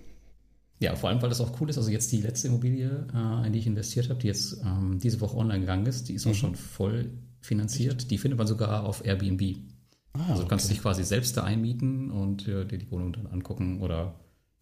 Ja, 0.81 0.97
vor 0.97 1.09
allem, 1.09 1.23
weil 1.23 1.29
das 1.29 1.41
auch 1.41 1.61
cool 1.61 1.71
ist. 1.71 1.79
Also 1.79 1.91
jetzt 1.91 2.11
die 2.13 2.21
letzte 2.21 2.49
Immobilie, 2.49 3.07
äh, 3.15 3.47
in 3.47 3.53
die 3.53 3.59
ich 3.59 3.67
investiert 3.67 4.09
habe, 4.11 4.21
die 4.21 4.27
jetzt 4.27 4.59
ähm, 4.65 4.99
diese 4.99 5.21
Woche 5.21 5.37
online 5.37 5.61
gegangen 5.61 5.87
ist, 5.87 6.09
die 6.09 6.15
ist 6.15 6.27
auch 6.27 6.31
mhm. 6.31 6.35
schon 6.35 6.55
voll 6.57 7.11
finanziert. 7.41 8.11
Die 8.11 8.19
findet 8.19 8.39
man 8.39 8.47
sogar 8.47 8.85
auf 8.85 9.05
Airbnb. 9.05 9.59
Ah, 10.15 10.31
also 10.31 10.43
du 10.43 10.49
kannst 10.49 10.67
okay. 10.67 10.75
dich 10.75 10.83
quasi 10.83 11.05
selbst 11.05 11.37
da 11.37 11.45
einmieten 11.45 12.11
und 12.11 12.49
äh, 12.49 12.65
dir 12.65 12.79
die 12.79 12.91
Wohnung 12.91 13.13
dann 13.13 13.27
angucken 13.27 13.81
oder 13.81 14.15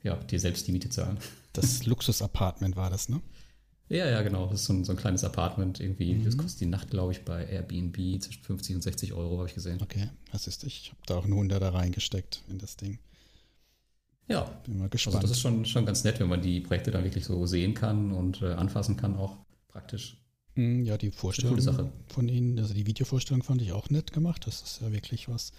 ja, 0.02 0.16
dir 0.16 0.40
selbst 0.40 0.66
die 0.66 0.72
Miete 0.72 0.88
zahlen. 0.88 1.18
Das 1.52 1.86
Luxus-Apartment 1.86 2.76
war 2.76 2.90
das, 2.90 3.08
ne? 3.08 3.20
Ja, 3.88 4.08
ja, 4.08 4.22
genau. 4.22 4.46
Das 4.46 4.60
ist 4.60 4.66
so 4.66 4.72
ein, 4.72 4.84
so 4.84 4.92
ein 4.92 4.98
kleines 4.98 5.22
Apartment 5.24 5.80
irgendwie. 5.80 6.14
Mhm. 6.14 6.24
Das 6.24 6.36
kostet 6.36 6.60
die 6.60 6.66
Nacht, 6.66 6.90
glaube 6.90 7.12
ich, 7.12 7.24
bei 7.24 7.44
Airbnb 7.44 8.22
zwischen 8.22 8.42
50 8.42 8.76
und 8.76 8.82
60 8.82 9.12
Euro, 9.12 9.38
habe 9.38 9.48
ich 9.48 9.54
gesehen. 9.54 9.80
Okay, 9.82 10.08
was 10.30 10.46
ist 10.46 10.64
Ich 10.64 10.90
habe 10.90 11.02
da 11.06 11.16
auch 11.16 11.24
einen 11.24 11.34
Hunder 11.34 11.60
da 11.60 11.70
reingesteckt 11.70 12.42
in 12.48 12.58
das 12.58 12.76
Ding. 12.76 12.98
Ja, 14.28 14.42
bin 14.64 14.78
mal 14.78 14.88
gespannt. 14.88 15.16
Also 15.16 15.28
das 15.28 15.36
ist 15.36 15.42
schon, 15.42 15.64
schon 15.66 15.84
ganz 15.84 16.04
nett, 16.04 16.20
wenn 16.20 16.28
man 16.28 16.40
die 16.40 16.60
Projekte 16.60 16.90
dann 16.90 17.04
wirklich 17.04 17.24
so 17.24 17.44
sehen 17.46 17.74
kann 17.74 18.12
und 18.12 18.40
äh, 18.40 18.52
anfassen 18.52 18.96
kann, 18.96 19.16
auch 19.16 19.36
praktisch. 19.68 20.16
Mhm, 20.54 20.84
ja, 20.84 20.96
die 20.96 21.10
Vorstellung 21.10 21.60
von 22.08 22.28
Ihnen, 22.28 22.58
also 22.58 22.74
die 22.74 22.86
Videovorstellung 22.86 23.42
fand 23.42 23.62
ich 23.62 23.72
auch 23.72 23.90
nett 23.90 24.12
gemacht. 24.12 24.46
Das 24.46 24.62
ist 24.62 24.80
ja 24.80 24.92
wirklich 24.92 25.28
was, 25.28 25.52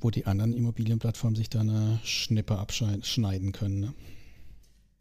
wo 0.00 0.10
die 0.10 0.26
anderen 0.26 0.52
Immobilienplattformen 0.52 1.36
sich 1.36 1.50
da 1.50 1.60
eine 1.60 2.00
Schnippe 2.04 2.58
abschneiden 2.58 3.52
können. 3.52 3.80
Ne? 3.80 3.94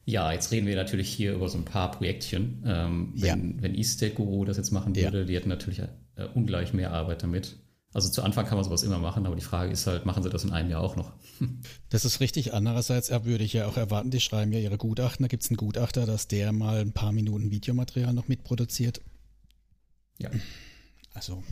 Ja, 0.06 0.32
jetzt 0.34 0.52
reden 0.52 0.68
wir 0.68 0.76
natürlich 0.76 1.10
hier 1.10 1.34
über 1.34 1.48
so 1.48 1.58
ein 1.58 1.66
paar 1.66 1.92
Projektchen. 1.92 2.64
Ähm, 2.66 3.14
wenn, 3.16 3.56
ja. 3.56 3.62
wenn 3.62 3.76
Estate 3.76 4.14
Guru 4.14 4.44
das 4.44 4.58
jetzt 4.58 4.72
machen 4.72 4.96
würde, 4.96 5.20
ja. 5.20 5.26
die 5.26 5.36
hätten 5.36 5.50
natürlich 5.50 5.80
äh, 5.80 5.88
ungleich 6.34 6.74
mehr 6.74 6.92
Arbeit 6.92 7.24
damit. 7.24 7.58
Also 7.94 8.10
zu 8.10 8.24
Anfang 8.24 8.46
kann 8.48 8.56
man 8.56 8.66
sowas 8.66 8.82
immer 8.82 8.98
machen, 8.98 9.26
aber 9.28 9.36
die 9.36 9.44
Frage 9.44 9.72
ist 9.72 9.86
halt, 9.86 10.06
machen 10.06 10.24
sie 10.24 10.30
das 10.30 10.44
in 10.44 10.52
einem 10.52 10.70
Jahr 10.70 10.82
auch 10.82 10.96
noch? 10.96 11.14
Das 11.90 12.06
ist 12.06 12.20
richtig. 12.22 12.54
Andererseits 12.56 13.12
würde 13.12 13.44
ich 13.44 13.54
ja 13.54 13.68
auch 13.68 13.78
erwarten, 13.78 14.10
die 14.10 14.20
schreiben 14.20 14.52
ja 14.52 14.58
ihre 14.58 14.80
Gutachten. 14.80 15.24
Da 15.24 15.28
gibt 15.28 15.44
es 15.44 15.50
einen 15.52 15.58
Gutachter, 15.58 16.08
dass 16.08 16.28
der 16.28 16.52
mal 16.52 16.80
ein 16.80 16.92
paar 16.92 17.12
Minuten 17.12 17.52
Videomaterial 17.52 18.14
noch 18.14 18.28
mitproduziert. 18.28 19.00
Ja. 20.18 20.32
Also 21.14 21.44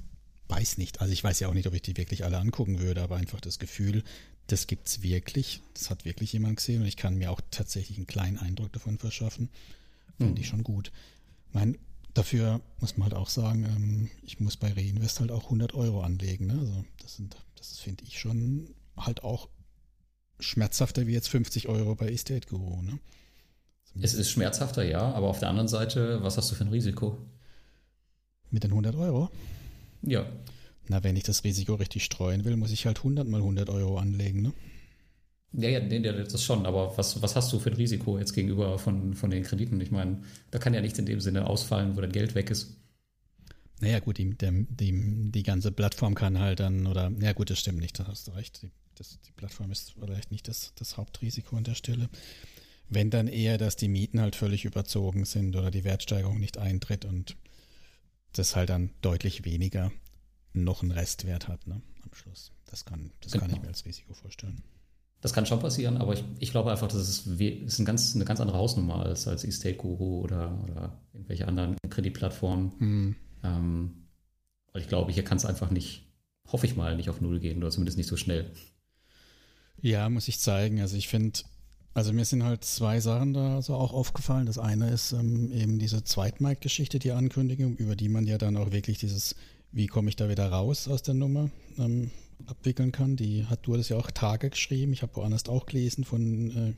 weiß 0.47 0.79
nicht. 0.79 0.99
Also 0.99 1.13
ich 1.13 1.23
weiß 1.23 1.39
ja 1.39 1.47
auch 1.47 1.53
nicht, 1.53 1.67
ob 1.67 1.75
ich 1.75 1.83
die 1.83 1.95
wirklich 1.95 2.25
alle 2.25 2.39
angucken 2.39 2.79
würde, 2.79 3.03
aber 3.03 3.17
einfach 3.17 3.39
das 3.39 3.59
Gefühl, 3.59 4.03
das 4.47 4.67
gibt 4.67 4.87
es 4.87 5.01
wirklich. 5.01 5.61
Das 5.73 5.89
hat 5.89 6.05
wirklich 6.05 6.33
jemand 6.33 6.57
gesehen 6.57 6.81
und 6.81 6.87
ich 6.87 6.97
kann 6.97 7.15
mir 7.15 7.31
auch 7.31 7.41
tatsächlich 7.51 7.97
einen 7.97 8.07
kleinen 8.07 8.37
Eindruck 8.37 8.73
davon 8.73 8.97
verschaffen. 8.97 9.49
Finde 10.17 10.33
mhm. 10.33 10.41
ich 10.41 10.47
schon 10.47 10.63
gut. 10.63 10.91
Mein, 11.53 11.77
dafür 12.13 12.61
muss 12.79 12.97
man 12.97 13.05
halt 13.05 13.15
auch 13.15 13.29
sagen, 13.29 13.65
ähm, 13.65 14.09
ich 14.23 14.39
muss 14.39 14.57
bei 14.57 14.71
Reinvest 14.71 15.19
halt 15.19 15.31
auch 15.31 15.45
100 15.45 15.73
Euro 15.73 16.01
anlegen. 16.01 16.47
Ne? 16.47 16.53
Also 16.59 16.85
das 17.01 17.15
sind, 17.15 17.35
das 17.55 17.79
finde 17.79 18.03
ich 18.03 18.19
schon 18.19 18.73
halt 18.97 19.23
auch 19.23 19.49
schmerzhafter 20.39 21.07
wie 21.07 21.13
jetzt 21.13 21.29
50 21.29 21.67
Euro 21.67 21.95
bei 21.95 22.09
Estate 22.11 22.47
Guru. 22.47 22.81
Ne? 22.81 22.99
Es 23.99 24.13
ist 24.13 24.29
schmerzhafter, 24.29 24.83
ja, 24.83 25.11
aber 25.11 25.27
auf 25.27 25.39
der 25.39 25.49
anderen 25.49 25.67
Seite, 25.67 26.23
was 26.23 26.37
hast 26.37 26.51
du 26.51 26.55
für 26.55 26.63
ein 26.63 26.69
Risiko? 26.69 27.17
Mit 28.49 28.63
den 28.63 28.71
100 28.71 28.95
Euro? 28.95 29.29
Ja. 30.01 30.25
Na, 30.87 31.03
wenn 31.03 31.15
ich 31.15 31.23
das 31.23 31.43
Risiko 31.43 31.75
richtig 31.75 32.03
streuen 32.03 32.43
will, 32.43 32.57
muss 32.57 32.71
ich 32.71 32.85
halt 32.85 32.97
100 32.97 33.27
mal 33.27 33.37
100 33.37 33.69
Euro 33.69 33.97
anlegen, 33.97 34.41
ne? 34.41 34.53
Ja, 35.53 35.67
ja, 35.67 35.81
nee, 35.81 35.99
das 35.99 36.43
schon, 36.43 36.65
aber 36.65 36.97
was, 36.97 37.21
was 37.21 37.35
hast 37.35 37.51
du 37.51 37.59
für 37.59 37.71
ein 37.71 37.75
Risiko 37.75 38.17
jetzt 38.17 38.33
gegenüber 38.33 38.79
von, 38.79 39.13
von 39.15 39.29
den 39.29 39.43
Krediten? 39.43 39.81
Ich 39.81 39.91
meine, 39.91 40.23
da 40.49 40.59
kann 40.59 40.73
ja 40.73 40.79
nichts 40.79 40.97
in 40.97 41.05
dem 41.05 41.19
Sinne 41.19 41.45
ausfallen, 41.45 41.97
wo 41.97 42.01
dein 42.01 42.13
Geld 42.13 42.35
weg 42.35 42.49
ist. 42.49 42.77
Naja, 43.81 43.99
gut, 43.99 44.17
die, 44.17 44.37
die, 44.37 44.65
die, 44.69 45.31
die 45.31 45.43
ganze 45.43 45.73
Plattform 45.73 46.15
kann 46.15 46.39
halt 46.39 46.61
dann, 46.61 46.87
oder, 46.87 47.11
ja 47.19 47.33
gut, 47.33 47.49
das 47.49 47.59
stimmt 47.59 47.79
nicht, 47.79 47.99
da 47.99 48.07
hast 48.07 48.27
du 48.27 48.31
recht. 48.31 48.61
Die, 48.61 48.71
das, 48.95 49.19
die 49.27 49.31
Plattform 49.33 49.71
ist 49.71 49.93
vielleicht 49.99 50.31
nicht 50.31 50.47
das, 50.47 50.71
das 50.75 50.95
Hauptrisiko 50.95 51.57
an 51.57 51.65
der 51.65 51.75
Stelle. 51.75 52.09
Wenn 52.87 53.09
dann 53.09 53.27
eher, 53.27 53.57
dass 53.57 53.75
die 53.75 53.87
Mieten 53.89 54.21
halt 54.21 54.35
völlig 54.35 54.63
überzogen 54.63 55.25
sind 55.25 55.55
oder 55.55 55.71
die 55.71 55.83
Wertsteigerung 55.83 56.39
nicht 56.39 56.57
eintritt 56.57 57.03
und 57.03 57.35
das 58.33 58.55
halt 58.55 58.69
dann 58.69 58.91
deutlich 59.01 59.43
weniger 59.43 59.91
noch 60.53 60.81
einen 60.81 60.91
Restwert 60.91 61.47
hat 61.47 61.67
ne, 61.67 61.81
am 62.03 62.13
Schluss. 62.13 62.51
Das 62.65 62.85
kann, 62.85 63.11
das 63.21 63.31
genau. 63.31 63.41
kann 63.41 63.49
ich 63.51 63.55
genau. 63.55 63.65
mir 63.65 63.69
als 63.69 63.85
Risiko 63.85 64.13
vorstellen. 64.13 64.63
Das 65.21 65.33
kann 65.33 65.45
schon 65.45 65.59
passieren, 65.59 65.97
aber 65.97 66.13
ich, 66.13 66.23
ich 66.39 66.51
glaube 66.51 66.71
einfach, 66.71 66.87
das 66.87 67.07
ist, 67.07 67.27
ist 67.27 67.79
ein 67.79 67.85
ganz, 67.85 68.15
eine 68.15 68.25
ganz 68.25 68.41
andere 68.41 68.57
Hausnummer 68.57 69.05
als, 69.05 69.27
als 69.27 69.43
Estate 69.43 69.75
Guru 69.75 70.21
oder, 70.21 70.59
oder 70.63 70.97
irgendwelche 71.13 71.47
anderen 71.47 71.75
Kreditplattformen. 71.89 72.71
Hm. 72.79 73.15
Ähm, 73.43 74.07
weil 74.73 74.81
ich 74.81 74.87
glaube, 74.87 75.11
hier 75.11 75.23
kann 75.23 75.37
es 75.37 75.45
einfach 75.45 75.69
nicht, 75.69 76.07
hoffe 76.51 76.65
ich 76.65 76.75
mal, 76.75 76.95
nicht 76.95 77.09
auf 77.09 77.21
Null 77.21 77.39
gehen 77.39 77.59
oder 77.59 77.69
zumindest 77.69 77.97
nicht 77.97 78.07
so 78.07 78.17
schnell. 78.17 78.51
Ja, 79.79 80.09
muss 80.09 80.27
ich 80.27 80.39
zeigen. 80.39 80.81
Also 80.81 80.97
ich 80.97 81.07
finde, 81.07 81.41
also 81.93 82.13
mir 82.13 82.25
sind 82.25 82.43
halt 82.43 82.63
zwei 82.63 82.99
Sachen 82.99 83.33
da 83.33 83.61
so 83.61 83.75
auch 83.75 83.93
aufgefallen. 83.93 84.47
Das 84.47 84.57
eine 84.57 84.89
ist 84.89 85.11
ähm, 85.11 85.51
eben 85.51 85.77
diese 85.77 86.03
Zweitmarktgeschichte, 86.03 86.97
die 86.97 87.11
Ankündigung, 87.11 87.75
über 87.75 87.95
die 87.95 88.09
man 88.09 88.25
ja 88.25 88.39
dann 88.39 88.57
auch 88.57 88.71
wirklich 88.71 88.97
dieses, 88.97 89.35
wie 89.71 89.87
komme 89.87 90.09
ich 90.09 90.15
da 90.15 90.29
wieder 90.29 90.49
raus 90.49 90.87
aus 90.87 91.03
der 91.03 91.13
Nummer, 91.13 91.49
ähm, 91.77 92.11
abwickeln 92.47 92.91
kann. 92.91 93.15
Die 93.15 93.45
hat 93.45 93.65
du 93.65 93.75
das 93.75 93.89
ja 93.89 93.97
auch 93.97 94.11
Tage 94.11 94.49
geschrieben. 94.49 94.93
Ich 94.93 95.01
habe 95.01 95.15
woanders 95.15 95.47
auch 95.47 95.65
gelesen 95.65 96.03
von 96.03 96.51
äh, 96.51 96.73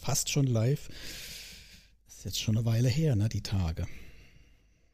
fast 0.00 0.30
schon 0.30 0.46
live. 0.46 0.88
Das 2.06 2.18
ist 2.18 2.24
jetzt 2.24 2.40
schon 2.40 2.56
eine 2.56 2.66
Weile 2.66 2.88
her, 2.88 3.16
ne, 3.16 3.28
die 3.28 3.42
Tage. 3.42 3.86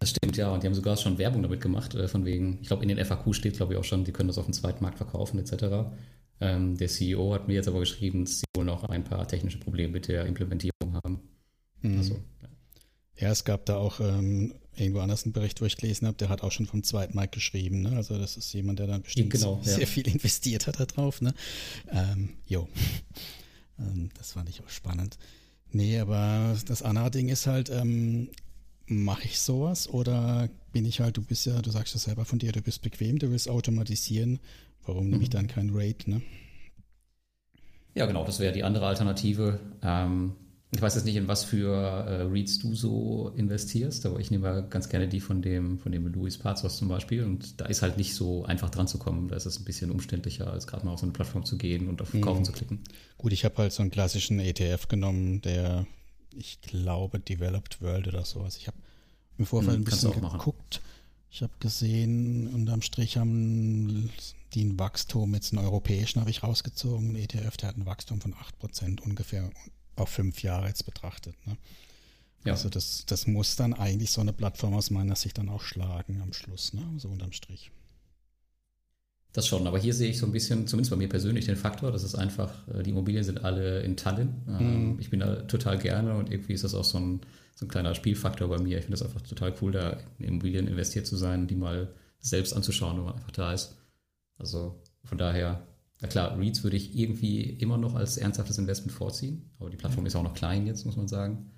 Das 0.01 0.11
stimmt, 0.11 0.36
ja. 0.36 0.53
Und 0.53 0.62
die 0.62 0.66
haben 0.66 0.74
sogar 0.74 0.97
schon 0.97 1.18
Werbung 1.18 1.43
damit 1.43 1.61
gemacht, 1.61 1.95
äh, 1.95 2.09
von 2.09 2.24
wegen, 2.24 2.59
ich 2.61 2.68
glaube, 2.68 2.82
in 2.82 2.88
den 2.88 3.05
FAQ 3.05 3.34
steht, 3.34 3.57
glaube 3.57 3.74
ich, 3.74 3.78
auch 3.78 3.84
schon, 3.84 4.05
die 4.05 4.12
können 4.12 4.28
das 4.28 4.38
auf 4.38 4.45
dem 4.45 4.53
Zweitmarkt 4.53 4.99
verkaufen, 4.99 5.38
etc. 5.38 5.93
Ähm, 6.40 6.76
der 6.76 6.88
CEO 6.88 7.34
hat 7.34 7.49
mir 7.49 7.55
jetzt 7.55 7.68
aber 7.68 7.80
geschrieben, 7.80 8.24
dass 8.24 8.40
sie 8.40 8.45
wohl 8.57 8.64
noch 8.64 8.84
ein 8.84 9.05
paar 9.05 9.26
technische 9.28 9.59
Probleme 9.59 9.93
mit 9.93 10.09
der 10.09 10.26
Implementierung 10.26 10.95
haben. 11.05 11.20
Mhm. 11.82 11.99
Also, 11.99 12.14
ja. 12.14 12.49
ja. 13.18 13.30
es 13.30 13.45
gab 13.45 13.64
da 13.66 13.76
auch 13.76 14.01
ähm, 14.01 14.55
irgendwo 14.76 15.00
anders 15.00 15.24
einen 15.24 15.32
Bericht, 15.32 15.60
wo 15.60 15.64
ich 15.64 15.76
gelesen 15.76 16.06
habe, 16.06 16.16
der 16.16 16.28
hat 16.28 16.42
auch 16.42 16.52
schon 16.52 16.66
vom 16.66 16.82
zweiten 16.82 17.14
Markt 17.14 17.32
geschrieben. 17.32 17.82
Ne? 17.82 17.96
Also 17.96 18.18
das 18.18 18.36
ist 18.36 18.52
jemand, 18.52 18.78
der 18.78 18.86
dann 18.86 19.02
bestimmt 19.02 19.30
genau, 19.30 19.60
sehr 19.62 19.80
ja. 19.80 19.86
viel 19.86 20.06
investiert 20.08 20.66
hat 20.66 20.80
da 20.80 20.86
drauf. 20.86 21.20
Ne? 21.20 21.34
Ähm, 21.90 22.30
jo, 22.46 22.68
ähm, 23.78 24.10
das 24.16 24.32
fand 24.32 24.48
ich 24.48 24.62
auch 24.62 24.68
spannend. 24.68 25.18
Nee, 25.70 25.98
aber 25.98 26.56
das 26.66 26.82
andere 26.82 27.10
Ding 27.10 27.28
ist 27.28 27.46
halt, 27.46 27.70
ähm, 27.70 28.28
mache 28.86 29.24
ich 29.24 29.40
sowas 29.40 29.88
oder 29.88 30.48
bin 30.72 30.84
ich 30.84 31.00
halt, 31.00 31.16
du 31.16 31.22
bist 31.22 31.46
ja, 31.46 31.60
du 31.62 31.70
sagst 31.70 31.94
ja 31.94 32.00
selber 32.00 32.24
von 32.24 32.38
dir, 32.38 32.52
du 32.52 32.60
bist 32.60 32.82
bequem, 32.82 33.18
du 33.18 33.30
willst 33.30 33.48
automatisieren. 33.48 34.38
Warum 34.84 35.08
nehme 35.08 35.22
ich 35.22 35.28
mhm. 35.28 35.32
dann 35.32 35.46
kein 35.46 35.70
Raid, 35.72 36.08
ne? 36.08 36.22
Ja, 37.94 38.06
genau, 38.06 38.24
das 38.24 38.38
wäre 38.38 38.52
die 38.52 38.64
andere 38.64 38.86
Alternative. 38.86 39.60
Ähm, 39.82 40.32
ich 40.74 40.80
weiß 40.80 40.94
jetzt 40.94 41.04
nicht, 41.04 41.16
in 41.16 41.28
was 41.28 41.44
für 41.44 41.74
äh, 41.74 42.22
Reads 42.22 42.58
du 42.58 42.74
so 42.74 43.30
investierst, 43.36 44.06
aber 44.06 44.18
ich 44.20 44.30
nehme 44.30 44.66
ganz 44.70 44.88
gerne 44.88 45.06
die 45.06 45.20
von 45.20 45.42
dem, 45.42 45.78
von 45.78 45.92
dem 45.92 46.06
Louis 46.06 46.38
Pazos 46.38 46.78
zum 46.78 46.88
Beispiel. 46.88 47.24
Und 47.24 47.60
da 47.60 47.66
ist 47.66 47.82
halt 47.82 47.98
nicht 47.98 48.14
so 48.14 48.46
einfach 48.46 48.70
dran 48.70 48.88
zu 48.88 48.98
kommen. 48.98 49.28
Da 49.28 49.36
ist 49.36 49.44
es 49.44 49.60
ein 49.60 49.64
bisschen 49.64 49.90
umständlicher, 49.90 50.50
als 50.50 50.66
gerade 50.66 50.86
mal 50.86 50.92
auf 50.92 51.00
so 51.00 51.04
eine 51.04 51.12
Plattform 51.12 51.44
zu 51.44 51.58
gehen 51.58 51.88
und 51.88 52.00
auf 52.00 52.12
Kaufen 52.18 52.40
mhm. 52.40 52.44
zu 52.44 52.52
klicken. 52.52 52.80
Gut, 53.18 53.32
ich 53.32 53.44
habe 53.44 53.58
halt 53.58 53.72
so 53.72 53.82
einen 53.82 53.90
klassischen 53.90 54.40
ETF 54.40 54.88
genommen, 54.88 55.42
der, 55.42 55.86
ich 56.34 56.62
glaube, 56.62 57.20
Developed 57.20 57.82
World 57.82 58.08
oder 58.08 58.24
sowas. 58.24 58.56
Ich 58.56 58.66
habe 58.66 58.78
im 59.36 59.44
Vorfeld 59.44 59.76
mhm, 59.78 59.82
ein 59.82 59.84
bisschen 59.84 60.10
geguckt. 60.10 60.80
Ich 61.30 61.42
habe 61.42 61.52
gesehen, 61.60 62.48
unterm 62.48 62.80
Strich 62.80 63.18
haben 63.18 64.10
die 64.54 64.64
ein 64.64 64.78
Wachstum, 64.78 65.34
jetzt 65.34 65.52
einen 65.52 65.64
europäischen 65.64 66.20
habe 66.20 66.30
ich 66.30 66.42
rausgezogen, 66.42 67.10
ein 67.10 67.16
ETF, 67.16 67.58
der 67.58 67.68
hat 67.70 67.76
ein 67.76 67.86
Wachstum 67.86 68.22
von 68.22 68.34
8% 68.34 69.00
ungefähr 69.00 69.50
auf 69.97 70.09
fünf 70.09 70.43
Jahre 70.43 70.68
jetzt 70.68 70.84
betrachtet. 70.84 71.34
Ne? 71.47 71.57
Ja. 72.45 72.53
Also 72.53 72.68
das, 72.68 73.05
das 73.07 73.26
muss 73.26 73.57
dann 73.57 73.74
eigentlich 73.74 74.11
so 74.11 74.20
eine 74.20 74.32
Plattform 74.32 74.74
aus 74.74 74.90
meiner 74.90 75.16
Sicht 75.16 75.38
dann 75.38 75.49
auch 75.49 75.62
schlagen 75.62 76.20
am 76.22 76.32
Schluss, 76.32 76.72
ne? 76.72 76.82
so 76.97 77.09
unterm 77.09 77.32
Strich. 77.32 77.70
Das 79.32 79.47
schon, 79.47 79.66
aber 79.66 79.78
hier 79.78 79.95
sehe 79.95 80.11
ich 80.11 80.18
so 80.18 80.26
ein 80.26 80.32
bisschen, 80.32 80.66
zumindest 80.66 80.90
bei 80.90 80.97
mir 80.97 81.09
persönlich, 81.09 81.47
den 81.47 81.57
Faktor, 81.57 81.90
dass 81.90 82.03
es 82.03 82.14
einfach, 82.14 82.68
äh, 82.68 82.82
die 82.82 82.90
Immobilien 82.90 83.24
sind 83.24 83.45
alle 83.45 83.80
in 83.80 83.97
Tallinn. 83.97 84.34
Mhm. 84.47 84.99
Ich 85.01 85.09
bin 85.09 85.20
da 85.20 85.36
total 85.43 85.78
gerne 85.78 86.14
und 86.16 86.30
irgendwie 86.30 86.53
ist 86.53 86.64
das 86.64 86.74
auch 86.74 86.84
so 86.84 86.99
ein, 86.99 87.20
so 87.55 87.64
ein 87.64 87.68
kleiner 87.68 87.95
Spielfaktor 87.95 88.49
bei 88.49 88.59
mir. 88.59 88.78
Ich 88.78 88.84
finde 88.84 88.99
das 88.99 89.03
einfach 89.03 89.22
total 89.22 89.55
cool, 89.62 89.72
da 89.72 89.99
in 90.18 90.26
Immobilien 90.26 90.68
investiert 90.68 91.07
zu 91.07 91.16
sein, 91.16 91.47
die 91.47 91.55
mal 91.55 91.88
selbst 92.20 92.53
anzuschauen, 92.55 92.99
wenn 92.99 93.05
man 93.05 93.14
einfach 93.14 93.30
da 93.30 93.55
ist. 93.55 93.76
Also 94.36 94.82
von 95.05 95.16
daher 95.16 95.66
na 96.03 96.09
klar, 96.09 96.36
Reads 96.36 96.64
würde 96.64 96.76
ich 96.76 96.98
irgendwie 96.98 97.42
immer 97.42 97.78
noch 97.78 97.94
als 97.94 98.16
ernsthaftes 98.16 98.59
Investment 98.59 98.92
vorziehen, 98.92 99.50
aber 99.59 99.70
die 99.70 99.76
Plattform 99.76 100.05
ist 100.05 100.16
auch 100.16 100.24
noch 100.24 100.34
klein 100.34 100.66
jetzt, 100.66 100.84
muss 100.84 100.96
man 100.96 101.07
sagen. 101.07 101.53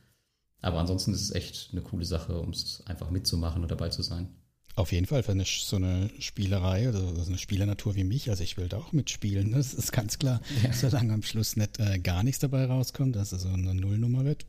Aber 0.60 0.78
ansonsten 0.78 1.12
ist 1.12 1.22
es 1.22 1.30
echt 1.30 1.70
eine 1.72 1.80
coole 1.80 2.04
Sache, 2.04 2.38
um 2.38 2.50
es 2.50 2.82
einfach 2.86 3.10
mitzumachen 3.10 3.62
und 3.62 3.70
dabei 3.70 3.88
zu 3.88 4.02
sein. 4.02 4.28
Auf 4.76 4.92
jeden 4.92 5.06
Fall 5.06 5.22
für 5.22 5.32
eine, 5.32 5.44
so 5.46 5.76
eine 5.76 6.10
Spielerei 6.18 6.88
oder 6.88 7.00
so 7.00 7.28
eine 7.28 7.38
Spielernatur 7.38 7.94
wie 7.94 8.04
mich. 8.04 8.28
Also 8.28 8.42
ich 8.42 8.56
will 8.56 8.68
da 8.68 8.78
auch 8.78 8.92
mitspielen. 8.92 9.52
Das 9.52 9.72
ist 9.72 9.92
ganz 9.92 10.18
klar, 10.18 10.40
ja. 10.62 10.72
solange 10.72 11.12
am 11.14 11.22
Schluss 11.22 11.56
nicht 11.56 11.78
äh, 11.78 11.98
gar 11.98 12.22
nichts 12.22 12.40
dabei 12.40 12.66
rauskommt, 12.66 13.14
dass 13.16 13.32
es 13.32 13.42
so 13.42 13.48
eine 13.48 13.74
Nullnummer 13.74 14.24
wird. 14.24 14.46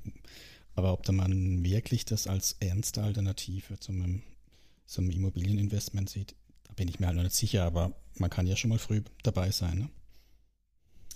Aber 0.74 0.94
ob 0.94 1.04
da 1.04 1.12
man 1.12 1.64
wirklich 1.64 2.06
das 2.06 2.28
als 2.28 2.58
ernste 2.60 3.04
Alternative 3.04 3.80
zum, 3.80 4.24
zum 4.86 5.10
Immobilieninvestment 5.10 6.10
sieht, 6.10 6.36
bin 6.76 6.88
ich 6.88 7.00
mir 7.00 7.08
halt 7.08 7.16
noch 7.16 7.24
nicht 7.24 7.36
sicher. 7.36 7.64
Aber 7.64 7.94
man 8.18 8.30
kann 8.30 8.48
ja 8.48 8.56
schon 8.56 8.70
mal 8.70 8.80
früh 8.80 9.02
dabei 9.24 9.52
sein. 9.52 9.80
Ne? 9.80 9.90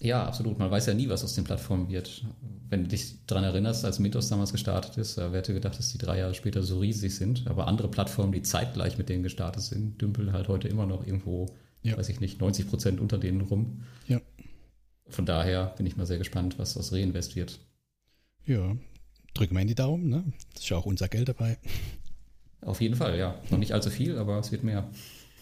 Ja, 0.01 0.25
absolut. 0.25 0.59
Man 0.59 0.71
weiß 0.71 0.85
ja 0.85 0.93
nie, 0.93 1.09
was 1.09 1.23
aus 1.23 1.35
den 1.35 1.43
Plattformen 1.43 1.89
wird. 1.89 2.23
Wenn 2.69 2.83
du 2.83 2.89
dich 2.89 3.25
daran 3.25 3.43
erinnerst, 3.43 3.83
als 3.83 3.99
Mythos 3.99 4.29
damals 4.29 4.51
gestartet 4.51 4.97
ist, 4.97 5.17
wer 5.17 5.31
hätte 5.31 5.53
gedacht, 5.53 5.77
dass 5.77 5.91
die 5.91 5.97
drei 5.97 6.19
Jahre 6.19 6.33
später 6.33 6.63
so 6.63 6.79
riesig 6.79 7.15
sind. 7.15 7.47
Aber 7.47 7.67
andere 7.67 7.89
Plattformen, 7.89 8.31
die 8.31 8.41
zeitgleich 8.41 8.97
mit 8.97 9.09
denen 9.09 9.23
gestartet 9.23 9.63
sind, 9.63 10.01
dümpeln 10.01 10.31
halt 10.31 10.47
heute 10.47 10.69
immer 10.69 10.85
noch 10.85 11.05
irgendwo, 11.05 11.47
ja. 11.81 11.97
weiß 11.97 12.09
ich 12.09 12.21
nicht, 12.21 12.39
90 12.39 12.69
Prozent 12.69 13.01
unter 13.01 13.17
denen 13.17 13.41
rum. 13.41 13.83
Ja. 14.07 14.21
Von 15.09 15.25
daher 15.25 15.73
bin 15.77 15.85
ich 15.85 15.97
mal 15.97 16.05
sehr 16.05 16.17
gespannt, 16.17 16.57
was 16.59 16.77
aus 16.77 16.93
Reinvest 16.93 17.35
wird. 17.35 17.59
Ja, 18.45 18.77
drücken 19.33 19.55
wir 19.55 19.61
in 19.61 19.67
die 19.67 19.75
Daumen, 19.75 20.09
ne? 20.09 20.23
Das 20.53 20.63
ist 20.63 20.69
ja 20.69 20.77
auch 20.77 20.85
unser 20.85 21.09
Geld 21.09 21.27
dabei. 21.27 21.57
Auf 22.61 22.79
jeden 22.79 22.95
Fall, 22.95 23.17
ja. 23.17 23.35
Noch 23.49 23.57
nicht 23.57 23.73
allzu 23.73 23.89
viel, 23.89 24.17
aber 24.17 24.39
es 24.39 24.51
wird 24.51 24.63
mehr. 24.63 24.89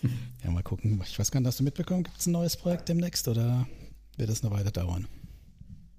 Ja, 0.44 0.52
mal 0.52 0.64
gucken. 0.64 1.02
Ich 1.04 1.18
weiß 1.18 1.32
gar 1.32 1.40
nicht, 1.40 1.48
hast 1.48 1.60
du 1.60 1.64
mitbekommen? 1.64 2.04
Gibt 2.04 2.20
es 2.20 2.28
ein 2.28 2.32
neues 2.32 2.56
Projekt 2.56 2.88
demnächst 2.90 3.28
oder 3.28 3.68
wird 4.18 4.30
das 4.30 4.44
noch 4.44 4.52
weiter 4.52 4.72
dauern? 4.72 5.08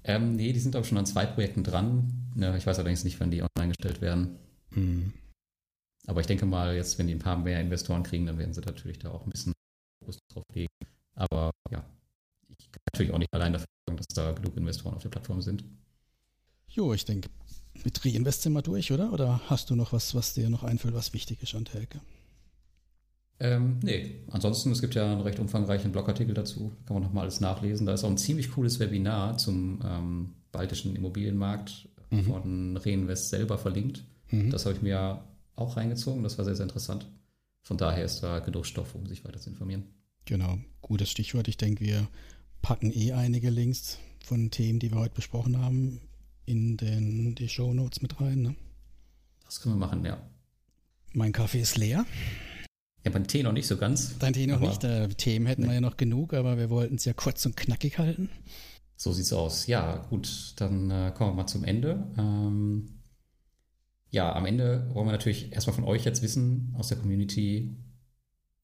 Ähm, 0.05 0.36
nee, 0.36 0.53
die 0.53 0.61
sind 0.61 0.74
auch 0.76 0.84
schon 0.84 0.96
an 0.96 1.07
zwei 1.07 1.26
Projekten 1.26 1.64
dran. 1.64 2.30
Ja, 2.36 2.57
ich 2.57 2.66
weiß 2.66 2.78
allerdings 2.78 3.05
nicht, 3.05 3.20
wann 3.20 3.30
die 3.30 3.42
online 3.42 3.74
gestellt 3.76 4.01
werden. 4.01 4.38
Mhm. 4.70 5.12
Aber 6.07 6.20
ich 6.22 6.26
denke 6.26 6.46
mal, 6.46 6.74
jetzt, 6.74 6.99
wenn 6.99 7.07
die 7.07 7.14
ein 7.14 7.18
paar 7.18 7.36
mehr 7.36 7.61
Investoren 7.61 8.03
kriegen, 8.03 8.24
dann 8.24 8.38
werden 8.38 8.55
sie 8.55 8.62
natürlich 8.62 8.99
da 8.99 9.11
auch 9.11 9.24
ein 9.24 9.30
bisschen 9.30 9.53
Fokus 10.01 10.18
drauf 10.32 10.44
legen. 10.55 10.72
Aber 11.14 11.51
ja, 11.70 11.84
ich 12.49 12.72
kann 12.72 12.80
natürlich 12.92 13.12
auch 13.12 13.18
nicht 13.18 13.34
allein 13.34 13.53
dafür 13.53 13.66
sorgen, 13.86 13.99
dass 13.99 14.07
da 14.07 14.32
genug 14.32 14.57
Investoren 14.57 14.94
auf 14.94 15.03
der 15.03 15.11
Plattform 15.11 15.42
sind. 15.42 15.64
Jo, 16.68 16.94
ich 16.94 17.05
denke, 17.05 17.28
mit 17.84 18.05
Reinvest 18.05 18.42
sind 18.42 18.55
wir 18.55 18.62
durch, 18.62 18.92
oder? 18.92 19.12
Oder 19.12 19.42
hast 19.51 19.68
du 19.68 19.76
noch 19.76 19.92
was, 19.92 20.14
was 20.14 20.32
dir 20.32 20.49
noch 20.49 20.62
einfällt, 20.62 20.94
was 20.94 21.12
wichtig 21.12 21.42
ist 21.42 21.55
an 21.55 21.66
Telke? 21.66 22.01
Ähm, 23.41 23.78
nee, 23.82 24.16
ansonsten, 24.30 24.72
es 24.72 24.80
gibt 24.80 24.95
ja 24.95 25.12
einen 25.12 25.20
recht 25.20 25.39
umfangreichen 25.39 25.93
Blogartikel 25.93 26.34
dazu, 26.34 26.72
kann 26.86 26.95
man 26.95 27.03
nochmal 27.05 27.22
alles 27.24 27.41
nachlesen. 27.41 27.86
Da 27.86 27.95
ist 27.95 28.05
auch 28.05 28.11
ein 28.11 28.18
ziemlich 28.18 28.51
cooles 28.51 28.80
Webinar 28.80 29.39
zum 29.39 29.80
ähm, 29.84 30.34
baltischen 30.51 30.97
Immobilienmarkt 30.97 31.89
mhm. 32.11 32.24
von 32.24 32.76
Reinvest 32.76 33.30
selber 33.30 33.59
verlinkt. 33.59 34.05
Mhm. 34.30 34.51
Das 34.51 34.66
habe 34.66 34.74
ich 34.74 34.82
mir 34.82 35.22
auch 35.55 35.76
reingezogen, 35.76 36.22
das 36.22 36.39
war 36.39 36.45
sehr, 36.45 36.57
sehr 36.57 36.64
interessant. 36.64 37.07
Von 37.62 37.76
daher 37.76 38.05
ist 38.05 38.20
da 38.20 38.39
genug 38.39 38.66
Stoff, 38.66 38.95
um 38.95 39.07
sich 39.07 39.24
weiter 39.24 39.41
zu 39.41 39.51
informieren. 39.51 39.84
Genau, 40.24 40.59
gutes 40.80 41.11
Stichwort. 41.11 41.49
Ich 41.49 41.57
denke, 41.57 41.84
wir 41.84 42.09
packen 42.62 42.93
eh 42.93 43.12
einige 43.12 43.51
Links 43.51 43.99
von 44.24 44.51
Themen, 44.51 44.78
die 44.78 44.91
wir 44.91 44.99
heute 44.99 45.14
besprochen 45.14 45.59
haben, 45.59 46.01
in 46.45 46.76
den, 46.76 47.34
die 47.34 47.49
Show 47.49 47.72
Notes 47.72 48.03
mit 48.03 48.20
rein. 48.20 48.43
Ne? 48.43 48.57
Das 49.45 49.61
können 49.61 49.76
wir 49.76 49.86
machen, 49.86 50.05
ja. 50.05 50.18
Mein 51.12 51.32
Kaffee 51.32 51.61
ist 51.61 51.76
leer. 51.76 52.05
Ja, 53.09 53.12
beim 53.14 53.26
Tee 53.26 53.42
noch 53.42 53.52
nicht 53.52 53.66
so 53.66 53.78
ganz. 53.78 54.18
Dein 54.18 54.34
Tee 54.34 54.46
noch 54.46 54.61
nicht. 54.61 54.84
Äh, 54.84 55.09
Themen 55.09 55.46
hätten 55.46 55.62
nee. 55.62 55.68
wir 55.68 55.74
ja 55.76 55.80
noch 55.80 55.96
genug, 55.96 56.34
aber 56.34 56.59
wir 56.59 56.68
wollten 56.68 56.96
es 56.96 57.06
ja 57.06 57.14
kurz 57.14 57.46
und 57.46 57.56
knackig 57.56 57.98
halten. 57.98 58.28
So 58.96 59.14
sieht's 59.14 59.32
aus. 59.32 59.66
Ja, 59.66 60.06
gut, 60.11 60.52
dann 60.56 60.90
äh, 60.90 61.11
kommen 61.16 61.30
wir 61.30 61.36
mal 61.36 61.46
zum 61.46 61.64
Ende. 61.64 62.06
Ähm, 62.18 63.00
ja, 64.11 64.34
am 64.34 64.44
Ende 64.44 64.90
wollen 64.92 65.06
wir 65.06 65.12
natürlich 65.12 65.52
erstmal 65.52 65.74
von 65.74 65.84
euch 65.84 66.04
jetzt 66.04 66.20
wissen, 66.20 66.74
aus 66.76 66.88
der 66.88 66.98
Community, 66.98 67.74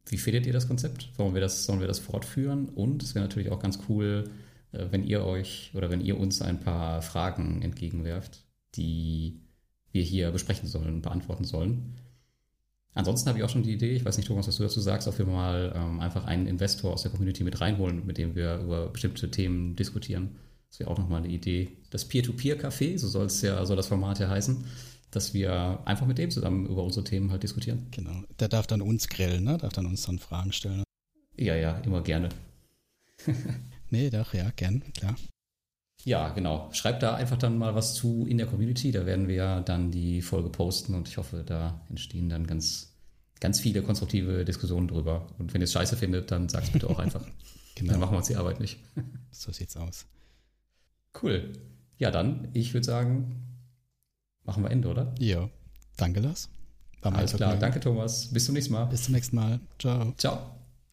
wie 0.05 0.19
findet 0.19 0.45
ihr 0.45 0.53
das 0.53 0.69
Konzept? 0.69 1.19
Wollen 1.19 1.33
wir 1.33 1.41
das, 1.41 1.65
sollen 1.65 1.81
wir 1.81 1.89
das 1.89 2.01
fortführen? 2.01 2.69
Und 2.69 3.03
es 3.03 3.15
wäre 3.15 3.25
natürlich 3.25 3.51
auch 3.51 3.61
ganz 3.61 3.79
cool, 3.89 4.31
äh, 4.73 4.89
wenn 4.91 5.05
ihr 5.05 5.25
euch 5.25 5.71
oder 5.73 5.89
wenn 5.89 6.03
ihr 6.03 6.21
uns 6.21 6.43
ein 6.43 6.61
paar 6.61 7.01
Fragen 7.01 7.63
entgegenwerft, 7.63 8.45
die 8.75 9.41
wir 9.91 10.03
hier 10.03 10.33
besprechen 10.33 10.69
sollen, 10.69 11.01
beantworten 11.01 11.45
sollen. 11.45 11.95
Ansonsten 12.95 13.29
habe 13.29 13.39
ich 13.39 13.45
auch 13.45 13.49
schon 13.49 13.65
die 13.65 13.73
Idee, 13.73 13.97
ich 13.97 14.05
weiß 14.05 14.17
nicht, 14.17 14.27
Thomas, 14.27 14.47
was 14.47 14.57
du 14.57 14.63
dazu 14.63 14.81
sagst, 14.81 15.09
ob 15.09 15.19
wir 15.19 15.27
mal 15.27 15.73
ähm, 15.75 16.01
einfach 16.01 16.25
einen 16.27 16.47
Investor 16.47 16.93
aus 16.93 17.03
der 17.03 17.11
Community 17.11 17.43
mit 17.43 17.61
reinholen, 17.61 18.07
mit 18.07 18.19
dem 18.19 18.37
wir 18.37 18.59
über 18.59 18.89
bestimmte 18.89 19.31
Themen 19.31 19.75
diskutieren. 19.75 20.37
Das 20.71 20.79
wäre 20.79 20.91
auch 20.91 20.99
nochmal 20.99 21.23
eine 21.23 21.33
Idee. 21.33 21.73
Das 21.91 22.05
Peer-to-Peer-Café, 22.05 22.99
so 22.99 23.09
soll 23.09 23.27
es 23.27 23.43
ja, 23.43 23.65
soll 23.67 23.77
das 23.77 23.89
Format 23.89 24.21
ja 24.21 24.29
heißen, 24.29 24.65
dass 25.11 25.35
wir 25.35 25.81
einfach 25.85 26.07
mit 26.07 26.19
dem 26.19 26.31
zusammen 26.31 26.67
über 26.67 26.85
unsere 26.85 27.05
Themen 27.05 27.31
halt 27.33 27.43
diskutieren. 27.43 27.87
Genau. 27.91 28.23
Der 28.39 28.49
darf 28.49 28.67
dann 28.67 28.81
uns 28.81 29.09
grillen, 29.09 29.45
ne? 29.45 29.59
Darf 29.59 29.73
dann 29.73 29.87
uns 29.87 30.03
dann 30.03 30.19
Fragen 30.21 30.53
stellen. 30.53 30.85
Ja, 31.37 31.57
ja, 31.57 31.79
immer 31.79 32.03
gerne. 32.03 32.29
nee, 33.91 34.11
doch, 34.11 34.35
ja, 34.35 34.51
gern, 34.55 34.83
klar. 34.97 35.17
Ja, 36.05 36.29
genau. 36.31 36.69
Schreibt 36.73 37.03
da 37.03 37.15
einfach 37.15 37.39
dann 37.39 37.57
mal 37.57 37.75
was 37.75 37.95
zu 37.95 38.27
in 38.27 38.37
der 38.39 38.47
Community. 38.47 38.93
Da 38.93 39.07
werden 39.07 39.27
wir 39.27 39.63
dann 39.63 39.91
die 39.91 40.21
Folge 40.21 40.51
posten 40.51 40.95
und 40.95 41.09
ich 41.09 41.17
hoffe, 41.17 41.43
da 41.45 41.81
entstehen 41.89 42.29
dann 42.29 42.47
ganz, 42.47 42.93
ganz 43.41 43.61
viele 43.61 43.83
konstruktive 43.83 44.45
Diskussionen 44.45 44.87
drüber. 44.87 45.27
Und 45.39 45.55
wenn 45.55 45.63
ihr 45.63 45.65
es 45.65 45.73
scheiße 45.73 45.97
findet, 45.97 46.31
dann 46.31 46.49
sagt 46.49 46.67
es 46.67 46.73
bitte 46.73 46.91
auch 46.91 46.99
einfach. 46.99 47.25
genau. 47.75 47.93
Dann 47.93 48.01
machen 48.01 48.13
wir 48.13 48.19
uns 48.19 48.29
die 48.29 48.37
Arbeit 48.37 48.61
nicht. 48.61 48.79
so 49.31 49.51
sieht's 49.51 49.77
aus. 49.77 50.07
Cool. 51.23 51.53
Ja, 51.97 52.11
dann, 52.11 52.49
ich 52.53 52.75
würde 52.75 52.85
sagen, 52.85 53.47
machen 54.45 54.63
wir 54.63 54.71
Ende, 54.71 54.89
oder? 54.89 55.15
Ja. 55.19 55.49
Danke, 55.97 56.21
Lars. 56.21 56.51
Alles 57.01 57.35
klar. 57.35 57.57
Danke, 57.57 57.81
Thomas. 57.81 58.27
Bis 58.33 58.47
zum 58.47 58.55
nächsten 58.55 58.73
Mal. 58.73 58.87
Bis 58.87 59.05
zum 59.05 59.15
nächsten 59.15 59.37
Mal. 59.37 59.61
Ciao. 59.79 60.13
Ciao. 60.17 60.64